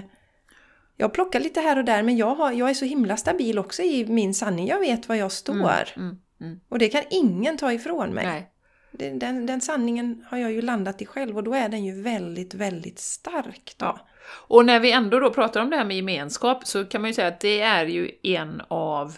jag 0.98 1.14
plockar 1.14 1.40
lite 1.40 1.60
här 1.60 1.78
och 1.78 1.86
där 1.86 2.04
men 2.04 2.18
jag, 2.18 2.36
har, 2.36 2.52
jag 2.52 2.70
är 2.70 2.74
så 2.74 2.86
himla 2.86 3.18
stabil 3.18 3.60
också 3.60 3.82
i 3.82 4.06
min 4.06 4.34
sanning. 4.34 4.68
Jag 4.68 4.80
vet 4.80 5.10
var 5.10 5.16
jag 5.16 5.32
står. 5.32 5.56
Mm, 5.56 5.96
mm, 5.96 6.18
mm. 6.42 6.60
Och 6.70 6.80
det 6.80 6.90
kan 6.90 7.04
ingen 7.10 7.58
ta 7.58 7.74
ifrån 7.74 8.14
mig. 8.14 8.26
Nej. 8.26 8.52
Den, 8.92 9.46
den, 9.46 9.62
sanningen 9.62 10.26
har 10.30 10.38
jag 10.38 10.52
ju 10.52 10.62
landat 10.62 11.02
i 11.02 11.06
själv 11.06 11.38
och 11.38 11.44
då 11.44 11.54
är 11.54 11.70
den 11.70 11.86
ju 11.86 12.02
väldigt, 12.02 12.54
väldigt 12.54 13.00
stark. 13.00 13.76
Då. 13.78 13.86
Ja. 13.86 14.08
Och 14.28 14.66
när 14.66 14.80
vi 14.80 14.92
ändå 14.92 15.20
då 15.20 15.30
pratar 15.30 15.62
om 15.62 15.70
det 15.70 15.78
här 15.78 15.86
med 15.86 15.96
gemenskap 15.96 16.68
så 16.68 16.86
kan 16.86 17.02
man 17.02 17.10
ju 17.10 17.14
säga 17.14 17.28
att 17.28 17.40
det 17.40 17.62
är 17.62 17.86
ju 17.86 18.12
en 18.24 18.62
av 18.68 19.18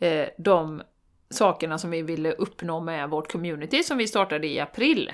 eh, 0.00 0.26
de 0.38 0.82
sakerna 1.30 1.78
som 1.78 1.90
vi 1.90 2.02
ville 2.02 2.32
uppnå 2.32 2.80
med 2.80 3.10
vårt 3.10 3.32
community 3.32 3.82
som 3.82 3.98
vi 3.98 4.08
startade 4.08 4.46
i 4.46 4.60
april 4.60 5.12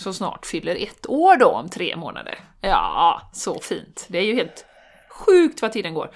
som 0.00 0.14
snart 0.14 0.46
fyller 0.46 0.76
ett 0.76 1.08
år 1.08 1.36
då 1.36 1.46
om 1.46 1.68
tre 1.68 1.96
månader. 1.96 2.38
Ja, 2.60 3.30
så 3.32 3.60
fint. 3.60 4.06
Det 4.08 4.18
är 4.18 4.22
ju 4.22 4.34
helt 4.34 4.64
sjukt 5.10 5.62
vad 5.62 5.72
tiden 5.72 5.94
går. 5.94 6.10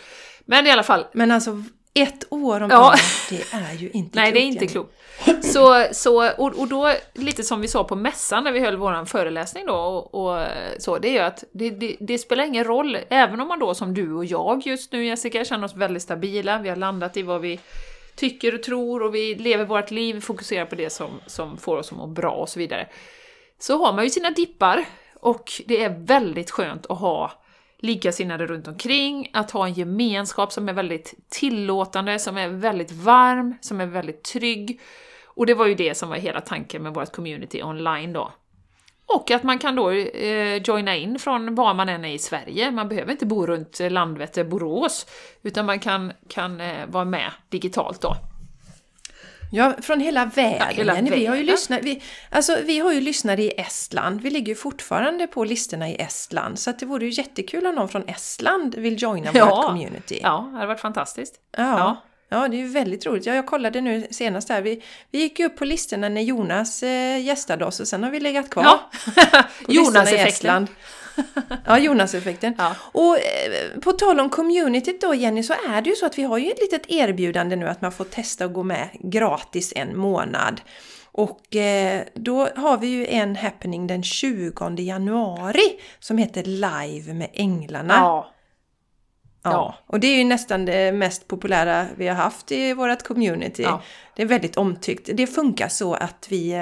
Men 0.45 0.67
i 0.67 0.71
alla 0.71 0.83
fall. 0.83 1.07
Men 1.13 1.31
alltså 1.31 1.63
ett 1.95 2.25
år 2.31 2.61
om 2.61 2.71
ja. 2.71 2.95
det 3.31 3.45
är 3.53 3.75
ju 3.75 3.91
inte 3.91 3.93
Nej, 3.93 4.01
klokt. 4.01 4.15
Nej, 4.15 4.33
det 4.33 4.39
är 4.39 4.47
inte 4.47 4.67
klokt. 4.67 4.93
Så, 5.45 5.87
så, 5.93 6.31
och, 6.31 6.59
och 6.59 6.69
då, 6.69 6.95
lite 7.15 7.43
som 7.43 7.61
vi 7.61 7.69
sa 7.69 7.85
på 7.85 7.97
mässan 7.97 8.45
när 8.45 8.53
vi 8.53 8.61
höll 8.61 8.77
vår 8.77 9.05
föreläsning 9.05 9.67
då, 9.67 9.75
och, 9.75 10.15
och 10.15 10.47
så, 10.79 10.99
det 10.99 11.09
är 11.09 11.13
ju 11.13 11.19
att 11.19 11.45
det, 11.53 11.71
det, 11.71 11.97
det, 12.01 12.19
spelar 12.19 12.45
ingen 12.45 12.65
roll, 12.65 12.99
även 13.09 13.41
om 13.41 13.49
man 13.49 13.59
då 13.59 13.75
som 13.75 13.95
du 13.95 14.13
och 14.13 14.25
jag 14.25 14.67
just 14.67 14.93
nu 14.93 15.05
Jessica 15.05 15.45
känner 15.45 15.65
oss 15.65 15.77
väldigt 15.77 16.03
stabila, 16.03 16.59
vi 16.59 16.69
har 16.69 16.77
landat 16.77 17.17
i 17.17 17.23
vad 17.23 17.41
vi 17.41 17.61
tycker 18.17 18.55
och 18.55 18.63
tror 18.63 19.03
och 19.03 19.15
vi 19.15 19.35
lever 19.35 19.65
vårt 19.65 19.91
liv, 19.91 20.21
fokuserar 20.21 20.67
på 20.67 20.75
det 20.75 20.91
som, 20.91 21.11
som 21.27 21.57
får 21.57 21.77
oss 21.77 21.93
att 21.93 21.99
må 21.99 22.07
bra 22.07 22.33
och 22.33 22.49
så 22.49 22.59
vidare 22.59 22.89
så 23.59 23.85
har 23.85 23.93
man 23.93 24.05
ju 24.05 24.11
sina 24.11 24.31
dippar 24.31 24.85
och 25.21 25.53
det 25.67 25.83
är 25.83 25.99
väldigt 25.99 26.51
skönt 26.51 26.87
att 26.87 26.99
ha 26.99 27.33
likasinnade 27.79 28.47
runt 28.47 28.69
omkring, 28.69 29.31
att 29.33 29.51
ha 29.51 29.67
en 29.67 29.73
gemenskap 29.73 30.53
som 30.53 30.69
är 30.69 30.73
väldigt 30.73 31.15
tillåtande, 31.29 32.19
som 32.19 32.37
är 32.37 32.49
väldigt 32.49 32.93
varm, 32.93 33.55
som 33.61 33.81
är 33.81 33.87
väldigt 33.87 34.25
trygg. 34.25 34.81
Och 35.25 35.47
det 35.47 35.55
var 35.55 35.67
ju 35.67 35.75
det 35.75 35.95
som 35.95 36.09
var 36.09 36.17
hela 36.17 36.41
tanken 36.41 36.83
med 36.83 36.95
vårt 36.95 37.13
community 37.13 37.63
online 37.63 38.13
då. 38.13 38.33
Och 39.07 39.31
att 39.31 39.43
man 39.43 39.59
kan 39.59 39.77
då 39.77 39.91
eh, 39.91 40.63
joina 40.63 40.97
in 40.97 41.19
från 41.19 41.55
var 41.55 41.75
man 41.75 41.89
än 41.89 42.05
är 42.05 42.15
i 42.15 42.19
Sverige. 42.19 42.71
Man 42.71 42.89
behöver 42.89 43.13
inte 43.13 43.27
bo 43.27 43.47
runt 43.47 43.81
Landvetter, 43.81 44.45
Borås, 44.45 45.07
utan 45.43 45.67
man 45.67 45.81
kan, 45.81 46.13
kan 46.29 46.61
eh, 46.61 46.87
vara 46.87 47.05
med 47.05 47.31
digitalt 47.49 48.01
då. 48.01 48.17
Ja, 49.55 49.75
från 49.83 50.01
hela 50.01 50.25
vägen. 50.25 50.59
Ja, 50.61 50.67
hela. 50.67 50.95
Vi, 50.95 51.27
har 51.27 51.37
ju 51.37 51.43
lyssnat, 51.43 51.81
vi, 51.83 52.03
alltså, 52.31 52.57
vi 52.65 52.79
har 52.79 52.93
ju 52.93 53.01
lyssnat 53.01 53.39
i 53.39 53.53
Estland. 53.61 54.21
Vi 54.21 54.31
ligger 54.31 54.49
ju 54.49 54.55
fortfarande 54.55 55.27
på 55.27 55.45
listorna 55.45 55.89
i 55.89 55.97
Estland. 55.97 56.59
Så 56.59 56.73
det 56.73 56.87
vore 56.87 57.05
ju 57.05 57.11
jättekul 57.11 57.67
om 57.67 57.75
någon 57.75 57.89
från 57.89 58.09
Estland 58.09 58.75
vill 58.75 59.03
joina 59.03 59.31
ja. 59.35 59.47
vårt 59.47 59.65
community. 59.65 60.21
Ja, 60.23 60.49
det 60.51 60.57
hade 60.57 60.67
varit 60.67 60.81
fantastiskt. 60.81 61.35
Ja. 61.57 61.79
ja. 61.79 62.03
Ja, 62.29 62.49
det 62.49 62.57
är 62.57 62.59
ju 62.59 62.69
väldigt 62.69 63.07
roligt. 63.07 63.27
Ja, 63.27 63.35
jag 63.35 63.47
kollade 63.47 63.81
nu 63.81 64.07
senast 64.11 64.49
här. 64.49 64.63
Vi, 64.63 64.83
vi 65.11 65.19
gick 65.19 65.39
ju 65.39 65.47
upp 65.47 65.57
på 65.57 65.65
listorna 65.65 66.09
när 66.09 66.23
Jonas 66.23 66.83
eh, 66.83 67.25
gästade 67.25 67.65
oss 67.65 67.81
och 67.81 67.89
sen 67.89 68.03
har 68.03 68.11
vi 68.11 68.21
legat 68.21 68.51
kvar. 68.51 68.65
Ja. 68.65 68.91
Jonas-effekten. 69.69 70.69
ja, 71.67 71.79
Jonas-effekten. 71.79 72.55
Ja. 72.59 72.77
Och 72.81 73.17
eh, 73.19 73.81
på 73.81 73.93
tal 73.93 74.21
om 74.21 74.31
communityt 74.31 75.01
då 75.01 75.15
Jenny, 75.15 75.43
så 75.43 75.55
är 75.69 75.83
det 75.83 75.91
ju 75.91 75.97
så 75.97 76.07
att 76.07 76.19
vi 76.19 76.23
har 76.23 76.39
ju 76.39 76.51
ett 76.51 76.61
litet 76.61 76.83
erbjudande 76.89 77.57
nu 77.57 77.69
att 77.69 77.81
man 77.81 77.93
får 77.93 78.05
testa 78.05 78.45
att 78.45 78.53
gå 78.53 78.63
med 78.63 78.89
gratis 78.93 79.73
en 79.77 79.99
månad. 79.99 80.61
Och 81.13 81.57
eh, 81.57 82.03
då 82.15 82.49
har 82.57 82.79
vi 82.79 82.87
ju 82.87 83.07
en 83.07 83.37
happening 83.37 83.87
den 83.87 84.03
20 84.03 84.83
januari 84.83 85.81
som 85.99 86.19
heter 86.19 86.43
Live 86.43 87.15
med 87.15 87.31
Änglarna. 87.33 87.95
Ja. 87.95 88.31
Ja. 89.45 89.51
ja. 89.51 89.75
och 89.87 90.01
det 90.01 90.07
är 90.07 90.19
ju 90.19 90.25
nästan 90.25 90.65
det 90.65 90.93
mest 90.93 91.29
populära 91.29 91.87
vi 91.97 92.09
har 92.09 92.15
haft 92.15 92.53
i 92.53 92.73
vårt 92.73 93.03
community. 93.03 93.63
Ja. 93.63 93.83
Det 94.17 94.23
är 94.23 94.27
väldigt 94.27 94.57
omtyckt. 94.57 95.11
Det 95.15 95.27
funkar 95.27 95.69
så 95.69 95.95
att 95.95 96.27
vi 96.31 96.55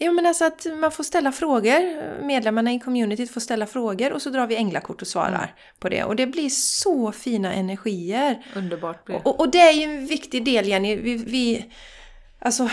Ja 0.00 0.12
men 0.12 0.26
alltså 0.26 0.44
att 0.44 0.66
man 0.80 0.90
får 0.90 1.04
ställa 1.04 1.32
frågor, 1.32 2.22
medlemmarna 2.22 2.72
i 2.72 2.80
communityt 2.80 3.30
får 3.30 3.40
ställa 3.40 3.66
frågor 3.66 4.12
och 4.12 4.22
så 4.22 4.30
drar 4.30 4.46
vi 4.46 4.56
änglakort 4.56 5.02
och 5.02 5.08
svarar 5.08 5.28
mm. 5.28 5.48
på 5.78 5.88
det. 5.88 6.04
Och 6.04 6.16
det 6.16 6.26
blir 6.26 6.48
så 6.48 7.12
fina 7.12 7.54
energier. 7.54 8.46
Underbart 8.56 9.04
blir 9.04 9.16
och, 9.24 9.40
och 9.40 9.50
det 9.50 9.60
är 9.60 9.72
ju 9.72 9.82
en 9.82 10.06
viktig 10.06 10.44
del 10.44 10.68
Jenny, 10.68 10.96
vi, 10.96 11.16
vi 11.16 11.66
Alltså 12.38 12.68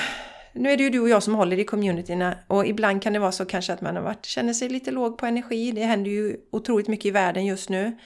nu 0.53 0.71
är 0.71 0.77
det 0.77 0.83
ju 0.83 0.89
du 0.89 0.99
och 0.99 1.09
jag 1.09 1.23
som 1.23 1.35
håller 1.35 1.59
i 1.59 1.63
communityna 1.63 2.37
och 2.47 2.67
ibland 2.67 3.03
kan 3.03 3.13
det 3.13 3.19
vara 3.19 3.31
så 3.31 3.45
kanske 3.45 3.73
att 3.73 3.81
man 3.81 3.95
har 3.95 4.03
varit, 4.03 4.25
känner 4.25 4.53
sig 4.53 4.69
lite 4.69 4.91
låg 4.91 5.17
på 5.17 5.25
energi. 5.25 5.71
Det 5.71 5.83
händer 5.83 6.11
ju 6.11 6.37
otroligt 6.51 6.87
mycket 6.87 7.05
i 7.05 7.11
världen 7.11 7.45
just 7.45 7.69
nu. 7.69 7.97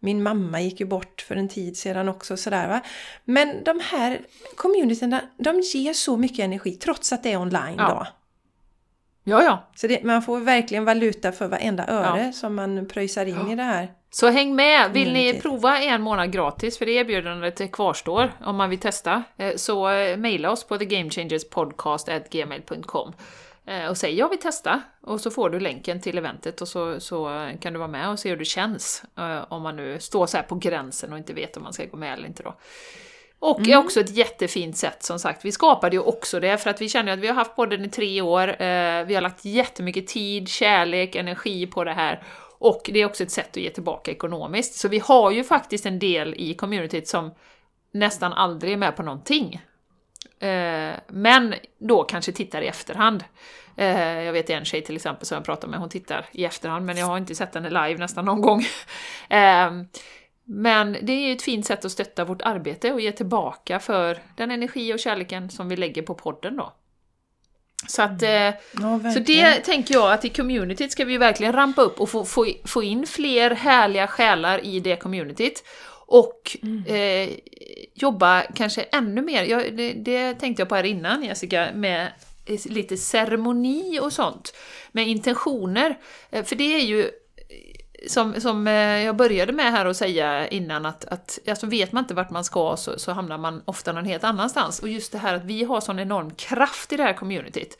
Min 0.00 0.22
mamma 0.22 0.60
gick 0.60 0.80
ju 0.80 0.86
bort 0.86 1.24
för 1.28 1.36
en 1.36 1.48
tid 1.48 1.76
sedan 1.76 2.08
också. 2.08 2.36
Sådär, 2.36 2.68
va? 2.68 2.80
Men 3.24 3.64
de 3.64 3.80
här 3.80 4.20
communityna, 4.56 5.20
de 5.36 5.60
ger 5.60 5.92
så 5.92 6.16
mycket 6.16 6.44
energi 6.44 6.72
trots 6.72 7.12
att 7.12 7.22
det 7.22 7.32
är 7.32 7.36
online 7.36 7.76
ja. 7.78 7.88
då. 7.88 8.19
Ja, 9.24 9.42
ja. 9.42 9.68
Så 9.74 9.86
det, 9.86 10.02
man 10.02 10.22
får 10.22 10.40
verkligen 10.40 10.84
valuta 10.84 11.32
för 11.32 11.48
varenda 11.48 11.86
öre 11.86 12.32
som 12.32 12.54
man 12.54 12.88
pröjsar 12.88 13.26
in 13.26 13.36
Ja. 13.46 13.52
i 13.52 13.54
det 13.54 13.62
här. 13.62 13.88
Så 14.12 14.28
häng 14.28 14.56
med! 14.56 14.92
Vill 14.92 15.12
ni 15.12 15.40
prova 15.40 15.78
en 15.78 16.02
månad 16.02 16.32
gratis, 16.32 16.78
för 16.78 16.86
det 16.86 16.92
erbjudandet 16.92 17.72
kvarstår 17.72 18.32
om 18.44 18.56
man 18.56 18.70
vill 18.70 18.78
testa, 18.78 19.22
eh, 19.36 19.56
så 19.56 19.90
eh, 19.90 20.16
mejla 20.16 20.50
oss 20.50 20.64
på 20.64 20.78
thegamechangerspodcast.gmail.com 20.78 23.12
eh, 23.66 23.86
och 23.86 23.96
säg 23.96 24.14
jag 24.14 24.28
vill 24.28 24.38
testa 24.38 24.82
och 25.00 25.20
så 25.20 25.30
får 25.30 25.50
du 25.50 25.60
länken 25.60 26.00
till 26.00 26.18
eventet 26.18 26.60
och 26.60 26.68
så, 26.68 27.00
så 27.00 27.48
kan 27.60 27.72
du 27.72 27.78
vara 27.78 27.88
med 27.88 28.10
och 28.10 28.18
se 28.18 28.28
hur 28.28 28.36
det 28.36 28.44
känns 28.44 29.02
om 29.48 29.62
man 29.62 29.76
nu 29.76 30.00
står 30.00 30.26
så 30.26 30.36
här 30.36 30.44
på 30.44 30.54
gränsen 30.54 31.12
och 31.12 31.18
inte 31.18 31.32
vet 31.32 31.56
om 31.56 31.62
man 31.62 31.72
ska 31.72 31.84
gå 31.84 31.96
med 31.96 32.12
eller 32.12 32.26
inte 32.26 32.42
då. 32.42 32.54
Och 33.40 33.68
är 33.68 33.76
också 33.76 34.00
ett 34.00 34.16
jättefint 34.16 34.76
sätt 34.76 35.02
som 35.02 35.18
sagt. 35.18 35.44
Vi 35.44 35.52
skapade 35.52 35.96
ju 35.96 36.02
också 36.02 36.40
det 36.40 36.58
för 36.58 36.70
att 36.70 36.80
vi 36.80 36.88
kände 36.88 37.12
att 37.12 37.18
vi 37.18 37.26
har 37.26 37.34
haft 37.34 37.56
podden 37.56 37.84
i 37.84 37.88
tre 37.88 38.20
år. 38.20 38.48
Eh, 38.48 39.04
vi 39.04 39.14
har 39.14 39.20
lagt 39.20 39.44
jättemycket 39.44 40.06
tid, 40.06 40.48
kärlek, 40.48 41.14
energi 41.14 41.66
på 41.66 41.84
det 41.84 41.92
här. 41.92 42.22
Och 42.58 42.90
det 42.92 43.00
är 43.00 43.06
också 43.06 43.22
ett 43.22 43.30
sätt 43.30 43.50
att 43.50 43.56
ge 43.56 43.70
tillbaka 43.70 44.10
ekonomiskt. 44.10 44.74
Så 44.74 44.88
vi 44.88 44.98
har 44.98 45.30
ju 45.30 45.44
faktiskt 45.44 45.86
en 45.86 45.98
del 45.98 46.34
i 46.38 46.54
communityt 46.54 47.08
som 47.08 47.30
nästan 47.92 48.32
aldrig 48.32 48.72
är 48.72 48.76
med 48.76 48.96
på 48.96 49.02
någonting. 49.02 49.62
Eh, 50.40 50.92
men 51.08 51.54
då 51.78 52.04
kanske 52.04 52.32
tittar 52.32 52.62
i 52.62 52.66
efterhand. 52.66 53.24
Eh, 53.76 54.22
jag 54.22 54.32
vet 54.32 54.50
en 54.50 54.64
tjej 54.64 54.82
till 54.82 54.96
exempel 54.96 55.26
som 55.26 55.34
jag 55.34 55.44
pratar 55.44 55.68
med, 55.68 55.78
hon 55.80 55.88
tittar 55.88 56.26
i 56.32 56.44
efterhand 56.44 56.86
men 56.86 56.96
jag 56.96 57.06
har 57.06 57.18
inte 57.18 57.34
sett 57.34 57.54
henne 57.54 57.68
live 57.68 58.00
nästan 58.00 58.24
någon 58.24 58.40
gång. 58.40 58.64
Men 60.52 60.96
det 61.02 61.12
är 61.12 61.26
ju 61.26 61.32
ett 61.32 61.42
fint 61.42 61.66
sätt 61.66 61.84
att 61.84 61.92
stötta 61.92 62.24
vårt 62.24 62.42
arbete 62.42 62.92
och 62.92 63.00
ge 63.00 63.12
tillbaka 63.12 63.80
för 63.80 64.18
den 64.36 64.50
energi 64.50 64.94
och 64.94 64.98
kärleken 64.98 65.50
som 65.50 65.68
vi 65.68 65.76
lägger 65.76 66.02
på 66.02 66.14
podden 66.14 66.56
då. 66.56 66.72
Så 67.88 68.02
att, 68.02 68.22
eh, 68.22 68.30
Ja, 68.30 69.12
så 69.14 69.18
det 69.26 69.54
tänker 69.54 69.94
jag 69.94 70.12
att 70.12 70.24
i 70.24 70.28
communityt 70.28 70.92
ska 70.92 71.04
vi 71.04 71.18
verkligen 71.18 71.52
rampa 71.52 71.82
upp 71.82 72.00
och 72.00 72.10
få, 72.10 72.24
få, 72.24 72.46
få 72.64 72.82
in 72.82 73.06
fler 73.06 73.50
härliga 73.50 74.06
själar 74.06 74.64
i 74.64 74.80
det 74.80 74.96
communityt. 74.96 75.64
Och 76.06 76.56
eh, 76.86 77.28
jobba 77.94 78.42
kanske 78.42 78.82
ännu 78.82 79.22
mer, 79.22 79.44
jag, 79.44 79.76
det, 79.76 79.92
det 79.92 80.34
tänkte 80.34 80.60
jag 80.60 80.68
på 80.68 80.74
här 80.74 80.84
innan 80.84 81.22
Jessica, 81.22 81.68
med 81.74 82.08
lite 82.64 82.96
ceremoni 82.96 84.00
och 84.00 84.12
sånt. 84.12 84.54
Med 84.92 85.08
intentioner. 85.08 85.98
Eh, 86.30 86.44
För 86.44 86.56
det 86.56 86.74
är 86.74 86.84
ju 86.84 87.10
som, 88.08 88.40
som 88.40 88.66
eh, 88.66 88.74
jag 88.74 89.16
började 89.16 89.52
med 89.52 89.72
här 89.72 89.86
att 89.86 89.96
säga 89.96 90.48
innan 90.48 90.86
att, 90.86 91.04
att 91.04 91.38
alltså 91.48 91.66
vet 91.66 91.92
man 91.92 92.04
inte 92.04 92.14
vart 92.14 92.30
man 92.30 92.44
ska 92.44 92.76
så, 92.76 92.98
så 92.98 93.12
hamnar 93.12 93.38
man 93.38 93.62
ofta 93.64 93.92
någon 93.92 94.04
helt 94.04 94.24
annanstans. 94.24 94.78
Och 94.78 94.88
just 94.88 95.12
det 95.12 95.18
här 95.18 95.34
att 95.34 95.44
vi 95.44 95.64
har 95.64 95.80
sån 95.80 95.98
enorm 95.98 96.30
kraft 96.30 96.92
i 96.92 96.96
det 96.96 97.02
här 97.02 97.12
communityt. 97.12 97.78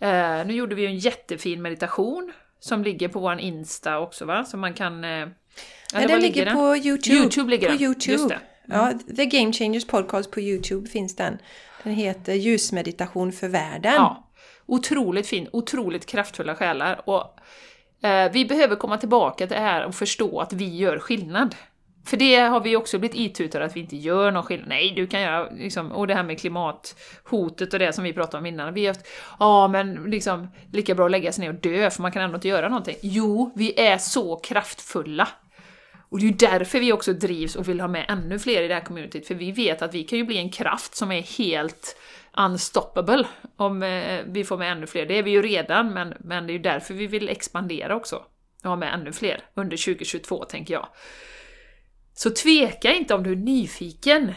Eh, 0.00 0.46
nu 0.46 0.52
gjorde 0.52 0.74
vi 0.74 0.82
ju 0.82 0.88
en 0.88 0.98
jättefin 0.98 1.62
meditation 1.62 2.32
som 2.60 2.84
ligger 2.84 3.08
på 3.08 3.20
vår 3.20 3.40
Insta 3.40 3.98
också 3.98 4.24
va? 4.24 4.44
Så 4.44 4.56
man 4.56 4.74
kan... 4.74 5.04
Eh, 5.04 5.28
eller 5.94 6.08
den 6.08 6.20
ligger 6.20 6.54
på 6.54 6.76
Youtube. 6.76 7.16
Youtube 7.16 7.50
ligger 7.50 7.66
på 7.66 7.72
den. 7.72 7.82
Youtube. 7.82 8.28
Det. 8.28 8.40
Ja, 8.64 8.92
The 9.16 9.26
Game 9.26 9.52
Changers 9.52 9.86
Podcast 9.86 10.30
på 10.30 10.40
Youtube 10.40 10.88
finns 10.88 11.16
den. 11.16 11.38
Den 11.82 11.92
heter 11.92 12.34
Ljusmeditation 12.34 13.32
för 13.32 13.48
världen. 13.48 13.94
Ja. 13.94 14.30
Otroligt 14.66 15.26
fin, 15.26 15.48
otroligt 15.52 16.06
kraftfulla 16.06 16.54
själar. 16.54 17.08
Och 17.08 17.40
Eh, 18.02 18.32
vi 18.32 18.44
behöver 18.44 18.76
komma 18.76 18.96
tillbaka 18.96 19.46
till 19.46 19.56
det 19.56 19.62
här 19.62 19.84
och 19.84 19.94
förstå 19.94 20.40
att 20.40 20.52
vi 20.52 20.76
gör 20.76 20.98
skillnad. 20.98 21.54
För 22.06 22.16
det 22.16 22.36
har 22.36 22.60
vi 22.60 22.76
också 22.76 22.98
blivit 22.98 23.16
itutade 23.16 23.64
att 23.64 23.76
vi 23.76 23.80
inte 23.80 23.96
gör 23.96 24.30
någon 24.30 24.42
skillnad. 24.42 24.68
Nej, 24.68 24.92
du 24.96 25.06
kan 25.06 25.20
göra, 25.20 25.50
liksom, 25.50 25.92
och 25.92 26.06
det 26.06 26.14
här 26.14 26.22
med 26.22 26.40
klimathotet 26.40 27.72
och 27.72 27.78
det 27.78 27.92
som 27.92 28.04
vi 28.04 28.12
pratade 28.12 28.38
om 28.38 28.46
innan. 28.46 28.74
Vi 28.74 28.86
har 28.86 28.94
haft, 28.94 29.06
ja 29.38 29.68
men 29.68 29.94
liksom, 29.94 30.48
lika 30.72 30.94
bra 30.94 31.04
att 31.04 31.10
lägga 31.10 31.32
sig 31.32 31.44
ner 31.44 31.54
och 31.54 31.60
dö 31.60 31.90
för 31.90 32.02
man 32.02 32.12
kan 32.12 32.22
ändå 32.22 32.34
inte 32.34 32.48
göra 32.48 32.68
någonting. 32.68 32.96
Jo, 33.02 33.52
vi 33.56 33.80
är 33.80 33.98
så 33.98 34.36
kraftfulla. 34.36 35.28
Och 36.10 36.18
det 36.18 36.24
är 36.24 36.28
ju 36.28 36.36
därför 36.36 36.80
vi 36.80 36.92
också 36.92 37.12
drivs 37.12 37.56
och 37.56 37.68
vill 37.68 37.80
ha 37.80 37.88
med 37.88 38.04
ännu 38.08 38.38
fler 38.38 38.62
i 38.62 38.68
det 38.68 38.74
här 38.74 38.84
communityt, 38.84 39.26
för 39.26 39.34
vi 39.34 39.52
vet 39.52 39.82
att 39.82 39.94
vi 39.94 40.04
kan 40.04 40.18
ju 40.18 40.24
bli 40.24 40.38
en 40.38 40.50
kraft 40.50 40.94
som 40.94 41.12
är 41.12 41.22
helt 41.22 41.96
unstoppable 42.36 43.26
om 43.56 43.82
eh, 43.82 44.20
vi 44.26 44.44
får 44.44 44.58
med 44.58 44.72
ännu 44.72 44.86
fler. 44.86 45.06
Det 45.06 45.18
är 45.18 45.22
vi 45.22 45.30
ju 45.30 45.42
redan, 45.42 45.92
men, 45.92 46.14
men 46.20 46.46
det 46.46 46.52
är 46.52 46.54
ju 46.54 46.62
därför 46.62 46.94
vi 46.94 47.06
vill 47.06 47.28
expandera 47.28 47.96
också. 47.96 48.22
Och 48.62 48.68
ha 48.68 48.76
med 48.76 48.94
ännu 48.94 49.12
fler 49.12 49.40
under 49.54 49.76
2022, 49.76 50.44
tänker 50.44 50.74
jag. 50.74 50.88
Så 52.14 52.30
tveka 52.30 52.92
inte 52.92 53.14
om 53.14 53.22
du 53.22 53.32
är 53.32 53.36
nyfiken. 53.36 54.32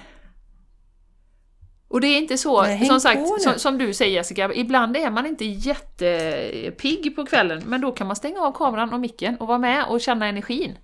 Och 1.87 2.01
det 2.01 2.07
är 2.07 2.17
inte 2.17 2.37
så, 2.37 2.61
Nej, 2.61 2.85
som 2.85 2.99
sagt, 2.99 3.21
som, 3.41 3.59
som 3.59 3.77
du 3.77 3.93
säger 3.93 4.13
Jessica, 4.13 4.53
ibland 4.53 4.97
är 4.97 5.11
man 5.11 5.25
inte 5.25 5.45
jättepigg 5.45 7.15
på 7.15 7.25
kvällen, 7.25 7.63
men 7.65 7.81
då 7.81 7.91
kan 7.91 8.07
man 8.07 8.15
stänga 8.15 8.41
av 8.41 8.51
kameran 8.51 8.93
och 8.93 8.99
micken 8.99 9.37
och 9.37 9.47
vara 9.47 9.57
med 9.57 9.85
och 9.85 10.01
känna 10.01 10.27
energin. 10.27 10.77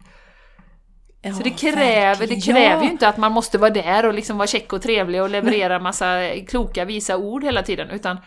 Ja, 1.22 1.34
Så 1.34 1.44
det 1.44 1.50
kräver, 1.50 2.28
det 2.28 2.42
kräver 2.42 2.84
ju 2.84 2.90
inte 2.90 3.08
att 3.08 3.18
man 3.18 3.32
måste 3.32 3.58
vara 3.58 3.70
där 3.70 4.06
och 4.06 4.14
liksom 4.14 4.38
vara 4.38 4.48
check 4.48 4.74
och 4.74 4.82
trevlig 4.82 5.22
och 5.22 5.30
leverera 5.30 5.80
massa 5.80 6.30
kloka, 6.48 6.86
visa 6.86 7.18
ord 7.18 7.44
hela 7.44 7.64
tiden, 7.64 7.90
utan 7.90 8.18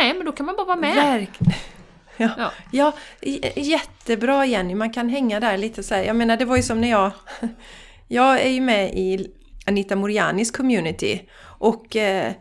nej, 0.00 0.14
men 0.14 0.26
då 0.26 0.32
kan 0.32 0.46
man 0.46 0.56
bara 0.56 0.66
vara 0.66 0.76
med. 0.76 0.94
Verkligen. 0.94 1.52
Ja. 2.18 2.30
Ja. 2.38 2.52
Ja. 2.70 2.92
jättebra 3.56 4.46
Jenny, 4.46 4.74
man 4.74 4.92
kan 4.92 5.08
hänga 5.08 5.40
där 5.40 5.58
lite 5.58 5.82
så 5.82 5.94
här. 5.94 6.02
Jag 6.02 6.16
menar 6.16 6.36
det 6.36 6.44
var 6.44 6.56
ju 6.56 6.62
som 6.62 6.80
när 6.80 6.90
jag... 6.90 7.10
Jag 8.08 8.40
är 8.40 8.48
ju 8.48 8.60
med 8.60 8.94
i 8.94 9.26
Anita 9.66 9.96
Morianis 9.96 10.50
community 10.50 11.20
och 11.42 11.96
eh, 11.96 12.32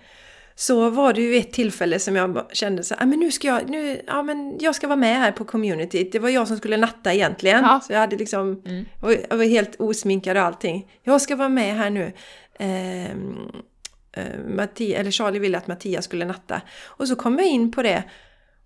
så 0.56 0.90
var 0.90 1.14
det 1.14 1.22
ju 1.22 1.36
ett 1.38 1.54
tillfälle 1.54 2.00
som 2.00 2.16
jag 2.16 2.46
kände 2.54 2.84
så 2.84 2.96
här, 2.96 3.02
"Ah, 3.04 3.06
men 3.06 3.20
nu 3.20 3.32
ska 3.32 3.48
jag, 3.48 3.70
nu, 3.70 4.02
ja 4.08 4.24
men 4.24 4.58
jag 4.60 4.76
ska 4.76 4.88
vara 4.88 4.96
med 4.98 5.18
här 5.20 5.32
på 5.32 5.46
communityt. 5.46 6.12
Det 6.12 6.20
var 6.20 6.30
jag 6.30 6.48
som 6.48 6.58
skulle 6.58 6.78
natta 6.78 7.14
egentligen. 7.14 7.64
Ja. 7.64 7.80
Så 7.84 7.94
jag 7.94 8.00
hade 8.00 8.16
liksom, 8.16 8.62
Mm. 8.66 8.86
jag 9.30 9.38
var- 9.38 9.46
helt 9.46 9.76
osminkad 9.80 10.38
och 10.38 10.44
allting. 10.44 10.92
Jag 11.04 11.22
ska 11.22 11.36
vara 11.36 11.50
med 11.50 11.76
här 11.76 11.90
nu. 11.90 12.14
Ehm, 12.60 13.36
eh, 14.12 14.40
Matti, 14.48 14.94
eller 14.94 15.12
Charlie 15.12 15.40
ville 15.40 15.58
att 15.58 15.68
Mattias 15.68 16.06
skulle 16.06 16.26
natta. 16.26 16.62
Och 16.86 17.08
så 17.08 17.16
kom 17.16 17.38
jag 17.40 17.48
in 17.48 17.72
på 17.72 17.82
det. 17.82 18.04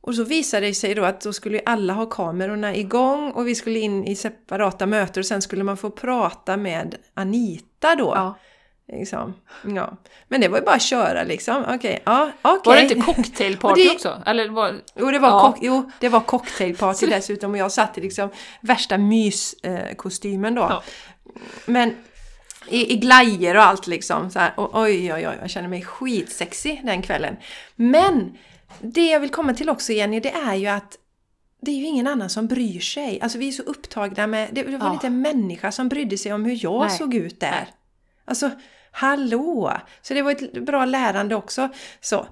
Och 0.01 0.15
så 0.15 0.23
visade 0.23 0.67
det 0.67 0.73
sig 0.73 0.95
då 0.95 1.03
att 1.03 1.21
då 1.21 1.33
skulle 1.33 1.61
alla 1.65 1.93
ha 1.93 2.05
kamerorna 2.05 2.75
igång 2.75 3.31
och 3.31 3.47
vi 3.47 3.55
skulle 3.55 3.79
in 3.79 4.05
i 4.05 4.15
separata 4.15 4.85
möten 4.85 5.21
och 5.21 5.25
sen 5.25 5.41
skulle 5.41 5.63
man 5.63 5.77
få 5.77 5.89
prata 5.89 6.57
med 6.57 6.95
Anita 7.13 7.95
då. 7.95 8.11
Ja. 8.15 8.37
Liksom. 8.91 9.33
Ja. 9.75 9.97
Men 10.27 10.41
det 10.41 10.47
var 10.47 10.57
ju 10.59 10.65
bara 10.65 10.75
att 10.75 10.81
köra 10.81 11.23
liksom. 11.23 11.65
Okej, 11.69 12.01
ja, 12.05 12.31
okej. 12.41 12.61
Var 12.65 12.75
det 12.75 12.81
inte 12.81 12.95
cocktailparty 13.13 13.83
det- 13.87 13.91
också? 13.91 14.21
Eller 14.25 14.49
var... 14.49 14.75
Jo, 14.95 15.11
det 15.11 15.19
var, 15.19 15.29
Ja. 15.29 15.55
jo, 15.61 15.91
det 15.99 16.09
var 16.09 16.19
cocktailparty 16.19 17.05
dessutom 17.09 17.51
och 17.51 17.57
jag 17.57 17.71
satt 17.71 17.97
i 17.97 18.01
liksom 18.01 18.29
värsta 18.61 18.97
myskostymen 18.97 20.55
då. 20.55 20.61
Ja. 20.61 20.83
Men 21.65 21.95
i, 22.69 22.93
i 22.93 22.97
glajer 22.97 23.55
och 23.55 23.63
allt 23.63 23.87
liksom. 23.87 24.29
Så 24.31 24.39
här, 24.39 24.53
och, 24.57 24.79
oj, 24.81 25.13
oj, 25.13 25.27
oj, 25.27 25.37
jag 25.41 25.49
känner 25.49 25.67
mig 25.69 25.81
skitsexig 25.83 26.81
den 26.83 27.01
kvällen. 27.01 27.35
Men 27.75 28.37
det 28.79 29.05
jag 29.09 29.19
vill 29.19 29.29
komma 29.29 29.53
till 29.53 29.69
också 29.69 29.93
Jenny, 29.93 30.19
det 30.19 30.31
är 30.31 30.55
ju 30.55 30.67
att 30.67 30.97
det 31.61 31.71
är 31.71 31.75
ju 31.75 31.85
ingen 31.85 32.07
annan 32.07 32.29
som 32.29 32.47
bryr 32.47 32.79
sig. 32.79 33.19
Alltså 33.21 33.37
vi 33.37 33.47
är 33.47 33.51
så 33.51 33.63
upptagna 33.63 34.27
med, 34.27 34.49
det, 34.51 34.63
det 34.63 34.77
var 34.77 34.87
Ja. 34.87 34.93
inte 34.93 35.07
en 35.07 35.21
människa 35.21 35.71
som 35.71 35.89
brydde 35.89 36.17
sig 36.17 36.33
om 36.33 36.45
hur 36.45 36.59
jag 36.63 36.81
Nej. 36.87 36.97
såg 36.97 37.13
ut 37.13 37.39
där. 37.39 37.67
Alltså, 38.25 38.51
hallå! 38.99 39.71
Så 40.01 40.13
det 40.13 40.21
var 40.21 40.31
ett 40.31 40.53
bra 40.65 40.85
lärande 40.85 41.35
också. 41.35 41.69
Så. 42.01 42.27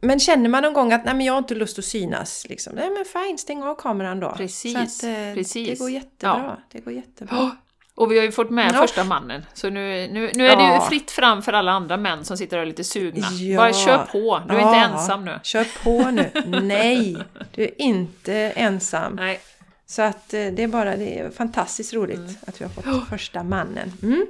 Men 0.00 0.20
känner 0.20 0.48
man 0.48 0.62
någon 0.62 0.72
gång 0.72 0.92
att 0.92 1.04
nej 1.04 1.14
men 1.14 1.26
jag 1.26 1.32
har 1.32 1.38
inte 1.38 1.54
lust 1.54 1.78
att 1.78 1.84
synas, 1.84 2.46
liksom, 2.48 2.72
nej 2.74 2.90
men 2.90 3.04
fine, 3.04 3.38
stäng 3.38 3.62
av 3.62 3.74
kameran 3.74 4.20
då. 4.20 4.30
Precis, 4.36 4.76
att, 4.76 5.02
eh, 5.04 5.34
precis. 5.34 5.68
Det 5.68 5.78
går 5.78 5.90
jättebra. 5.90 6.42
Ja. 6.46 6.56
Det 6.72 6.80
går 6.80 6.92
jättebra. 6.92 7.50
Och 7.94 8.12
vi 8.12 8.18
har 8.18 8.24
ju 8.24 8.32
fått 8.32 8.50
med 8.50 8.70
Ja. 8.74 8.80
första 8.80 9.04
mannen, 9.04 9.44
så 9.54 9.70
nu, 9.70 10.08
nu, 10.12 10.30
nu 10.34 10.46
är 10.46 10.56
det 10.56 10.62
ju 10.62 10.68
Ja. 10.68 10.86
fritt 10.88 11.10
fram 11.10 11.42
för 11.42 11.52
alla 11.52 11.72
andra 11.72 11.96
män 11.96 12.24
som 12.24 12.36
sitter 12.36 12.56
och 12.56 12.62
är 12.62 12.66
lite 12.66 12.84
sugna. 12.84 13.26
Ja. 13.30 13.56
Bara 13.56 13.72
kör 13.72 13.98
på, 14.12 14.42
du 14.48 14.54
är 14.54 14.60
inte 14.60 14.78
ensam 14.78 15.24
nu. 15.24 15.38
Kör 15.42 15.66
på 15.84 16.10
nu. 16.10 16.30
Nej, 16.62 17.16
du 17.54 17.62
är 17.62 17.80
inte 17.80 18.34
ensam. 18.34 19.12
Nej. 19.16 19.40
Så 19.86 20.02
att 20.02 20.34
eh, 20.34 20.46
det 20.46 20.62
är 20.62 20.68
bara 20.68 20.96
det 20.96 21.18
är 21.18 21.30
fantastiskt 21.30 21.92
roligt 21.94 22.18
Mm. 22.18 22.34
att 22.46 22.60
vi 22.60 22.64
har 22.64 22.70
fått 22.70 23.08
första 23.08 23.42
mannen. 23.42 23.92
Mm. 24.02 24.26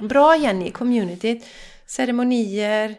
Bra 0.00 0.36
Jenny, 0.36 0.70
communityt, 0.70 1.46
ceremonier 1.86 2.96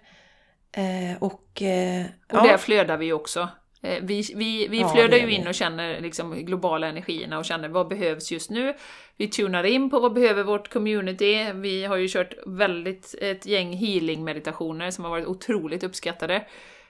eh, 0.72 1.18
och... 1.20 1.62
Eh, 1.62 2.06
Och 2.06 2.38
ja. 2.38 2.44
där 2.44 2.58
flödar 2.58 2.98
vi 2.98 3.14
också. 3.14 3.50
Eh, 3.82 4.04
Vi, 4.04 4.24
vi, 4.36 4.68
vi 4.68 4.80
Ja, 4.80 4.90
flödar 4.90 5.10
det 5.10 5.18
ju 5.18 5.32
in 5.32 5.48
och 5.48 5.56
känner 5.56 6.00
liksom 6.00 6.34
globala 6.46 6.88
energierna 6.88 7.38
och 7.38 7.46
känner 7.46 7.70
vad 7.70 7.88
behövs 7.88 8.32
just 8.32 8.50
nu. 8.50 8.74
Vi 9.18 9.28
tunar 9.28 9.64
in 9.64 9.90
på 9.90 10.00
vad 10.00 10.14
behöver 10.14 10.44
vårt 10.44 10.74
community. 10.74 11.52
Vi 11.54 11.86
har 11.86 11.96
ju 11.96 12.08
kört 12.08 12.34
väldigt 12.46 13.16
ett 13.22 13.46
gäng 13.46 13.74
healing-meditationer 13.74 14.92
som 14.92 15.04
har 15.04 15.12
varit 15.12 15.28
otroligt 15.28 15.84
uppskattade. 15.84 16.46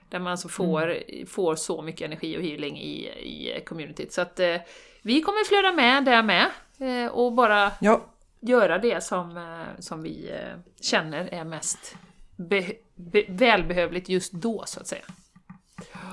Där 0.09 0.19
man 0.19 0.31
alltså 0.31 0.47
får, 0.47 0.97
får 1.27 1.55
så 1.55 1.81
mycket 1.81 2.05
energi 2.05 2.37
och 2.37 2.41
healing 2.41 2.77
i, 2.77 3.07
i 3.07 3.63
communityt. 3.65 4.13
Så 4.13 4.21
att 4.21 4.39
eh, 4.39 4.55
vi 5.01 5.21
kommer 5.21 5.45
flöda 5.45 5.71
med 5.71 6.05
där 6.05 6.23
med. 6.23 6.45
Eh, 6.79 7.11
och 7.11 7.33
bara 7.33 7.71
ja, 7.81 8.05
göra 8.41 8.77
det 8.77 9.03
som, 9.03 9.37
eh, 9.37 9.79
som 9.79 10.01
vi 10.03 10.29
eh, 10.31 10.59
känner 10.81 11.33
är 11.33 11.43
mest 11.43 11.95
be, 12.35 12.71
be, 12.95 13.23
välbehövligt 13.29 14.09
just 14.09 14.33
då, 14.33 14.63
så 14.65 14.79
att 14.79 14.87
säga. 14.87 15.01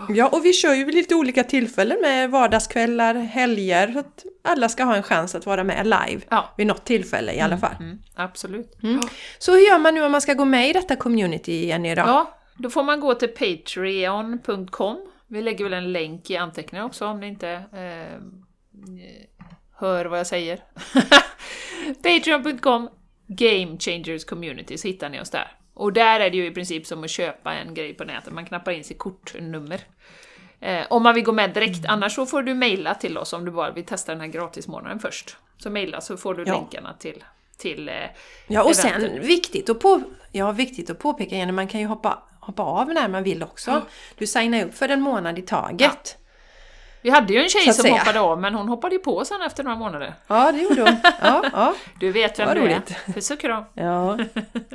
Ja, 0.08 0.28
och 0.28 0.44
vi 0.44 0.52
kör 0.52 0.74
ju 0.74 0.84
vid 0.84 0.94
lite 0.94 1.14
olika 1.14 1.44
tillfällen 1.44 1.98
med 2.02 2.30
vardagskvällar, 2.30 3.14
helger, 3.14 3.92
så 3.92 3.98
att 3.98 4.24
alla 4.44 4.68
ska 4.68 4.84
ha 4.84 4.96
en 4.96 5.02
chans 5.02 5.34
att 5.34 5.46
vara 5.46 5.64
med 5.64 5.84
live 5.86 6.20
Ja. 6.28 6.54
vid 6.56 6.66
något 6.66 6.84
tillfälle 6.84 7.32
i 7.32 7.40
alla 7.40 7.58
fall. 7.58 7.74
Mm, 7.80 7.98
absolut. 8.14 8.76
Så 9.38 9.52
hur 9.52 9.58
gör 9.70 9.78
man 9.78 9.94
nu 9.94 10.02
om 10.04 10.12
man 10.12 10.20
ska 10.20 10.34
gå 10.34 10.44
med 10.44 10.70
i 10.70 10.72
detta 10.72 10.96
community, 10.96 11.66
Jenny? 11.66 11.94
Då? 11.94 12.00
Ja, 12.00 12.38
då 12.56 12.70
får 12.70 12.82
man 12.82 13.00
gå 13.00 13.14
till 13.14 13.28
patreon.com. 13.28 15.06
Vi 15.26 15.42
lägger 15.42 15.64
väl 15.64 15.72
en 15.74 15.92
länk 15.92 16.30
i 16.30 16.36
anteckningarna 16.36 16.86
också 16.86 17.06
om 17.06 17.20
ni 17.20 17.26
inte 17.28 17.48
eh, 17.72 18.20
hör 19.76 20.04
vad 20.04 20.18
jag 20.18 20.26
säger. 20.26 20.60
Patreon.com 22.02 22.88
Game 23.26 23.78
Changers 23.78 24.24
Community, 24.24 24.78
så 24.78 24.88
hittar 24.88 25.08
ni 25.08 25.20
oss 25.20 25.30
där. 25.30 25.52
Och 25.74 25.92
där 25.92 26.20
är 26.20 26.30
det 26.30 26.36
ju 26.36 26.46
i 26.46 26.50
princip 26.50 26.86
som 26.86 27.04
att 27.04 27.10
köpa 27.10 27.54
en 27.54 27.74
grej 27.74 27.94
på 27.94 28.04
nätet, 28.04 28.32
man 28.32 28.46
knappar 28.46 28.72
in 28.72 28.84
sitt 28.84 28.98
kortnummer. 28.98 29.80
Eh, 30.60 30.86
om 30.90 31.02
man 31.02 31.14
vill 31.14 31.24
gå 31.24 31.32
med 31.32 31.54
direkt, 31.54 31.86
annars 31.88 32.14
så 32.14 32.26
får 32.26 32.42
du 32.42 32.54
mejla 32.54 32.94
till 32.94 33.18
oss 33.18 33.32
om 33.32 33.44
du 33.44 33.50
bara 33.50 33.70
vill 33.70 33.84
testa 33.84 34.12
den 34.12 34.20
här 34.20 34.28
gratismånaden 34.28 34.98
först. 34.98 35.36
Så 35.58 35.70
mejla 35.70 36.00
så 36.00 36.16
får 36.16 36.34
du 36.34 36.44
Ja. 36.46 36.54
länkarna 36.54 36.92
till, 36.98 37.24
till 37.58 37.88
eh, 37.88 37.94
Ja, 38.46 38.62
och 38.62 38.70
eventet. 38.70 39.10
sen 39.12 39.20
viktigt 39.22 39.70
att, 39.70 39.80
på, 39.80 40.02
ja, 40.32 40.52
viktigt 40.52 40.90
att 40.90 40.98
påpeka 40.98 41.36
Jenny, 41.36 41.52
man 41.52 41.68
kan 41.68 41.80
ju 41.80 41.86
hoppa, 41.86 42.22
hoppa 42.40 42.62
av 42.62 42.88
när 42.88 43.08
man 43.08 43.22
vill 43.22 43.42
också. 43.42 43.82
Du 44.18 44.26
signar 44.26 44.64
upp 44.64 44.74
för 44.74 44.88
en 44.88 45.00
månad 45.00 45.38
i 45.38 45.42
taget. 45.42 46.16
Vi 47.02 47.10
hade 47.10 47.32
ju 47.32 47.42
en 47.42 47.48
tjej 47.48 47.62
som 47.72 47.82
säga. 47.82 47.98
hoppade 47.98 48.20
av, 48.20 48.40
men 48.40 48.54
hon 48.54 48.68
hoppade 48.68 48.94
ju 48.94 48.98
på 49.00 49.24
sen 49.24 49.42
efter 49.42 49.64
några 49.64 49.76
månader. 49.76 50.14
Ja, 50.26 50.52
det 50.52 50.58
gjorde 50.62 50.82
hon. 50.82 50.96
Ja, 51.22 51.44
ja. 51.52 51.74
Du 52.00 52.12
vet 52.12 52.38
vem 52.38 52.46
Vad 52.46 52.56
du 52.56 52.60
roligt. 52.62 52.90
är. 53.06 53.12
Puss 53.12 53.30
och 53.30 53.40
kram. 53.40 53.64
Ja, 53.74 54.18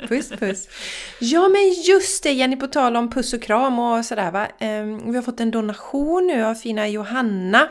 puss 0.08 0.30
puss. 0.30 0.68
Ja 1.20 1.48
men 1.48 1.72
just 1.72 2.22
det 2.22 2.32
Jenny, 2.32 2.56
på 2.56 2.66
tal 2.66 2.96
om 2.96 3.10
puss 3.10 3.32
och 3.32 3.42
kram 3.42 3.78
och 3.78 4.04
sådär 4.04 4.30
va. 4.30 4.46
Ehm, 4.58 5.10
Vi 5.10 5.16
har 5.16 5.22
fått 5.22 5.40
en 5.40 5.50
donation 5.50 6.26
nu 6.26 6.44
av 6.44 6.54
fina 6.54 6.88
Johanna. 6.88 7.68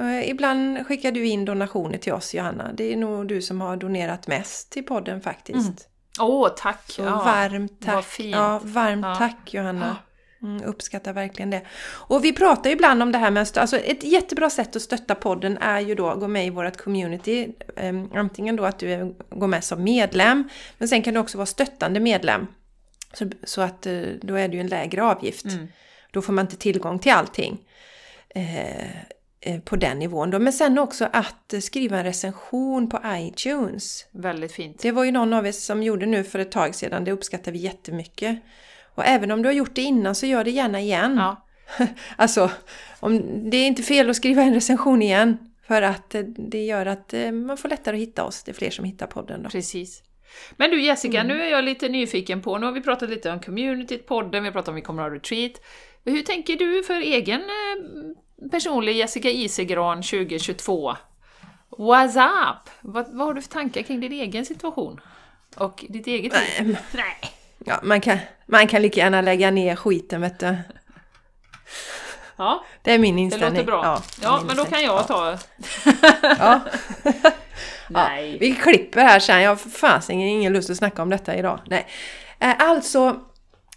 Eh, 0.00 0.30
Ibland 0.30 0.86
skickar 0.86 1.12
du 1.12 1.26
in 1.26 1.44
donationer 1.44 1.98
till 1.98 2.12
oss 2.12 2.34
Johanna. 2.34 2.70
Det 2.72 2.92
är 2.92 2.96
nog 2.96 3.28
du 3.28 3.42
som 3.42 3.60
har 3.60 3.76
donerat 3.76 4.26
mest 4.26 4.72
till 4.72 4.84
podden 4.84 5.20
faktiskt. 5.20 5.88
Åh, 6.20 6.48
tack! 6.56 6.80
Så 6.90 7.02
Ja, 7.02 7.10
varmt 7.24 7.72
vad 7.80 7.94
tack. 7.94 8.04
fint. 8.04 8.36
Ja, 8.36 8.60
varmt 8.62 9.04
Ja. 9.06 9.14
tack 9.14 9.54
Johanna. 9.54 9.96
Mm, 10.44 10.64
uppskattar 10.64 11.12
verkligen 11.12 11.50
det. 11.50 11.62
Och 11.86 12.24
vi 12.24 12.32
pratar 12.32 12.70
ju 12.70 12.76
ibland 12.76 13.02
om 13.02 13.12
det 13.12 13.18
här 13.18 13.30
med 13.30 13.42
att 13.42 13.56
alltså 13.56 13.76
ett 13.76 14.04
jättebra 14.04 14.50
sätt 14.50 14.76
att 14.76 14.82
stötta 14.82 15.14
podden 15.14 15.58
är 15.58 15.80
ju 15.80 15.94
då 15.94 16.08
att 16.08 16.20
gå 16.20 16.28
med 16.28 16.46
i 16.46 16.50
vårt 16.50 16.76
community. 16.76 17.48
Ehm, 17.76 18.10
antingen 18.14 18.56
då 18.56 18.64
att 18.64 18.78
du 18.78 19.14
går 19.30 19.46
med 19.46 19.64
som 19.64 19.84
medlem, 19.84 20.48
men 20.78 20.88
sen 20.88 21.02
kan 21.02 21.14
du 21.14 21.20
också 21.20 21.38
vara 21.38 21.46
stöttande 21.46 22.00
medlem. 22.00 22.46
Så, 23.12 23.30
så 23.44 23.60
att 23.60 23.86
eh, 23.86 24.02
då 24.22 24.34
är 24.34 24.48
det 24.48 24.54
ju 24.54 24.60
en 24.60 24.66
lägre 24.66 25.02
avgift. 25.02 25.44
Mm. 25.44 25.68
Då 26.10 26.22
får 26.22 26.32
man 26.32 26.44
inte 26.44 26.56
tillgång 26.56 26.98
till 26.98 27.12
allting. 27.12 27.58
Eh, 28.28 29.60
på 29.64 29.76
den 29.76 29.98
nivån 29.98 30.30
då. 30.30 30.38
Men 30.38 30.52
sen 30.52 30.78
också 30.78 31.08
att 31.12 31.54
skriva 31.60 31.98
en 31.98 32.04
recension 32.04 32.88
på 32.88 33.00
iTunes. 33.06 34.06
Väldigt 34.10 34.52
fint. 34.52 34.78
Det 34.82 34.92
var 34.92 35.04
ju 35.04 35.12
någon 35.12 35.32
av 35.32 35.46
er 35.46 35.52
som 35.52 35.82
gjorde 35.82 36.06
nu 36.06 36.24
för 36.24 36.38
ett 36.38 36.52
tag 36.52 36.74
sedan, 36.74 37.04
det 37.04 37.12
uppskattar 37.12 37.52
vi 37.52 37.58
jättemycket. 37.58 38.38
Och 38.94 39.04
även 39.06 39.30
om 39.30 39.42
du 39.42 39.48
har 39.48 39.54
gjort 39.54 39.74
det 39.74 39.82
innan 39.82 40.14
så 40.14 40.26
gör 40.26 40.44
det 40.44 40.50
gärna 40.50 40.80
igen. 40.80 41.16
Ja, 41.16 41.46
Alltså, 42.16 42.50
om, 43.00 43.20
det 43.50 43.56
är 43.56 43.66
inte 43.66 43.82
fel 43.82 44.10
att 44.10 44.16
skriva 44.16 44.42
en 44.42 44.54
recension 44.54 45.02
igen. 45.02 45.38
För 45.66 45.82
att 45.82 46.14
eh, 46.14 46.22
det 46.22 46.64
gör 46.64 46.86
att 46.86 47.14
eh, 47.14 47.32
man 47.32 47.56
får 47.56 47.68
lättare 47.68 47.96
att 47.96 48.02
hitta 48.02 48.24
oss, 48.24 48.42
det 48.42 48.50
är 48.50 48.54
fler 48.54 48.70
som 48.70 48.84
hittar 48.84 49.06
podden 49.06 49.42
då. 49.42 49.48
precis. 49.48 50.02
Men 50.56 50.70
du 50.70 50.82
Jessica, 50.82 51.20
Mm. 51.20 51.36
nu 51.36 51.42
är 51.44 51.50
jag 51.50 51.64
lite 51.64 51.88
nyfiken 51.88 52.42
på, 52.42 52.58
nu 52.58 52.66
har 52.66 52.72
vi 52.72 52.80
pratat 52.80 53.10
lite 53.10 53.30
om 53.30 53.40
communityt, 53.40 54.06
podden, 54.06 54.42
vi 54.42 54.48
har 54.48 54.52
pratat 54.52 54.68
om 54.68 54.74
vi 54.74 54.80
kommer 54.82 55.02
ha 55.02 55.10
retreat. 55.10 55.52
Hur 56.04 56.22
tänker 56.22 56.56
du 56.56 56.82
för 56.82 56.94
egen 57.00 57.40
eh, 57.40 58.48
personlig 58.50 58.96
Jessica 58.96 59.30
Isegran 59.30 60.02
2022? 60.02 60.94
What's 61.70 62.50
up? 62.50 62.70
Vad, 62.80 63.06
vad 63.12 63.26
har 63.26 63.34
du 63.34 63.42
för 63.42 63.50
tankar 63.50 63.82
kring 63.82 64.00
din 64.00 64.12
egen 64.12 64.44
situation? 64.46 65.00
Och 65.56 65.84
ditt 65.88 66.06
eget 66.06 66.32
liv? 66.32 66.78
Nej. 66.94 67.16
Ja, 67.64 67.80
man, 67.82 68.00
kan, 68.00 68.18
man 68.46 68.66
kan 68.66 68.82
lika 68.82 69.00
gärna 69.00 69.20
lägga 69.20 69.50
ner 69.50 69.76
skiten 69.76 70.20
vet 70.20 70.38
du. 70.40 70.56
Ja, 72.36 72.64
Det 72.82 72.92
är 72.92 72.98
min 72.98 73.16
det 73.16 73.22
inställning. 73.22 73.50
låter 73.52 73.64
bra. 73.64 74.02
Ja, 74.22 74.30
det 74.32 74.38
min 74.38 74.46
men 74.46 74.56
då 74.56 74.64
kan 74.64 74.82
jag 74.84 75.08
ta... 75.08 75.38
Ja. 76.38 76.60
Nej. 77.88 78.32
Ja, 78.32 78.36
vi 78.40 78.52
klipper 78.54 79.00
här 79.00 79.20
sen. 79.20 79.42
Jag 79.42 79.50
har 79.50 79.56
fasen 79.56 80.20
ingen 80.20 80.52
lust 80.52 80.70
att 80.70 80.76
snacka 80.76 81.02
om 81.02 81.10
detta 81.10 81.34
idag. 81.36 81.60
Nej. 81.66 81.86
Eh, 82.40 82.54
Alltså, 82.58 83.16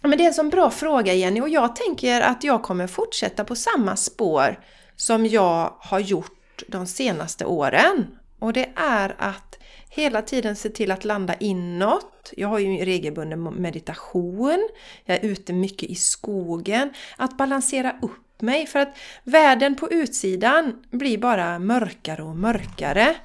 men 0.02 0.10
det 0.18 0.24
är 0.24 0.26
en 0.28 0.34
sån 0.34 0.50
bra 0.50 0.70
fråga 0.70 1.12
Jenny 1.14 1.40
och 1.40 1.48
jag 1.48 1.76
tänker 1.76 2.20
att 2.20 2.44
jag 2.44 2.62
kommer 2.62 2.86
fortsätta 2.86 3.44
på 3.44 3.54
samma 3.56 3.96
spår 3.96 4.60
som 4.96 5.26
jag 5.26 5.72
har 5.80 5.98
gjort 5.98 6.62
de 6.68 6.86
senaste 6.86 7.44
åren. 7.44 8.06
Och 8.38 8.52
det 8.52 8.68
är 8.76 9.14
att 9.18 9.57
hela 9.90 10.22
tiden 10.22 10.56
se 10.56 10.68
till 10.68 10.90
att 10.90 11.04
landa 11.04 11.34
inåt. 11.34 12.32
Jag 12.36 12.48
har 12.48 12.58
ju 12.58 12.84
regelbunden 12.84 13.42
meditation. 13.42 14.68
Jag 15.04 15.16
är 15.16 15.28
ute 15.28 15.52
mycket 15.52 15.90
i 15.90 15.94
skogen. 15.94 16.90
Att 17.16 17.36
balansera 17.36 17.96
upp 18.02 18.42
mig 18.42 18.66
för 18.66 18.78
att 18.78 18.96
världen 19.24 19.74
på 19.74 19.90
utsidan 19.90 20.84
blir 20.90 21.18
bara 21.18 21.58
mörkare 21.58 22.22
och 22.22 22.36
mörkare. 22.36 23.16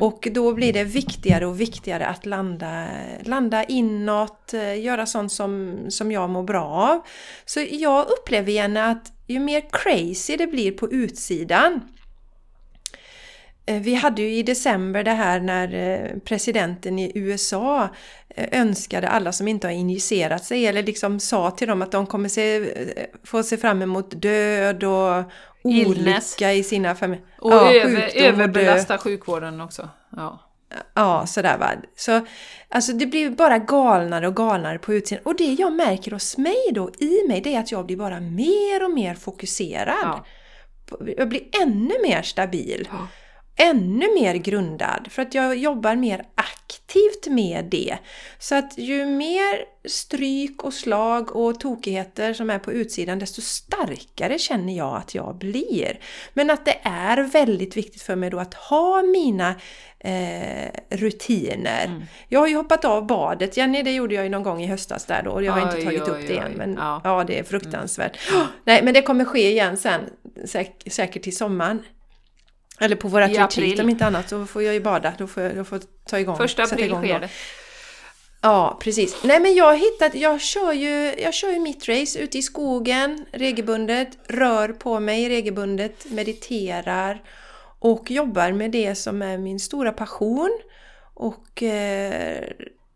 Och 0.00 0.28
då 0.32 0.54
blir 0.54 0.72
det 0.72 0.84
viktigare 0.84 1.46
och 1.46 1.60
viktigare 1.60 2.06
att 2.06 2.26
landa, 2.26 2.86
landa 3.22 3.64
inåt, 3.64 4.54
eh, 4.54 4.80
göra 4.80 5.06
sånt 5.06 5.32
som, 5.32 5.78
som 5.88 6.12
jag 6.12 6.30
mår 6.30 6.42
bra 6.42 6.64
av. 6.64 7.00
Så 7.44 7.66
jag 7.70 8.06
upplever 8.10 8.52
gärna 8.52 8.84
att 8.84 9.12
ju 9.26 9.38
mer 9.38 9.62
crazy 9.72 10.36
det 10.36 10.46
blir 10.46 10.72
på 10.72 10.92
utsidan 10.92 11.80
Vi 13.66 13.94
hade 13.94 14.22
ju 14.22 14.34
i 14.34 14.42
december 14.42 15.04
det 15.04 15.10
här 15.10 15.40
när 15.40 15.74
eh, 15.74 16.18
presidenten 16.18 16.98
i 16.98 17.12
USA 17.14 17.88
eh, 18.28 18.60
önskade 18.60 19.08
alla 19.08 19.32
som 19.32 19.48
inte 19.48 19.66
har 19.66 19.72
injicerat 19.72 20.44
sig 20.44 20.66
eller 20.66 20.82
liksom 20.82 21.20
sa 21.20 21.50
till 21.50 21.68
dem 21.68 21.82
att 21.82 21.92
de 21.92 22.06
kommer 22.06 22.28
se, 22.28 22.56
eh, 22.56 23.04
få 23.24 23.42
se 23.42 23.56
fram 23.56 23.82
emot 23.82 24.22
död 24.22 24.84
och 24.84 25.24
olycka 25.62 26.52
i 26.52 26.62
sina 26.62 26.94
familjer. 26.94 27.26
Och 27.38 27.52
Ja, 27.52 27.72
över, 27.72 28.10
överbelasta 28.16 28.98
sjukvården 28.98 29.60
också. 29.60 29.88
Ja. 30.16 30.42
Ja, 30.94 31.26
sådär 31.26 31.58
va. 31.58 31.70
Så, 31.96 32.26
alltså 32.68 32.92
det 32.92 33.06
blir 33.06 33.30
bara 33.30 33.58
galnare 33.58 34.28
och 34.28 34.36
galnare 34.36 34.78
på 34.78 34.94
utsidan. 34.94 35.22
Och 35.24 35.36
det 35.36 35.52
jag 35.52 35.72
märker 35.72 36.10
hos 36.10 36.38
mig 36.38 36.68
då, 36.72 36.90
i 36.98 37.28
mig, 37.28 37.40
det 37.40 37.54
är 37.54 37.60
att 37.60 37.72
jag 37.72 37.86
blir 37.86 37.96
bara 37.96 38.20
mer 38.20 38.84
och 38.84 38.90
mer 38.90 39.14
fokuserad. 39.14 39.96
Ja. 40.02 40.24
Jag 41.16 41.28
blir 41.28 41.42
ännu 41.62 41.94
mer 42.02 42.22
stabil. 42.22 42.88
Ja. 42.92 43.08
Ännu 43.58 44.14
mer 44.14 44.34
grundad. 44.34 45.08
För 45.10 45.22
att 45.22 45.34
jag 45.34 45.56
jobbar 45.56 45.96
mer 45.96 46.24
aktivt 46.34 47.26
med 47.26 47.64
det. 47.64 47.98
Så 48.38 48.54
att 48.54 48.78
ju 48.78 49.06
mer 49.06 49.64
stryk 49.88 50.64
och 50.64 50.74
slag 50.74 51.36
och 51.36 51.60
tokigheter 51.60 52.34
som 52.34 52.50
är 52.50 52.58
på 52.58 52.72
utsidan, 52.72 53.18
desto 53.18 53.40
starkare 53.40 54.38
känner 54.38 54.76
jag 54.76 54.96
att 54.96 55.14
jag 55.14 55.38
blir. 55.38 55.98
Men 56.34 56.50
att 56.50 56.64
det 56.64 56.78
är 56.82 57.22
väldigt 57.22 57.76
viktigt 57.76 58.02
för 58.02 58.16
mig 58.16 58.30
då 58.30 58.38
att 58.38 58.54
ha 58.54 59.02
mina 59.02 59.54
eh, 59.98 60.70
rutiner. 60.90 61.84
Mm. 61.86 62.02
Jag 62.28 62.40
har 62.40 62.46
ju 62.46 62.56
hoppat 62.56 62.84
av 62.84 63.06
badet, 63.06 63.56
Jenny, 63.56 63.82
det 63.82 63.92
gjorde 63.92 64.14
jag 64.14 64.24
ju 64.24 64.30
någon 64.30 64.42
gång 64.42 64.62
i 64.62 64.66
höstas 64.66 65.04
där 65.04 65.22
då 65.22 65.30
och 65.30 65.44
jag 65.44 65.52
har 65.52 65.60
inte 65.62 65.76
Oj, 65.76 65.84
tagit 65.84 66.02
oj, 66.02 66.08
upp 66.10 66.28
det 66.28 66.36
än. 66.36 66.46
oj. 66.52 66.54
Men 66.56 66.74
Ja. 66.80 67.00
ja, 67.04 67.24
det 67.26 67.38
är 67.38 67.42
fruktansvärt. 67.42 68.18
Nej, 68.64 68.82
men 68.84 68.94
det 68.94 69.02
kommer 69.02 69.24
ske 69.24 69.50
igen 69.50 69.76
sen, 69.76 70.00
säk- 70.44 70.90
säkert 70.90 71.22
till 71.22 71.36
sommaren. 71.36 71.82
Eller 72.80 72.96
på 72.96 73.08
vårat 73.08 73.30
retreat 73.30 73.78
om 73.78 73.88
inte 73.88 74.06
annat, 74.06 74.28
så 74.28 74.46
får 74.46 74.62
jag 74.62 74.74
ju 74.74 74.80
bada. 74.80 75.12
Då 75.18 75.26
får 75.26 75.42
jag, 75.42 75.56
då 75.56 75.64
får 75.64 75.78
jag 75.78 75.86
ta 76.04 76.18
igång. 76.18 76.36
Första 76.36 76.62
april 76.62 76.84
igång 76.84 77.02
sker 77.02 77.14
då. 77.14 77.20
det. 77.20 77.28
Ja, 78.40 78.78
precis. 78.80 79.16
Nej 79.24 79.40
men 79.40 79.54
jag 79.54 79.64
har 79.64 79.76
hittat, 79.76 80.14
jag 80.14 80.40
kör 80.40 80.72
ju, 80.72 81.14
jag 81.18 81.34
kör 81.34 81.52
ju 81.52 81.58
mitt 81.58 81.88
race 81.88 82.18
ute 82.18 82.38
i 82.38 82.42
skogen 82.42 83.26
regelbundet, 83.32 84.08
rör 84.26 84.68
på 84.68 85.00
mig 85.00 85.28
regelbundet, 85.28 86.10
mediterar 86.10 87.22
och 87.78 88.10
jobbar 88.10 88.52
med 88.52 88.70
det 88.70 88.94
som 88.94 89.22
är 89.22 89.38
min 89.38 89.60
stora 89.60 89.92
passion. 89.92 90.58
Och 91.14 91.62
eh, 91.62 92.44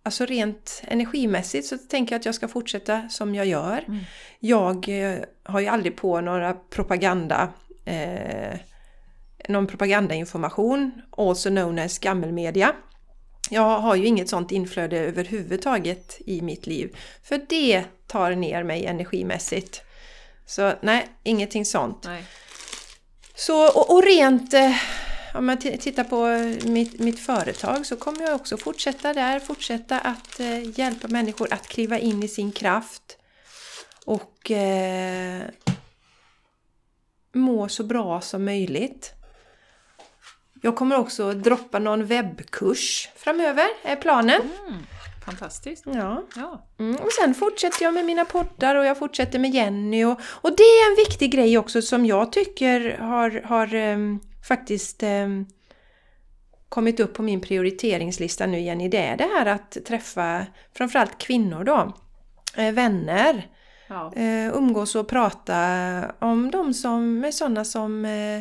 alltså 0.02 0.24
rent 0.26 0.82
energimässigt 0.84 1.66
så 1.66 1.78
tänker 1.78 2.14
jag 2.14 2.18
att 2.18 2.26
jag 2.26 2.34
ska 2.34 2.48
fortsätta 2.48 3.08
som 3.08 3.34
jag 3.34 3.46
gör. 3.46 3.84
Mm. 3.88 4.00
Jag 4.38 4.88
eh, 4.88 5.18
har 5.42 5.60
ju 5.60 5.66
aldrig 5.66 5.96
på 5.96 6.20
några 6.20 6.52
propaganda 6.52 7.48
eh, 7.84 8.58
någon 9.48 9.66
propagandainformation, 9.66 11.02
also 11.16 11.48
known 11.48 11.78
as 11.78 11.98
gammelmedia. 11.98 12.72
Jag 13.50 13.78
har 13.80 13.94
ju 13.96 14.06
inget 14.06 14.28
sånt 14.28 14.50
inflöde 14.52 14.98
överhuvudtaget 14.98 16.18
i 16.26 16.42
mitt 16.42 16.66
liv. 16.66 16.96
För 17.22 17.40
det 17.48 17.84
tar 18.06 18.30
ner 18.34 18.62
mig 18.62 18.86
energimässigt. 18.86 19.82
Så 20.46 20.72
nej, 20.82 21.08
ingenting 21.22 21.64
sånt. 21.64 22.04
Nej. 22.04 22.24
Så, 23.34 23.66
och, 23.78 23.90
och 23.94 24.02
rent, 24.02 24.54
eh, 24.54 24.76
om 25.34 25.46
man 25.46 25.58
t- 25.58 25.76
tittar 25.76 26.04
på 26.04 26.26
mitt, 26.70 27.00
mitt 27.00 27.20
företag 27.20 27.86
så 27.86 27.96
kommer 27.96 28.22
jag 28.22 28.34
också 28.34 28.56
fortsätta 28.56 29.12
där, 29.12 29.40
fortsätta 29.40 29.98
att 30.00 30.40
eh, 30.40 30.78
hjälpa 30.78 31.08
människor 31.08 31.52
att 31.54 31.66
kliva 31.66 31.98
in 31.98 32.22
i 32.22 32.28
sin 32.28 32.52
kraft. 32.52 33.16
och 34.04 34.50
eh, 34.50 35.42
må 37.34 37.68
så 37.68 37.84
bra 37.84 38.20
som 38.20 38.44
möjligt. 38.44 39.12
Jag 40.60 40.76
kommer 40.76 40.98
också 40.98 41.32
droppa 41.32 41.78
någon 41.78 42.06
webbkurs 42.06 43.08
framöver, 43.16 43.66
är 43.82 43.96
planen. 43.96 44.40
Mm, 44.68 44.82
fantastiskt. 45.24 45.84
Ja. 45.86 46.24
Ja. 46.36 46.66
Mm, 46.78 46.96
och 46.96 47.12
sen 47.12 47.34
fortsätter 47.34 47.84
jag 47.84 47.94
med 47.94 48.04
mina 48.04 48.24
poddar 48.24 48.74
och 48.74 48.84
jag 48.84 48.98
fortsätter 48.98 49.38
med 49.38 49.50
Jenny. 49.50 50.04
Och, 50.04 50.20
och 50.22 50.56
det 50.56 50.62
är 50.62 50.90
en 50.90 50.96
viktig 50.96 51.32
grej 51.32 51.58
också 51.58 51.82
som 51.82 52.06
jag 52.06 52.32
tycker 52.32 52.98
har, 52.98 53.42
har 53.44 53.74
ehm, 53.74 54.20
faktiskt 54.48 55.02
ehm, 55.02 55.46
kommit 56.68 57.00
upp 57.00 57.14
på 57.14 57.22
min 57.22 57.40
prioriteringslista 57.40 58.46
nu 58.46 58.60
Jenny. 58.60 58.88
Det 58.88 58.98
är 58.98 59.16
det 59.16 59.28
här 59.34 59.46
att 59.46 59.76
träffa 59.86 60.46
framförallt 60.76 61.18
kvinnor 61.18 61.64
då. 61.64 61.92
Eh, 62.56 62.72
vänner. 62.72 63.46
Ja. 63.88 64.12
Eh, 64.16 64.56
umgås 64.56 64.94
och 64.94 65.08
prata 65.08 65.56
om 66.18 66.50
de 66.50 66.74
som 66.74 67.24
är 67.24 67.30
sådana 67.30 67.64
som 67.64 68.04
eh, 68.04 68.40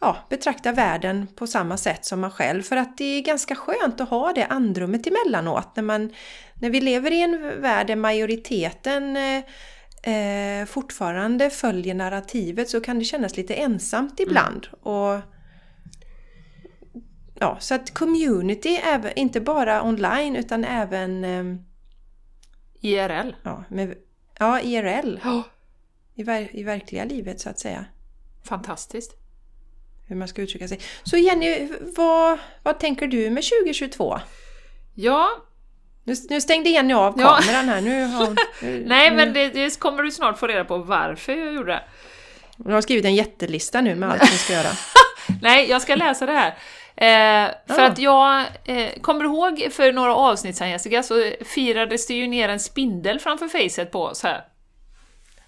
ja, 0.00 0.16
betraktar 0.30 0.72
världen 0.72 1.26
på 1.36 1.46
samma 1.46 1.76
sätt 1.76 2.04
som 2.04 2.20
man 2.20 2.30
själv. 2.30 2.62
För 2.62 2.76
att 2.76 2.98
det 2.98 3.04
är 3.04 3.22
ganska 3.22 3.54
skönt 3.54 4.00
att 4.00 4.08
ha 4.08 4.32
det 4.32 4.44
andrummet 4.46 5.06
emellanåt. 5.06 5.76
När, 5.76 5.82
man, 5.82 6.12
när 6.60 6.70
vi 6.70 6.80
lever 6.80 7.10
i 7.10 7.22
en 7.22 7.60
värld 7.62 7.86
där 7.86 7.96
majoriteten 7.96 9.16
eh, 9.16 9.42
eh, 10.14 10.66
fortfarande 10.66 11.50
följer 11.50 11.94
narrativet 11.94 12.68
så 12.68 12.80
kan 12.80 12.98
det 12.98 13.04
kännas 13.04 13.36
lite 13.36 13.54
ensamt 13.54 14.20
ibland. 14.20 14.66
Och, 14.66 15.20
ja, 17.34 17.56
så 17.60 17.74
att 17.74 17.94
community, 17.94 18.80
även, 18.84 19.12
inte 19.16 19.40
bara 19.40 19.82
online 19.82 20.36
utan 20.36 20.64
även 20.64 21.24
eh, 21.24 21.56
IRL. 22.80 23.34
ja, 23.42 23.64
med, 23.68 23.94
ja, 24.38 24.60
IRL, 24.60 25.20
Ja. 25.24 25.42
i, 26.14 26.22
ver, 26.22 26.56
i 26.56 26.62
verkliga 26.62 27.04
livet 27.04 27.40
så 27.40 27.50
att 27.50 27.58
säga. 27.58 27.84
Fantastiskt. 28.44 29.25
Hur 30.08 30.16
man 30.16 30.28
ska 30.28 30.42
uttrycka 30.42 30.68
sig. 30.68 30.80
Så 31.02 31.16
Jenny, 31.16 31.68
vad, 31.96 32.38
vad 32.62 32.78
tänker 32.78 33.06
du 33.06 33.30
med 33.30 33.44
2022? 33.44 34.20
Ja, 34.94 35.28
Nu, 36.04 36.14
nu 36.30 36.40
stängde 36.40 36.70
Jenny 36.70 36.94
av 36.94 37.14
Ja. 37.18 37.38
kameran 37.40 37.68
här. 37.68 37.80
Nu 37.80 38.04
har, 38.04 38.36
nu, 38.62 38.84
nej 38.86 39.10
men 39.10 39.32
det, 39.32 39.48
det 39.48 39.78
kommer 39.80 40.02
du 40.02 40.10
snart 40.10 40.38
få 40.38 40.46
reda 40.46 40.64
på 40.64 40.78
varför 40.78 41.32
jag 41.32 41.54
gjorde 41.54 41.72
det. 41.72 41.82
Hon 42.64 42.72
har 42.72 42.80
skrivit 42.80 43.04
en 43.04 43.14
jättelista 43.14 43.80
nu 43.80 43.94
med 43.94 44.10
allt 44.10 44.20
hon 44.20 44.28
ska 44.38 44.52
göra. 44.52 44.68
Nej, 45.42 45.70
jag 45.70 45.82
ska 45.82 45.94
läsa 45.94 46.26
det 46.26 46.32
här. 46.32 46.48
Eh, 46.96 47.50
för 47.66 47.82
Ja. 47.82 47.86
att 47.86 47.98
jag 47.98 48.44
eh, 48.64 48.90
kommer 49.00 49.24
ihåg 49.24 49.68
för 49.72 49.92
några 49.92 50.14
avsnitt 50.16 50.56
sedan 50.56 50.70
Jessica, 50.70 51.02
så 51.02 51.30
firades 51.44 52.06
det 52.06 52.14
ju 52.14 52.26
ner 52.26 52.48
en 52.48 52.60
spindel 52.60 53.18
framför 53.20 53.48
facet 53.48 53.90
på 53.92 54.02
oss 54.04 54.22
här. 54.22 54.44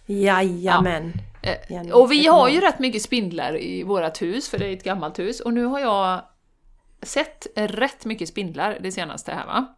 Jajamän! 0.06 1.12
Eh, 1.42 1.90
och 1.92 2.12
vi 2.12 2.26
har 2.26 2.48
ju 2.48 2.60
rätt 2.60 2.78
mycket 2.78 3.02
spindlar 3.02 3.62
i 3.62 3.82
vårt 3.82 4.22
hus, 4.22 4.48
för 4.48 4.58
det 4.58 4.66
är 4.66 4.72
ett 4.72 4.84
gammalt 4.84 5.18
hus, 5.18 5.40
och 5.40 5.54
nu 5.54 5.64
har 5.64 5.80
jag 5.80 6.22
sett 7.02 7.46
rätt 7.54 8.04
mycket 8.04 8.28
spindlar 8.28 8.78
det 8.80 8.92
senaste 8.92 9.32
här 9.32 9.46
va. 9.46 9.74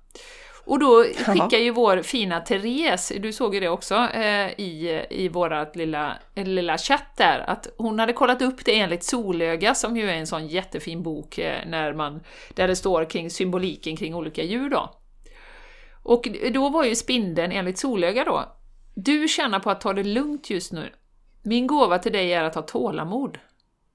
Och 0.64 0.78
då 0.78 1.04
skickar 1.04 1.58
ju 1.58 1.70
vår 1.70 2.02
fina 2.02 2.40
Therese, 2.40 3.12
du 3.20 3.32
såg 3.32 3.54
ju 3.54 3.60
det 3.60 3.68
också, 3.68 3.94
eh, 3.94 4.60
i, 4.60 5.04
i 5.10 5.28
vårat 5.28 5.76
lilla, 5.76 6.16
lilla 6.34 6.78
chatt 6.78 7.16
där, 7.16 7.38
att 7.38 7.68
hon 7.76 7.98
hade 7.98 8.12
kollat 8.12 8.42
upp 8.42 8.64
det 8.64 8.78
enligt 8.78 9.04
Solöga, 9.04 9.74
som 9.74 9.96
ju 9.96 10.10
är 10.10 10.14
en 10.14 10.26
sån 10.26 10.46
jättefin 10.46 11.02
bok 11.02 11.38
eh, 11.38 11.66
när 11.66 11.92
man, 11.92 12.20
där 12.54 12.68
det 12.68 12.76
står 12.76 13.04
kring 13.04 13.30
symboliken 13.30 13.96
kring 13.96 14.14
olika 14.14 14.42
djur 14.42 14.70
då. 14.70 14.94
Och 16.02 16.28
då 16.54 16.68
var 16.68 16.84
ju 16.84 16.94
spindeln 16.94 17.52
enligt 17.52 17.78
Solöga 17.78 18.24
då, 18.24 18.56
du 18.94 19.28
tjänar 19.28 19.60
på 19.60 19.70
att 19.70 19.80
ta 19.80 19.92
det 19.92 20.04
lugnt 20.04 20.50
just 20.50 20.72
nu. 20.72 20.92
Min 21.42 21.66
gåva 21.66 21.98
till 21.98 22.12
dig 22.12 22.32
är 22.32 22.44
att 22.44 22.54
ha 22.54 22.62
tålamod. 22.62 23.38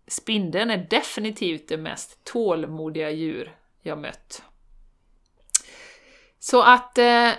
Spindeln 0.07 0.71
är 0.71 0.87
definitivt 0.89 1.67
det 1.67 1.77
mest 1.77 2.23
tålmodiga 2.23 3.09
djur 3.09 3.55
jag 3.81 3.97
mött. 3.97 4.43
Så 6.39 6.61
att 6.61 6.97
eh, 6.97 7.29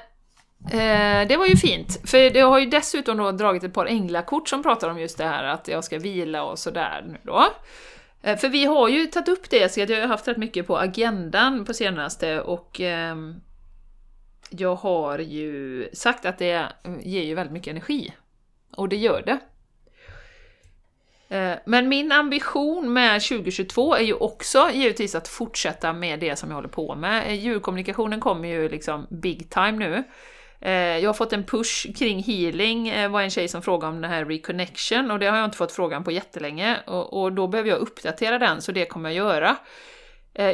eh, 0.70 1.28
det 1.28 1.36
var 1.36 1.46
ju 1.46 1.56
fint, 1.56 2.10
för 2.10 2.36
jag 2.36 2.46
har 2.46 2.58
ju 2.58 2.66
dessutom 2.66 3.16
då 3.16 3.32
dragit 3.32 3.64
ett 3.64 3.74
par 3.74 3.86
änglakort 3.86 4.48
som 4.48 4.62
pratar 4.62 4.90
om 4.90 4.98
just 4.98 5.18
det 5.18 5.24
här 5.24 5.44
att 5.44 5.68
jag 5.68 5.84
ska 5.84 5.98
vila 5.98 6.44
och 6.44 6.58
sådär 6.58 7.04
nu 7.08 7.18
då. 7.22 7.46
Eh, 8.22 8.36
För 8.36 8.48
vi 8.48 8.64
har 8.64 8.88
ju 8.88 9.06
tagit 9.06 9.28
upp 9.28 9.50
det, 9.50 9.72
så 9.72 9.80
jag 9.80 10.00
har 10.00 10.08
haft 10.08 10.28
rätt 10.28 10.36
mycket 10.36 10.66
på 10.66 10.78
agendan 10.78 11.64
på 11.64 11.74
senaste 11.74 12.40
och 12.40 12.80
ehm, 12.80 13.34
jag 14.50 14.74
har 14.74 15.18
ju 15.18 15.88
sagt 15.92 16.26
att 16.26 16.38
det 16.38 16.72
ger 17.00 17.22
ju 17.22 17.34
väldigt 17.34 17.52
mycket 17.52 17.70
energi. 17.70 18.14
Och 18.76 18.88
det 18.88 18.96
gör 18.96 19.22
det. 19.26 19.38
Eh, 21.28 21.54
men 21.66 21.88
min 21.88 22.12
ambition 22.12 22.92
med 22.92 23.22
2022 23.22 23.94
är 23.94 24.02
ju 24.02 24.14
också 24.14 24.70
givetvis 24.72 25.14
att 25.14 25.28
fortsätta 25.28 25.92
med 25.92 26.20
det 26.20 26.36
som 26.36 26.48
jag 26.48 26.54
håller 26.54 26.68
på 26.68 26.94
med. 26.94 27.26
Eh, 27.26 27.34
djurkommunikationen 27.34 28.20
kommer 28.20 28.48
ju 28.48 28.68
liksom 28.68 29.06
big 29.10 29.50
time 29.50 29.72
nu. 29.72 30.04
Eh, 30.60 30.72
jag 30.72 31.08
har 31.08 31.14
fått 31.14 31.32
en 31.32 31.44
push 31.44 31.86
kring 31.98 32.22
healing, 32.22 32.90
det 32.90 33.08
var 33.08 33.22
en 33.22 33.30
tjej 33.30 33.48
som 33.48 33.62
frågade 33.62 33.92
om 33.92 34.00
den 34.00 34.10
här 34.10 34.24
reconnection 34.24 35.10
och 35.10 35.18
det 35.18 35.26
har 35.26 35.36
jag 35.36 35.44
inte 35.44 35.56
fått 35.56 35.72
frågan 35.72 36.04
på 36.04 36.10
jättelänge 36.10 36.76
och, 36.86 37.22
och 37.22 37.32
då 37.32 37.48
behöver 37.48 37.70
jag 37.70 37.78
uppdatera 37.78 38.38
den 38.38 38.62
så 38.62 38.72
det 38.72 38.86
kommer 38.86 39.10
jag 39.10 39.16
göra 39.16 39.56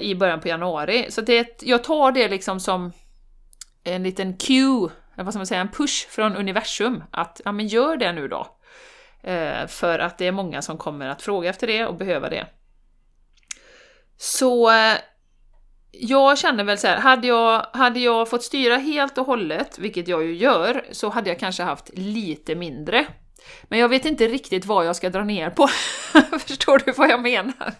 i 0.00 0.14
början 0.14 0.40
på 0.40 0.48
januari. 0.48 1.06
Så 1.08 1.20
det, 1.20 1.62
jag 1.62 1.84
tar 1.84 2.12
det 2.12 2.28
liksom 2.28 2.60
som 2.60 2.92
en 3.84 4.02
liten 4.02 4.36
cue, 4.36 4.88
vad 5.16 5.28
ska 5.28 5.38
man 5.38 5.46
säga, 5.46 5.60
en 5.60 5.68
push 5.68 6.08
från 6.08 6.36
universum 6.36 7.04
att 7.10 7.40
ja 7.44 7.52
men 7.52 7.66
gör 7.66 7.96
det 7.96 8.12
nu 8.12 8.28
då. 8.28 8.46
Eh, 9.22 9.66
för 9.66 9.98
att 9.98 10.18
det 10.18 10.26
är 10.26 10.32
många 10.32 10.62
som 10.62 10.78
kommer 10.78 11.08
att 11.08 11.22
fråga 11.22 11.50
efter 11.50 11.66
det 11.66 11.86
och 11.86 11.96
behöva 11.96 12.28
det. 12.28 12.46
Så 14.16 14.70
eh, 14.70 14.94
jag 15.90 16.38
känner 16.38 16.64
väl 16.64 16.78
så 16.78 16.86
här, 16.86 16.96
hade 16.96 17.26
jag, 17.26 17.66
hade 17.72 18.00
jag 18.00 18.30
fått 18.30 18.42
styra 18.42 18.76
helt 18.76 19.18
och 19.18 19.26
hållet, 19.26 19.78
vilket 19.78 20.08
jag 20.08 20.24
ju 20.24 20.34
gör, 20.34 20.84
så 20.90 21.08
hade 21.08 21.30
jag 21.30 21.38
kanske 21.38 21.62
haft 21.62 21.90
lite 21.92 22.54
mindre. 22.54 23.06
Men 23.62 23.78
jag 23.78 23.88
vet 23.88 24.04
inte 24.04 24.28
riktigt 24.28 24.64
vad 24.64 24.86
jag 24.86 24.96
ska 24.96 25.10
dra 25.10 25.24
ner 25.24 25.50
på. 25.50 25.68
Förstår 26.38 26.82
du 26.84 26.92
vad 26.92 27.10
jag 27.10 27.22
menar? 27.22 27.74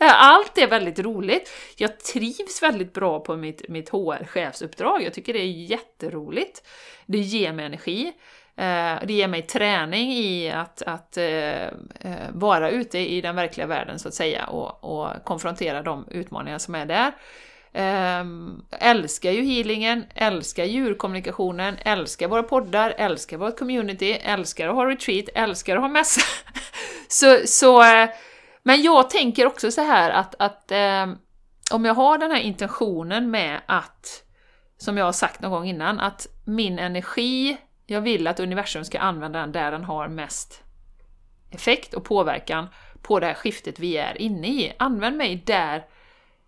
Allt 0.00 0.58
är 0.58 0.68
väldigt 0.68 0.98
roligt. 0.98 1.50
Jag 1.76 2.00
trivs 2.00 2.62
väldigt 2.62 2.92
bra 2.92 3.20
på 3.20 3.36
mitt, 3.36 3.68
mitt 3.68 3.90
HR-chefsuppdrag. 3.90 5.02
Jag 5.02 5.14
tycker 5.14 5.32
det 5.32 5.38
är 5.38 5.70
jätteroligt. 5.70 6.62
Det 7.06 7.18
ger 7.18 7.52
mig 7.52 7.66
energi. 7.66 8.12
Eh, 8.56 8.98
det 9.06 9.12
ger 9.12 9.28
mig 9.28 9.42
träning 9.42 10.12
i 10.12 10.50
att, 10.50 10.82
att 10.82 11.16
eh, 11.16 11.62
eh, 11.64 11.70
vara 12.32 12.70
ute 12.70 12.98
i 12.98 13.20
den 13.20 13.36
verkliga 13.36 13.66
världen 13.66 13.98
så 13.98 14.08
att 14.08 14.14
säga 14.14 14.46
och, 14.46 14.84
och 14.84 15.24
konfrontera 15.24 15.82
de 15.82 16.08
utmaningar 16.10 16.58
som 16.58 16.74
är 16.74 16.86
där. 16.86 17.12
Ehm, 17.72 18.62
älskar 18.70 19.30
ju 19.30 19.42
healingen, 19.42 20.04
älskar 20.14 20.64
djurkommunikationen, 20.64 21.76
älskar 21.84 22.28
våra 22.28 22.42
poddar, 22.42 22.94
älskar 22.98 23.36
vårt 23.36 23.58
community, 23.58 24.12
älskar 24.12 24.68
att 24.68 24.74
ha 24.74 24.90
retreat, 24.90 25.28
älskar 25.34 25.76
att 25.76 25.82
ha 25.82 25.88
mässa. 25.88 26.20
så, 27.08 27.38
så, 27.46 27.82
men 28.62 28.82
jag 28.82 29.10
tänker 29.10 29.46
också 29.46 29.70
så 29.70 29.80
här 29.80 30.10
att, 30.10 30.34
att 30.38 30.70
ehm, 30.70 31.16
om 31.72 31.84
jag 31.84 31.94
har 31.94 32.18
den 32.18 32.30
här 32.30 32.40
intentionen 32.40 33.30
med 33.30 33.60
att, 33.66 34.22
som 34.78 34.96
jag 34.96 35.04
har 35.04 35.12
sagt 35.12 35.40
någon 35.40 35.50
gång 35.50 35.66
innan, 35.66 36.00
att 36.00 36.26
min 36.44 36.78
energi, 36.78 37.56
jag 37.86 38.00
vill 38.00 38.26
att 38.26 38.40
universum 38.40 38.84
ska 38.84 38.98
använda 38.98 39.40
den 39.40 39.52
där 39.52 39.70
den 39.70 39.84
har 39.84 40.08
mest 40.08 40.62
effekt 41.50 41.94
och 41.94 42.04
påverkan 42.04 42.66
på 43.02 43.20
det 43.20 43.26
här 43.26 43.34
skiftet 43.34 43.78
vi 43.78 43.96
är 43.96 44.22
inne 44.22 44.48
i. 44.48 44.72
Använd 44.78 45.16
mig 45.16 45.42
där 45.46 45.86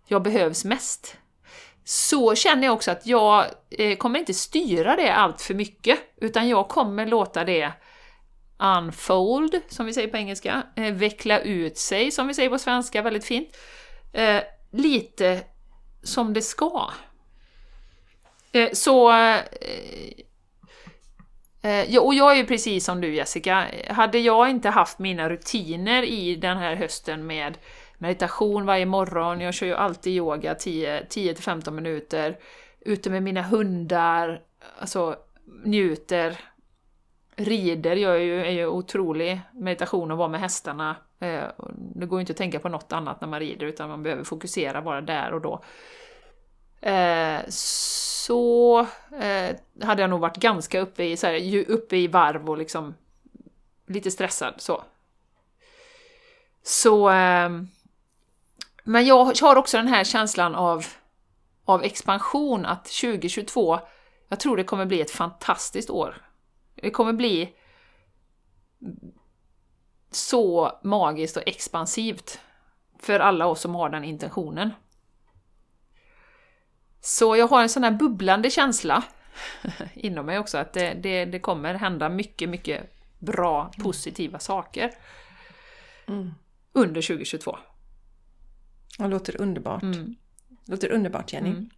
jag 0.07 0.23
behövs 0.23 0.65
mest. 0.65 1.17
Så 1.83 2.35
känner 2.35 2.63
jag 2.63 2.73
också 2.73 2.91
att 2.91 3.05
jag 3.05 3.45
eh, 3.69 3.97
kommer 3.97 4.19
inte 4.19 4.33
styra 4.33 4.95
det 4.95 5.13
allt 5.13 5.41
för 5.41 5.53
mycket, 5.53 5.99
utan 6.17 6.49
jag 6.49 6.67
kommer 6.67 7.05
låta 7.05 7.43
det 7.43 7.71
unfold, 8.59 9.61
som 9.67 9.85
vi 9.85 9.93
säger 9.93 10.07
på 10.07 10.17
engelska, 10.17 10.63
eh, 10.75 10.93
veckla 10.93 11.39
ut 11.39 11.77
sig, 11.77 12.11
som 12.11 12.27
vi 12.27 12.33
säger 12.33 12.49
på 12.49 12.59
svenska 12.59 13.01
väldigt 13.01 13.25
fint, 13.25 13.57
eh, 14.13 14.41
lite 14.71 15.41
som 16.03 16.33
det 16.33 16.41
ska. 16.41 16.91
Så... 18.73 19.11
Eh, 21.61 21.93
ja, 21.93 22.01
och 22.01 22.13
jag 22.13 22.31
är 22.31 22.35
ju 22.35 22.45
precis 22.45 22.85
som 22.85 23.01
du 23.01 23.15
Jessica, 23.15 23.67
hade 23.89 24.19
jag 24.19 24.49
inte 24.49 24.69
haft 24.69 24.99
mina 24.99 25.29
rutiner 25.29 26.03
i 26.03 26.35
den 26.35 26.57
här 26.57 26.75
hösten 26.75 27.27
med 27.27 27.57
meditation 27.97 28.65
varje 28.65 28.85
morgon, 28.85 29.41
jag 29.41 29.53
kör 29.53 29.67
ju 29.67 29.73
alltid 29.73 30.13
yoga 30.13 30.53
10-15 30.53 31.71
minuter, 31.71 32.37
ute 32.79 33.09
med 33.09 33.23
mina 33.23 33.41
hundar, 33.41 34.41
alltså 34.79 35.15
njuter, 35.63 36.39
rider 37.35 37.95
gör 37.95 38.15
ju, 38.15 38.45
är 38.45 38.51
ju 38.51 38.67
otrolig 38.67 39.41
meditation 39.53 40.11
att 40.11 40.17
vara 40.17 40.27
med 40.27 40.39
hästarna. 40.39 40.95
Eh, 41.19 41.43
det 41.95 42.05
går 42.05 42.19
ju 42.19 42.21
inte 42.21 42.31
att 42.31 42.37
tänka 42.37 42.59
på 42.59 42.69
något 42.69 42.91
annat 42.91 43.21
när 43.21 43.27
man 43.27 43.39
rider 43.39 43.67
utan 43.67 43.89
man 43.89 44.03
behöver 44.03 44.23
fokusera 44.23 44.81
bara 44.81 45.01
där 45.01 45.33
och 45.33 45.41
då 45.41 45.63
eh, 46.81 47.39
så 47.47 48.79
eh, 49.19 49.55
hade 49.81 50.01
jag 50.01 50.09
nog 50.09 50.19
varit 50.19 50.37
ganska 50.37 50.79
uppe 50.79 51.03
i, 51.03 51.17
så 51.17 51.27
här, 51.27 51.65
uppe 51.67 51.97
i 51.97 52.07
varv 52.07 52.49
och 52.49 52.57
liksom 52.57 52.95
lite 53.87 54.11
stressad 54.11 54.53
så. 54.57 54.83
Så... 56.63 57.09
Eh, 57.09 57.49
men 58.83 59.05
jag 59.05 59.25
har 59.41 59.55
också 59.55 59.77
den 59.77 59.87
här 59.87 60.03
känslan 60.03 60.55
av, 60.55 60.85
av 61.65 61.83
expansion, 61.83 62.65
att 62.65 62.85
2022, 62.85 63.79
jag 64.27 64.39
tror 64.39 64.57
det 64.57 64.63
kommer 64.63 64.85
bli 64.85 65.01
ett 65.01 65.11
fantastiskt 65.11 65.89
år. 65.89 66.15
Det 66.75 66.91
kommer 66.91 67.13
bli 67.13 67.53
så 70.11 70.71
magiskt 70.83 71.37
och 71.37 71.43
expansivt 71.45 72.39
för 72.99 73.19
alla 73.19 73.45
oss 73.45 73.61
som 73.61 73.75
har 73.75 73.89
den 73.89 74.03
intentionen. 74.03 74.71
Så 77.01 77.35
jag 77.35 77.47
har 77.47 77.61
en 77.61 77.69
sån 77.69 77.83
här 77.83 77.91
bubblande 77.91 78.49
känsla 78.49 79.03
inom 79.93 80.25
mig 80.25 80.39
också, 80.39 80.57
att 80.57 80.73
det, 80.73 80.93
det, 80.93 81.25
det 81.25 81.39
kommer 81.39 81.73
hända 81.73 82.09
mycket, 82.09 82.49
mycket 82.49 82.93
bra, 83.19 83.71
positiva 83.83 84.39
saker 84.39 84.91
Mm. 86.07 86.31
under 86.73 87.01
2022. 87.01 87.57
Det 88.97 89.07
låter 89.07 89.41
underbart. 89.41 89.83
Mm. 89.83 90.15
låter 90.65 90.91
underbart 90.91 91.33
Jenny. 91.33 91.49
Mm. 91.49 91.69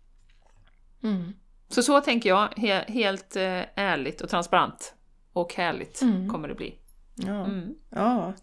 Mm. 1.03 1.33
Så 1.69 1.83
så 1.83 2.01
tänker 2.01 2.29
jag, 2.29 2.47
he 2.57 2.85
helt 2.87 3.35
eh, 3.35 3.61
ärligt 3.75 4.21
och 4.21 4.29
transparent 4.29 4.93
och 5.33 5.53
härligt 5.53 6.01
Mm. 6.01 6.29
kommer 6.29 6.47
det 6.47 6.55
bli. 6.55 6.75
Ja. 7.15 7.45
Mm. 7.45 7.75
ja. 7.89 8.33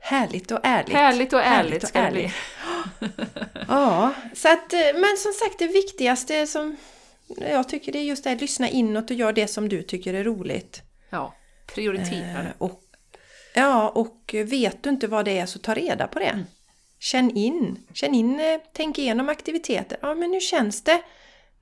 Härligt 0.00 0.50
och 0.50 0.60
ärligt. 0.62 0.94
Härligt 0.94 1.32
och 1.32 1.40
ärligt 1.40 1.52
Härligt 1.56 1.82
och 1.82 1.88
ska 1.88 2.00
det 2.00 2.06
ärligt. 2.06 2.32
bli. 2.98 3.10
Ja, 3.68 4.14
så 4.34 4.48
att, 4.52 4.72
eh, 4.72 4.80
men 4.94 5.16
som 5.16 5.32
sagt 5.32 5.58
det 5.58 5.66
viktigaste 5.66 6.46
som 6.46 6.76
jag 7.50 7.68
tycker 7.68 7.92
det 7.92 7.98
är 7.98 8.02
just 8.02 8.24
det 8.24 8.32
att 8.32 8.40
lyssna 8.40 8.68
inåt 8.68 9.10
och 9.10 9.16
göra 9.16 9.32
det 9.32 9.46
som 9.46 9.68
du 9.68 9.82
tycker 9.82 10.14
är 10.14 10.24
roligt. 10.24 10.82
Ja, 11.10 11.34
prioritera 11.74 12.38
Eh, 12.38 12.44
det. 12.44 12.52
och, 12.58 12.80
ja, 13.54 13.88
och 13.88 14.34
vet 14.44 14.82
du 14.82 14.90
inte 14.90 15.06
vad 15.06 15.24
det 15.24 15.38
är 15.38 15.46
så 15.46 15.58
ta 15.58 15.74
reda 15.74 16.06
på 16.06 16.18
det. 16.18 16.24
Mm. 16.24 16.44
Känn 16.98 17.36
in, 17.36 17.78
känn 17.94 18.14
in, 18.14 18.40
eh, 18.40 18.60
tänk 18.72 18.98
igenom 18.98 19.28
aktiviteter. 19.28 19.98
Ja, 20.02 20.14
men 20.14 20.32
hur 20.32 20.40
känns 20.40 20.84
det 20.84 21.00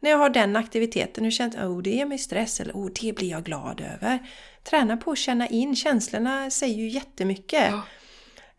när 0.00 0.10
jag 0.10 0.18
har 0.18 0.30
den 0.30 0.56
aktiviteten? 0.56 1.24
Hur 1.24 1.30
känns 1.30 1.54
det? 1.56 1.62
Oh, 1.66 1.82
det 1.82 1.90
ger 1.90 2.06
mig 2.06 2.18
stress 2.18 2.60
eller 2.60 2.72
oh, 2.72 2.90
det 3.00 3.12
blir 3.12 3.30
jag 3.30 3.44
glad 3.44 3.80
över. 3.80 4.18
Träna 4.64 4.96
på 4.96 5.10
att 5.10 5.18
känna 5.18 5.48
in, 5.48 5.76
känslorna 5.76 6.50
säger 6.50 6.74
ju 6.74 6.88
jättemycket. 6.88 7.70
Ja. 7.70 7.82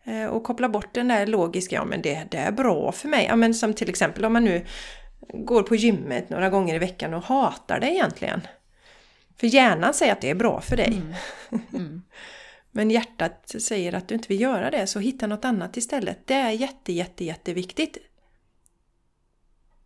Eh, 0.04 0.26
Och 0.26 0.44
koppla 0.44 0.68
bort 0.68 0.94
den 0.94 1.08
där 1.08 1.26
logiska, 1.26 1.76
ja 1.76 1.84
men 1.84 2.02
det, 2.02 2.26
det 2.30 2.36
är 2.38 2.52
bra 2.52 2.92
för 2.92 3.08
mig. 3.08 3.26
Ja 3.28 3.36
men 3.36 3.54
som 3.54 3.74
till 3.74 3.88
exempel 3.88 4.24
om 4.24 4.32
man 4.32 4.44
nu 4.44 4.66
går 5.34 5.62
på 5.62 5.76
gymmet 5.76 6.30
några 6.30 6.50
gånger 6.50 6.74
i 6.74 6.78
veckan 6.78 7.14
och 7.14 7.22
hatar 7.22 7.80
det 7.80 7.90
egentligen. 7.90 8.40
För 9.36 9.46
hjärnan 9.46 9.94
säger 9.94 10.12
att 10.12 10.20
det 10.20 10.30
är 10.30 10.34
bra 10.34 10.60
för 10.60 10.76
dig. 10.76 11.02
Mm. 11.74 12.02
Men 12.72 12.90
hjärtat 12.90 13.54
säger 13.62 13.92
att 13.94 14.08
du 14.08 14.14
inte 14.14 14.28
vill 14.28 14.40
göra 14.40 14.70
det, 14.70 14.86
så 14.86 14.98
hitta 14.98 15.26
något 15.26 15.44
annat 15.44 15.76
istället. 15.76 16.26
Det 16.26 16.34
är 16.34 16.50
jätte, 16.50 16.92
jätte, 16.92 17.24
jätteviktigt, 17.24 17.96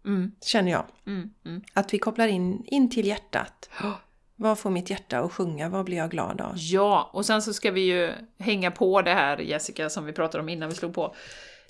Mm. 0.06 0.32
känner 0.44 0.70
jag. 0.72 0.84
Mm. 1.06 1.30
Mm. 1.46 1.62
Att 1.72 1.94
vi 1.94 1.98
kopplar 1.98 2.28
in, 2.28 2.64
in 2.66 2.90
till 2.90 3.06
hjärtat. 3.06 3.70
Ja. 3.82 4.00
Vad 4.36 4.58
får 4.58 4.70
mitt 4.70 4.90
hjärta 4.90 5.18
att 5.18 5.32
sjunga? 5.32 5.68
Vad 5.68 5.84
blir 5.84 5.96
jag 5.96 6.10
glad 6.10 6.40
av? 6.40 6.52
Ja, 6.56 7.10
och 7.12 7.26
sen 7.26 7.42
så 7.42 7.54
ska 7.54 7.70
vi 7.70 7.80
ju 7.80 8.12
hänga 8.38 8.70
på 8.70 9.02
det 9.02 9.14
här 9.14 9.38
Jessica 9.38 9.90
som 9.90 10.04
vi 10.04 10.12
pratade 10.12 10.42
om 10.42 10.48
innan 10.48 10.68
vi 10.68 10.74
slog 10.74 10.94
på. 10.94 11.14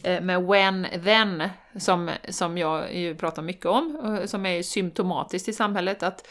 Eh, 0.02 0.20
med 0.20 0.42
when, 0.42 0.86
then, 1.04 1.48
som, 1.76 2.10
som 2.28 2.58
jag 2.58 2.94
ju 2.94 3.14
pratar 3.14 3.42
mycket 3.42 3.66
om, 3.66 4.00
eh, 4.04 4.26
som 4.26 4.46
är 4.46 4.62
symptomatiskt 4.62 5.48
i 5.48 5.52
samhället, 5.52 6.02
att 6.02 6.26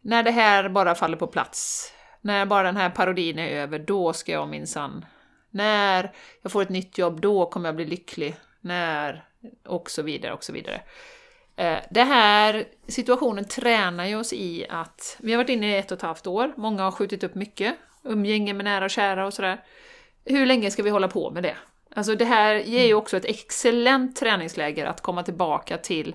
när 0.00 0.22
det 0.22 0.30
här 0.30 0.68
bara 0.68 0.94
faller 0.94 1.16
på 1.16 1.26
plats, 1.26 1.92
när 2.20 2.46
bara 2.46 2.62
den 2.62 2.76
här 2.76 2.90
parodin 2.90 3.38
är 3.38 3.48
över, 3.48 3.78
då 3.78 4.12
ska 4.12 4.32
jag 4.32 4.48
minsann... 4.48 5.04
När 5.50 6.12
jag 6.42 6.52
får 6.52 6.62
ett 6.62 6.68
nytt 6.68 6.98
jobb, 6.98 7.20
då 7.20 7.46
kommer 7.46 7.68
jag 7.68 7.76
bli 7.76 7.84
lycklig. 7.84 8.36
När... 8.60 9.24
Och 9.66 9.90
så 9.90 10.02
vidare, 10.02 10.32
och 10.32 10.44
så 10.44 10.52
vidare. 10.52 10.80
Eh, 11.56 11.78
Det 11.90 12.02
här 12.02 12.64
situationen 12.86 13.44
tränar 13.44 14.06
ju 14.06 14.16
oss 14.16 14.32
i 14.32 14.66
att, 14.68 15.16
vi 15.20 15.32
har 15.32 15.36
varit 15.36 15.48
inne 15.50 15.76
i 15.76 15.78
ett 15.78 15.92
och 15.92 15.96
ett 15.96 16.02
halvt 16.02 16.26
år, 16.26 16.52
många 16.56 16.82
har 16.82 16.90
skjutit 16.90 17.24
upp 17.24 17.34
mycket, 17.34 17.74
umgänge 18.04 18.54
med 18.54 18.64
nära 18.64 18.84
och 18.84 18.90
kära 18.90 19.26
och 19.26 19.34
sådär. 19.34 19.64
Hur 20.24 20.46
länge 20.46 20.70
ska 20.70 20.82
vi 20.82 20.90
hålla 20.90 21.08
på 21.08 21.30
med 21.30 21.42
det? 21.42 21.56
Alltså 21.94 22.14
det 22.14 22.24
här 22.24 22.54
ger 22.54 22.86
ju 22.86 22.94
också 22.94 23.16
ett 23.16 23.24
excellent 23.24 24.16
träningsläger 24.16 24.86
att 24.86 25.00
komma 25.00 25.22
tillbaka 25.22 25.78
till, 25.78 26.14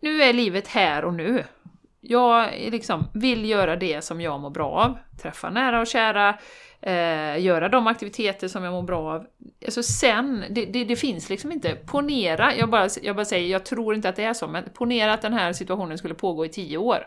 nu 0.00 0.22
är 0.22 0.32
livet 0.32 0.68
här 0.68 1.04
och 1.04 1.14
nu. 1.14 1.44
Jag 2.00 2.50
liksom 2.58 3.10
vill 3.14 3.48
göra 3.48 3.76
det 3.76 4.02
som 4.02 4.20
jag 4.20 4.40
mår 4.40 4.50
bra 4.50 4.70
av, 4.70 4.98
träffa 5.22 5.50
nära 5.50 5.80
och 5.80 5.86
kära, 5.86 6.38
eh, 6.80 7.40
göra 7.44 7.68
de 7.68 7.86
aktiviteter 7.86 8.48
som 8.48 8.64
jag 8.64 8.72
mår 8.72 8.82
bra 8.82 9.14
av. 9.14 9.26
Alltså 9.64 9.82
sen, 9.82 10.44
det, 10.50 10.64
det, 10.64 10.84
det 10.84 10.96
finns 10.96 11.28
liksom 11.28 11.52
inte. 11.52 11.74
Ponera, 11.74 12.56
jag 12.56 12.70
bara, 12.70 12.88
jag 13.02 13.16
bara 13.16 13.24
säger, 13.24 13.48
jag 13.48 13.64
tror 13.64 13.94
inte 13.94 14.08
att 14.08 14.16
det 14.16 14.24
är 14.24 14.34
så, 14.34 14.48
men 14.48 14.64
ponera 14.74 15.12
att 15.12 15.22
den 15.22 15.32
här 15.32 15.52
situationen 15.52 15.98
skulle 15.98 16.14
pågå 16.14 16.46
i 16.46 16.48
tio 16.48 16.78
år. 16.78 17.06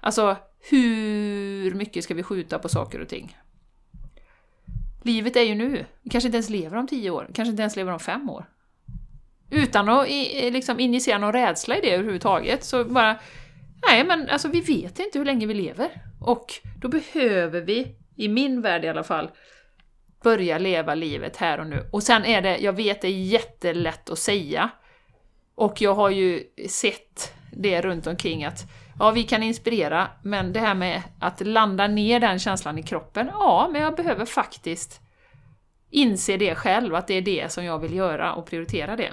Alltså, 0.00 0.36
hur 0.70 1.74
mycket 1.74 2.04
ska 2.04 2.14
vi 2.14 2.22
skjuta 2.22 2.58
på 2.58 2.68
saker 2.68 3.00
och 3.00 3.08
ting? 3.08 3.36
Livet 5.02 5.36
är 5.36 5.42
ju 5.42 5.54
nu. 5.54 5.84
Vi 6.02 6.10
kanske 6.10 6.28
inte 6.28 6.36
ens 6.36 6.50
lever 6.50 6.76
om 6.76 6.86
tio 6.86 7.10
år, 7.10 7.30
kanske 7.34 7.50
inte 7.50 7.62
ens 7.62 7.76
lever 7.76 7.92
om 7.92 8.00
fem 8.00 8.30
år. 8.30 8.46
Utan 9.50 9.88
att 9.88 10.08
liksom 10.52 10.80
injicera 10.80 11.18
någon 11.18 11.32
rädsla 11.32 11.76
i 11.76 11.80
det 11.80 11.94
överhuvudtaget, 11.94 12.64
så 12.64 12.84
bara... 12.84 13.18
Nej, 13.88 14.04
men 14.04 14.28
alltså 14.28 14.48
vi 14.48 14.60
vet 14.60 14.98
inte 14.98 15.18
hur 15.18 15.24
länge 15.24 15.46
vi 15.46 15.54
lever. 15.54 15.90
Och 16.20 16.46
då 16.80 16.88
behöver 16.88 17.60
vi, 17.60 17.96
i 18.16 18.28
min 18.28 18.60
värld 18.60 18.84
i 18.84 18.88
alla 18.88 19.04
fall, 19.04 19.30
börja 20.22 20.58
leva 20.58 20.94
livet 20.94 21.36
här 21.36 21.60
och 21.60 21.66
nu. 21.66 21.88
Och 21.92 22.02
sen 22.02 22.24
är 22.24 22.42
det, 22.42 22.58
jag 22.58 22.72
vet 22.72 23.02
det 23.02 23.08
är 23.08 23.22
jättelätt 23.22 24.10
att 24.10 24.18
säga. 24.18 24.70
Och 25.54 25.80
jag 25.80 25.94
har 25.94 26.10
ju 26.10 26.42
sett 26.68 27.34
det 27.52 27.80
runt 27.80 28.06
omkring 28.06 28.44
att 28.44 28.64
ja, 28.98 29.10
vi 29.10 29.22
kan 29.22 29.42
inspirera, 29.42 30.08
men 30.22 30.52
det 30.52 30.60
här 30.60 30.74
med 30.74 31.02
att 31.20 31.46
landa 31.46 31.86
ner 31.86 32.20
den 32.20 32.38
känslan 32.38 32.78
i 32.78 32.82
kroppen, 32.82 33.30
ja, 33.32 33.68
men 33.72 33.82
jag 33.82 33.96
behöver 33.96 34.24
faktiskt 34.24 35.00
inse 35.90 36.36
det 36.36 36.54
själv, 36.54 36.94
att 36.94 37.06
det 37.06 37.14
är 37.14 37.22
det 37.22 37.52
som 37.52 37.64
jag 37.64 37.78
vill 37.78 37.94
göra 37.94 38.34
och 38.34 38.46
prioritera 38.46 38.96
det. 38.96 39.12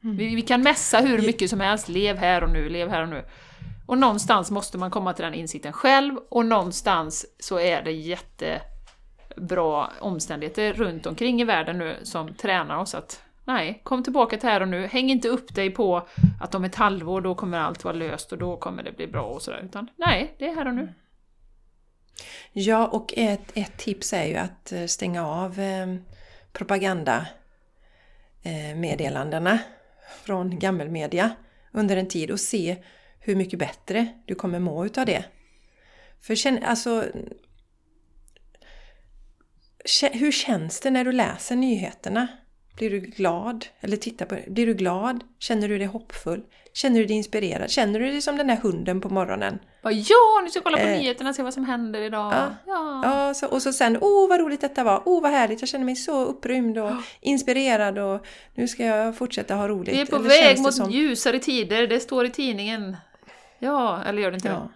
Vi, 0.00 0.34
vi 0.34 0.42
kan 0.42 0.62
mässa 0.62 1.00
hur 1.00 1.22
mycket 1.22 1.50
som 1.50 1.60
helst, 1.60 1.88
lev 1.88 2.16
här 2.16 2.44
och 2.44 2.50
nu, 2.50 2.68
lev 2.68 2.88
här 2.88 3.02
och 3.02 3.08
nu. 3.08 3.24
Och 3.90 3.98
någonstans 3.98 4.50
måste 4.50 4.78
man 4.78 4.90
komma 4.90 5.12
till 5.12 5.24
den 5.24 5.34
insikten 5.34 5.72
själv 5.72 6.16
och 6.28 6.46
någonstans 6.46 7.26
så 7.38 7.60
är 7.60 7.82
det 7.82 7.92
jättebra 7.92 9.90
omständigheter 10.00 10.72
runt 10.72 11.06
omkring 11.06 11.40
i 11.40 11.44
världen 11.44 11.78
nu 11.78 11.96
som 12.02 12.34
tränar 12.34 12.76
oss 12.76 12.94
att 12.94 13.22
nej, 13.44 13.80
kom 13.84 14.04
tillbaka 14.04 14.36
till 14.36 14.48
här 14.48 14.60
och 14.60 14.68
nu. 14.68 14.86
Häng 14.86 15.10
inte 15.10 15.28
upp 15.28 15.54
dig 15.54 15.70
på 15.70 16.08
att 16.40 16.54
om 16.54 16.64
ett 16.64 16.74
halvår 16.74 17.20
då 17.20 17.34
kommer 17.34 17.58
allt 17.58 17.84
vara 17.84 17.94
löst 17.94 18.32
och 18.32 18.38
då 18.38 18.56
kommer 18.56 18.82
det 18.82 18.92
bli 18.92 19.06
bra 19.06 19.24
och 19.24 19.42
sådär. 19.42 19.60
Utan 19.64 19.90
nej, 19.96 20.34
det 20.38 20.48
är 20.48 20.54
här 20.54 20.68
och 20.68 20.74
nu. 20.74 20.92
Ja, 22.52 22.86
och 22.86 23.14
ett, 23.16 23.52
ett 23.54 23.78
tips 23.78 24.12
är 24.12 24.24
ju 24.24 24.36
att 24.36 24.72
eh, 24.72 24.86
stänga 24.86 25.26
av 25.26 25.60
eh, 25.60 25.94
propaganda 26.52 27.26
eh, 28.42 28.76
meddelandena 28.76 29.58
från 30.24 30.58
gammelmedia 30.58 31.30
under 31.72 31.96
en 31.96 32.08
tid 32.08 32.30
och 32.30 32.40
se 32.40 32.76
hur 33.20 33.36
mycket 33.36 33.58
bättre 33.58 34.06
du 34.26 34.34
kommer 34.34 34.58
må 34.58 34.84
utav 34.86 35.06
det. 35.06 35.24
För 36.22 36.34
känn, 36.34 36.64
alltså, 36.64 37.04
hur 40.12 40.32
känns 40.32 40.80
det 40.80 40.90
när 40.90 41.04
du 41.04 41.12
läser 41.12 41.56
nyheterna? 41.56 42.28
Blir 42.76 42.90
du 42.90 43.00
glad? 43.00 43.66
Eller 43.80 43.96
tittar 43.96 44.26
på? 44.26 44.36
Blir 44.46 44.66
du 44.66 44.74
glad? 44.74 45.24
Känner 45.38 45.68
du 45.68 45.78
dig 45.78 45.86
hoppfull? 45.86 46.42
Känner 46.72 47.00
du 47.00 47.06
dig 47.06 47.16
inspirerad? 47.16 47.70
Känner 47.70 48.00
du 48.00 48.06
dig 48.10 48.22
som 48.22 48.36
den 48.36 48.46
där 48.46 48.56
hunden 48.56 49.00
på 49.00 49.08
morgonen? 49.08 49.58
Bara, 49.82 49.92
ja, 49.92 50.40
nu 50.44 50.50
ska 50.50 50.56
jag 50.56 50.64
kolla 50.64 50.76
på 50.76 50.82
Eh, 50.82 50.98
nyheterna 50.98 51.30
och 51.30 51.36
se 51.36 51.42
vad 51.42 51.54
som 51.54 51.64
händer 51.64 52.00
idag. 52.00 52.32
ja, 52.32 52.54
Ja. 52.66 53.00
Ja, 53.04 53.34
så, 53.34 53.46
och 53.46 53.62
så 53.62 53.72
sen, 53.72 53.98
åh 54.00 54.28
vad 54.28 54.40
roligt 54.40 54.60
detta 54.60 54.84
var, 54.84 55.02
åh 55.06 55.22
vad 55.22 55.30
härligt, 55.30 55.60
jag 55.62 55.68
känner 55.68 55.84
mig 55.84 55.96
så 55.96 56.24
upprymd 56.24 56.78
och 56.78 56.90
inspirerad 57.20 57.98
och 57.98 58.26
nu 58.54 58.68
ska 58.68 58.84
jag 58.84 59.16
fortsätta 59.16 59.54
ha 59.54 59.68
roligt. 59.68 59.94
Vi 59.94 60.00
är 60.00 60.06
på 60.06 60.16
Eller 60.16 60.28
väg 60.28 60.58
mot 60.60 60.74
som- 60.74 60.90
ljusare 60.90 61.38
tider, 61.38 61.86
det 61.86 62.00
står 62.00 62.26
i 62.26 62.30
tidningen. 62.30 62.96
Ja, 63.60 64.02
eller 64.04 64.22
gör 64.22 64.30
det 64.30 64.34
inte 64.34 64.48
Ja. 64.48 64.54
det? 64.54 64.70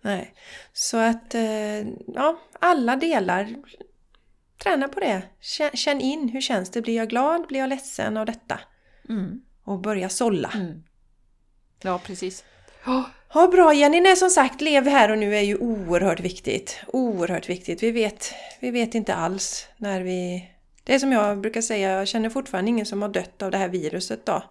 Nej. 0.00 0.34
Så 0.72 0.96
att, 0.96 1.34
eh, 1.34 1.78
ja, 2.14 2.38
alla 2.60 2.96
delar, 2.96 3.54
träna 4.62 4.88
på 4.88 5.00
det. 5.00 5.22
Känn, 5.74 6.00
in, 6.00 6.28
hur 6.28 6.40
känns 6.40 6.70
det? 6.70 6.82
Blir 6.82 6.96
jag 6.96 7.08
glad? 7.08 7.46
Blir 7.46 7.60
jag 7.60 7.68
ledsen 7.68 8.16
av 8.16 8.26
detta? 8.26 8.60
Mm. 9.08 9.40
Och 9.64 9.80
börja 9.80 10.08
sålla. 10.08 10.50
Mm. 10.54 10.82
Ja, 11.82 12.00
precis. 12.04 12.44
Ja, 12.84 13.04
Ja, 13.34 13.48
bra 13.48 13.74
Jenny. 13.74 14.00
Nej, 14.00 14.16
som 14.16 14.30
sagt, 14.30 14.60
lev 14.60 14.86
här 14.88 15.10
och 15.10 15.18
nu 15.18 15.36
är 15.36 15.40
ju 15.40 15.56
oerhört 15.56 16.20
viktigt. 16.20 16.80
Oerhört 16.86 17.48
viktigt. 17.48 17.82
Vi 17.82 17.90
vet, 17.90 18.34
vi 18.60 18.70
vet 18.70 18.94
inte 18.94 19.14
alls 19.14 19.68
när 19.76 20.00
vi... 20.00 20.50
Det 20.84 20.94
är 20.94 20.98
som 20.98 21.12
jag 21.12 21.40
brukar 21.40 21.60
säga, 21.60 21.90
jag 21.90 22.08
känner 22.08 22.30
fortfarande 22.30 22.68
ingen 22.68 22.86
som 22.86 23.02
har 23.02 23.08
dött 23.08 23.42
av 23.42 23.50
det 23.50 23.58
här 23.58 23.68
viruset 23.68 24.26
då. 24.26 24.42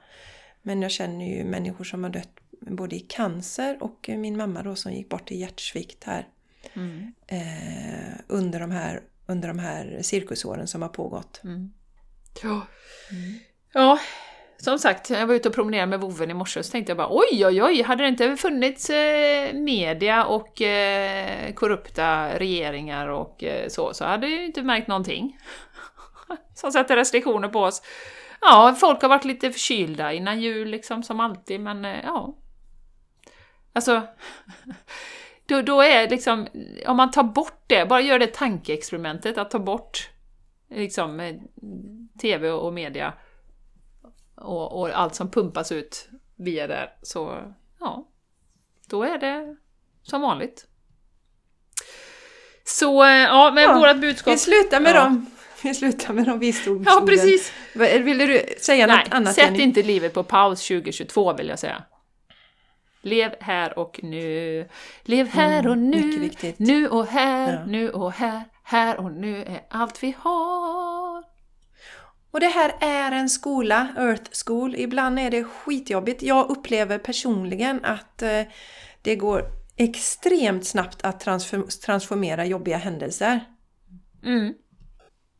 Men 0.61 0.81
jag 0.81 0.91
känner 0.91 1.25
ju 1.37 1.43
människor 1.43 1.83
som 1.83 2.03
har 2.03 2.09
dött 2.09 2.39
både 2.75 2.95
i 2.95 2.99
cancer 2.99 3.77
och 3.83 4.09
min 4.09 4.37
mamma 4.37 4.63
då 4.63 4.75
som 4.75 4.93
gick 4.93 5.09
bort 5.09 5.31
i 5.31 5.37
hjärtsvikt 5.37 6.03
här. 6.03 6.27
Mm. 6.73 7.13
Eh, 7.27 8.19
under, 8.27 8.59
de 8.59 8.71
här, 8.71 9.01
under 9.25 9.47
de 9.47 9.59
här 9.59 9.99
cirkusåren 10.01 10.67
som 10.67 10.81
har 10.81 10.89
pågått. 10.89 11.41
Mm. 11.43 11.71
Ja. 12.43 12.67
ja, 13.73 13.99
som 14.57 14.79
sagt, 14.79 15.09
jag 15.09 15.27
var 15.27 15.35
ute 15.35 15.49
och 15.49 15.55
promenerade 15.55 15.87
med 15.87 15.99
voven 15.99 16.31
i 16.31 16.33
morse 16.33 16.63
så 16.63 16.71
tänkte 16.71 16.89
jag 16.89 16.97
bara 16.97 17.09
oj, 17.11 17.45
oj, 17.45 17.63
oj, 17.63 17.81
hade 17.81 18.03
det 18.03 18.09
inte 18.09 18.37
funnits 18.37 18.89
eh, 18.89 19.53
media 19.53 20.25
och 20.25 20.61
eh, 20.61 21.53
korrupta 21.53 22.39
regeringar 22.39 23.07
och 23.07 23.43
eh, 23.43 23.67
så, 23.67 23.93
så 23.93 24.05
hade 24.05 24.27
jag 24.27 24.39
ju 24.39 24.45
inte 24.45 24.63
märkt 24.63 24.87
någonting. 24.87 25.37
som 26.53 26.71
sätter 26.71 26.95
restriktioner 26.95 27.47
på 27.47 27.59
oss. 27.59 27.81
Ja, 28.41 28.75
folk 28.79 29.01
har 29.01 29.09
varit 29.09 29.25
lite 29.25 29.51
förkylda 29.51 30.13
innan 30.13 30.41
jul 30.41 30.67
liksom, 30.67 31.03
som 31.03 31.19
alltid, 31.19 31.59
men 31.59 31.85
eh, 31.85 31.99
ja. 32.03 32.35
Alltså, 33.77 34.01
då, 35.45 35.61
då 35.61 35.81
är 35.81 36.09
liksom, 36.09 36.47
om 36.87 36.97
man 36.97 37.11
tar 37.11 37.23
bort 37.23 37.63
det, 37.67 37.85
bara 37.85 38.01
gör 38.01 38.19
det 38.19 38.27
tankeexperimentet 38.33 39.37
att 39.37 39.51
ta 39.51 39.59
bort 39.59 40.09
liksom 40.69 41.19
eh, 41.19 41.35
TV 42.21 42.49
och 42.49 42.73
media 42.73 43.13
och, 44.35 44.79
och 44.79 44.89
allt 44.89 45.15
som 45.15 45.31
pumpas 45.31 45.71
ut 45.71 46.09
via 46.35 46.67
där, 46.67 46.89
så 47.01 47.37
ja, 47.79 48.07
då 48.89 49.03
är 49.03 49.17
det 49.17 49.55
som 50.03 50.21
vanligt. 50.21 50.67
Så 52.63 53.03
eh, 53.03 53.09
ja, 53.09 53.51
med 53.51 53.63
Ja, 53.63 53.73
vårat 53.79 54.01
budskap... 54.01 54.33
Vi 54.33 54.37
slutar 54.37 54.79
med 54.79 54.95
Ja. 54.95 55.03
dem. 55.03 55.25
Vi 55.63 55.73
slutar 55.73 56.13
med 56.13 56.25
de 56.25 56.39
visdomsorden. 56.39 56.93
Ja, 56.93 57.05
precis! 57.07 57.53
Ville 58.03 58.25
du 58.25 58.43
säga 58.59 58.87
Nej, 58.87 58.97
något 59.03 59.13
annat 59.13 59.35
sätt 59.35 59.43
Jenny? 59.43 59.63
inte 59.63 59.83
livet 59.83 60.13
på 60.13 60.23
paus 60.23 60.67
2022 60.67 61.33
vill 61.33 61.47
jag 61.47 61.59
säga. 61.59 61.83
Lev 63.01 63.31
här 63.39 63.79
och 63.79 63.99
nu. 64.03 64.67
Lev 65.03 65.27
här 65.27 65.67
och 65.67 65.77
nu. 65.77 65.97
Mm, 65.97 66.07
mycket 66.07 66.21
viktigt. 66.21 66.59
Nu 66.59 66.87
och 66.89 67.07
här, 67.07 67.53
Ja. 67.53 67.65
nu 67.65 67.89
och 67.89 68.11
här. 68.11 68.43
Här 68.63 68.97
och 68.99 69.11
nu 69.11 69.43
är 69.43 69.61
allt 69.69 70.03
vi 70.03 70.15
har. 70.19 71.23
Och 72.31 72.39
det 72.39 72.47
här 72.47 72.71
är 72.81 73.11
en 73.11 73.29
skola, 73.29 73.87
Earth 73.97 74.31
School. 74.45 74.75
Ibland 74.75 75.19
är 75.19 75.31
det 75.31 75.43
skitjobbigt. 75.43 76.21
Jag 76.21 76.49
upplever 76.49 76.97
personligen 76.97 77.85
att 77.85 78.21
eh, 78.21 78.41
det 79.01 79.15
går 79.15 79.43
extremt 79.77 80.65
snabbt 80.67 81.01
att 81.03 81.25
transform- 81.25 81.85
transformera 81.85 82.45
jobbiga 82.45 82.77
händelser. 82.77 83.39
Mm. 84.23 84.53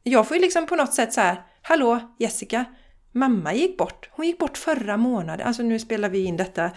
Jag 0.03 0.27
får 0.27 0.37
ju 0.37 0.41
liksom 0.41 0.65
på 0.65 0.75
något 0.75 0.93
sätt 0.93 1.13
så 1.13 1.21
här, 1.21 1.41
hallå 1.61 2.15
Jessica, 2.19 2.65
mamma 3.11 3.53
gick 3.53 3.77
bort. 3.77 4.09
Hon 4.11 4.25
gick 4.25 4.37
bort 4.39 4.57
förra 4.57 4.97
månaden. 4.97 5.47
Alltså 5.47 5.63
nu 5.63 5.79
spelar 5.79 6.09
vi 6.09 6.23
in 6.25 6.37
detta, 6.37 6.71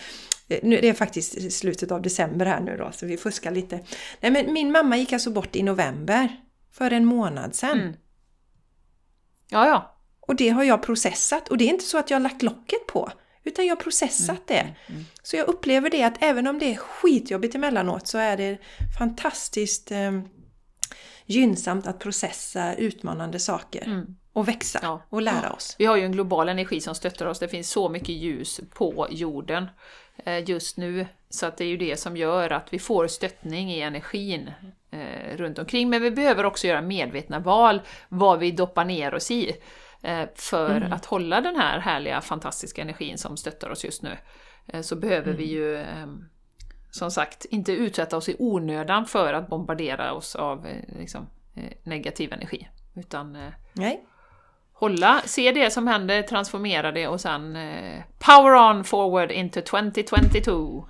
nu, 0.62 0.80
det 0.80 0.88
är 0.88 0.94
faktiskt 0.94 1.52
slutet 1.52 1.92
av 1.92 2.02
december 2.02 2.46
här 2.46 2.60
nu 2.60 2.76
då, 2.76 2.92
så 2.92 3.06
vi 3.06 3.16
fuskar 3.16 3.50
lite. 3.50 3.80
Nej 4.20 4.30
men 4.30 4.52
min 4.52 4.72
mamma 4.72 4.96
gick 4.96 5.12
alltså 5.12 5.30
bort 5.30 5.56
i 5.56 5.62
november, 5.62 6.36
för 6.72 6.90
en 6.90 7.04
månad 7.04 7.54
sedan. 7.54 7.80
Mm. 7.80 7.94
Ja, 9.50 9.68
ja. 9.68 9.96
Och 10.20 10.36
det 10.36 10.48
har 10.48 10.64
jag 10.64 10.82
processat. 10.82 11.48
Och 11.48 11.58
det 11.58 11.64
är 11.64 11.68
inte 11.68 11.84
så 11.84 11.98
att 11.98 12.10
jag 12.10 12.14
har 12.14 12.22
lagt 12.22 12.42
locket 12.42 12.86
på. 12.86 13.10
Utan 13.44 13.66
jag 13.66 13.76
har 13.76 13.82
processat 13.82 14.46
det. 14.46 14.74
Så 15.22 15.36
jag 15.36 15.48
upplever 15.48 15.90
det 15.90 16.02
att 16.02 16.16
även 16.20 16.46
om 16.46 16.58
det 16.58 16.72
är 16.72 16.76
skitjobbigt 16.76 17.54
emellanåt 17.54 18.06
så 18.06 18.18
är 18.18 18.36
det 18.36 18.58
fantastiskt 18.98 19.90
eh, 19.90 20.20
gynnsamt 21.26 21.86
att 21.86 21.98
processa 21.98 22.74
utmanande 22.74 23.38
saker. 23.38 24.04
Och 24.32 24.48
växa 24.48 24.78
Ja. 24.82 25.06
och 25.08 25.22
lära 25.22 25.52
oss. 25.52 25.76
Vi 25.78 25.84
har 25.84 25.96
ju 25.96 26.04
en 26.04 26.12
global 26.12 26.48
energi 26.48 26.80
som 26.80 26.94
stöttar 26.94 27.26
oss. 27.26 27.38
Det 27.38 27.48
finns 27.48 27.70
så 27.70 27.88
mycket 27.88 28.08
ljus 28.14 28.60
på 28.74 29.06
jorden 29.10 29.62
eh, 29.64 29.70
just 30.46 30.76
nu. 30.76 31.06
Så 31.28 31.46
att 31.46 31.56
det 31.56 31.64
är 31.64 31.68
ju 31.68 31.76
det 31.76 31.96
som 31.96 32.16
gör 32.16 32.50
att 32.50 32.72
vi 32.72 32.78
får 32.78 33.06
stöttning 33.06 33.70
i 33.70 33.80
energin 33.80 34.50
eh, 34.90 35.36
runt 35.36 35.58
omkring. 35.58 35.90
Men 35.90 36.02
vi 36.02 36.10
behöver 36.10 36.44
också 36.44 36.66
göra 36.66 36.82
medvetna 36.82 37.38
val 37.38 37.80
vad 38.08 38.38
vi 38.38 38.50
doppar 38.50 38.84
ner 38.84 39.14
oss 39.14 39.30
i. 39.30 39.56
Eh, 40.02 40.28
för 40.34 40.88
att 40.92 41.04
hålla 41.04 41.40
den 41.40 41.56
här 41.56 41.78
härliga, 41.78 42.20
fantastiska 42.20 42.82
energin 42.82 43.18
som 43.18 43.36
stöttar 43.36 43.70
oss 43.70 43.84
just 43.84 44.02
nu. 44.02 44.16
Eh, 44.66 44.80
så 44.80 44.96
behöver 44.96 45.32
vi 45.32 45.44
ju 45.44 45.76
eh, 45.76 46.06
som 46.90 47.10
sagt 47.10 47.44
inte 47.44 47.72
utsätta 47.72 48.16
oss 48.16 48.28
i 48.28 48.36
onödan 48.38 49.06
för 49.06 49.34
att 49.34 49.48
bombardera 49.48 50.12
oss 50.12 50.36
av 50.36 50.66
eh, 50.66 50.98
liksom, 50.98 51.26
eh, 51.54 51.72
negativ 51.82 52.32
energi. 52.32 52.68
Utan 52.94 53.36
eh, 53.36 53.52
Nej. 53.72 54.04
Hålla, 54.80 55.22
se 55.24 55.52
det 55.52 55.70
som 55.70 55.86
händer, 55.86 56.22
transformera 56.22 56.92
det 56.92 57.08
och 57.08 57.20
sen 57.20 57.56
eh, 57.56 58.02
power 58.18 58.70
on 58.70 58.84
forward 58.84 59.30
into 59.30 59.60
2022. 59.60 60.84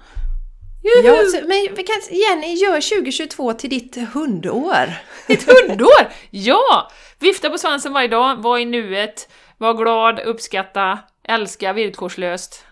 Ja, 0.82 1.14
så, 1.32 1.36
men 1.36 1.74
vi 1.76 1.82
kan, 1.82 1.96
Jenny, 2.10 2.54
gör 2.54 3.00
2022 3.00 3.52
till 3.52 3.70
ditt 3.70 3.96
hundår. 4.12 4.92
Ett 5.28 5.46
hundår! 5.46 6.12
Ja! 6.30 6.90
Vifta 7.18 7.50
på 7.50 7.58
svansen 7.58 7.92
varje 7.92 8.08
dag, 8.08 8.36
var 8.36 8.58
i 8.58 8.64
nuet, 8.64 9.28
var 9.58 9.74
glad, 9.74 10.20
uppskatta, 10.20 10.98
älska 11.28 11.72
villkorslöst. 11.72 12.64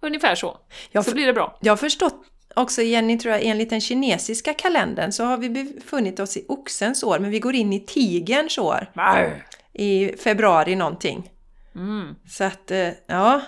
Ungefär 0.00 0.34
så. 0.34 0.56
Jag 0.90 1.04
så 1.04 1.14
blir 1.14 1.26
det 1.26 1.32
bra. 1.32 1.58
Jag 1.60 1.72
har 1.72 1.76
förstått 1.76 2.24
också, 2.54 2.82
Jenny, 2.82 3.18
tror 3.18 3.34
jag, 3.34 3.42
enligt 3.42 3.70
den 3.70 3.80
kinesiska 3.80 4.54
kalendern 4.54 5.12
så 5.12 5.24
har 5.24 5.36
vi 5.36 5.50
befunnit 5.50 6.20
oss 6.20 6.36
i 6.36 6.44
oxens 6.48 7.02
år, 7.02 7.18
men 7.18 7.30
vi 7.30 7.38
går 7.38 7.54
in 7.54 7.72
i 7.72 7.80
tigerns 7.80 8.58
år. 8.58 8.90
I 9.74 10.16
februari 10.16 10.76
någonting. 10.76 11.30
Mm, 11.74 12.14
Så 12.28 12.44
att, 12.44 12.70
eh, 12.70 12.88
ja, 13.06 13.40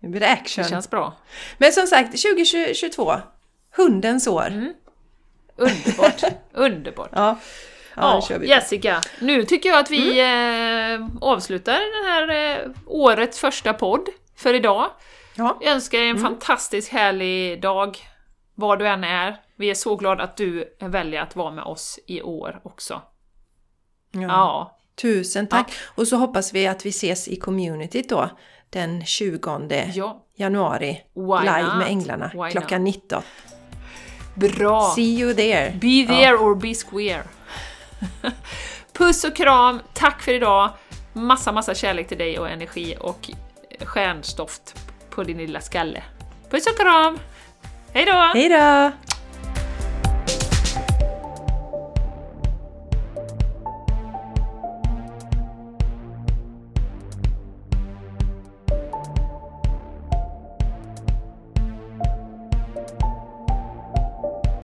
nu 0.00 0.08
blir 0.08 0.20
det 0.20 0.28
action. 0.30 0.62
det 0.64 0.70
känns 0.70 0.90
bra. 0.90 1.12
Men 1.58 1.72
som 1.72 1.86
sagt, 1.86 2.22
2022, 2.22 3.12
hundens 3.76 4.26
år. 4.26 4.46
Mm. 4.46 4.74
Underbart, 5.56 6.22
underbart. 6.52 7.10
Ja, 7.12 7.36
ja, 7.96 8.22
Ja. 8.30 8.38
Jessica, 8.42 9.00
nu 9.20 9.44
tycker 9.44 9.68
jag 9.68 9.78
att 9.78 9.90
vi 9.90 10.20
eh, 10.20 11.06
avslutar 11.20 11.72
den 11.72 12.04
här 12.12 12.28
eh, 12.60 12.70
årets 12.86 13.38
första 13.40 13.74
podd 13.74 14.08
för 14.36 14.54
idag. 14.54 14.90
Ja, 15.34 15.58
Jag 15.60 15.72
önskar 15.72 15.98
dig 15.98 16.08
en 16.08 16.18
fantastisk 16.18 16.92
härlig 16.92 17.62
dag, 17.62 17.98
var 18.54 18.76
du 18.76 18.88
än 18.88 19.04
är. 19.04 19.36
Vi 19.56 19.70
är 19.70 19.74
så 19.74 19.96
glada 19.96 20.24
att 20.24 20.36
du 20.36 20.76
väljer 20.80 21.22
att 21.22 21.36
vara 21.36 21.50
med 21.50 21.64
oss 21.64 21.98
i 22.06 22.22
år 22.22 22.60
också. 22.62 23.02
ja. 24.10 24.20
Ja, 24.22 24.76
Tusen 25.00 25.46
tack! 25.46 25.72
Och 25.84 26.08
så 26.08 26.16
hoppas 26.16 26.54
vi 26.54 26.66
att 26.66 26.86
vi 26.86 26.90
ses 26.90 27.28
i 27.28 27.36
communityt 27.36 28.08
då 28.08 28.30
den 28.70 29.04
20 29.04 29.90
ja. 29.94 30.24
januari. 30.36 31.00
Why 31.14 31.40
live 31.40 31.62
not? 31.62 31.76
med 31.78 31.86
Änglarna 31.86 32.30
Why 32.34 32.50
klockan 32.50 32.84
19. 32.84 33.22
Bra! 34.34 34.92
See 34.94 35.20
you 35.20 35.34
there! 35.34 35.70
Be 35.80 36.06
there 36.06 36.36
or 36.36 36.54
be 36.54 36.74
square. 36.74 37.22
Puss 38.92 39.24
och 39.24 39.36
kram, 39.36 39.80
tack 39.92 40.22
för 40.22 40.32
idag! 40.32 40.70
Massa, 41.12 41.52
massa 41.52 41.74
kärlek 41.74 42.08
till 42.08 42.18
dig 42.18 42.38
och 42.38 42.50
energi 42.50 42.96
och 43.00 43.30
stjärnstoft 43.80 44.74
på 45.10 45.22
din 45.22 45.38
lilla 45.38 45.60
skalle. 45.60 46.02
Puss 46.50 46.66
och 46.66 46.78
kram! 46.78 47.18
Hej 47.92 48.04
då! 48.04 48.30
Hej 48.34 48.48
då! 48.48 48.92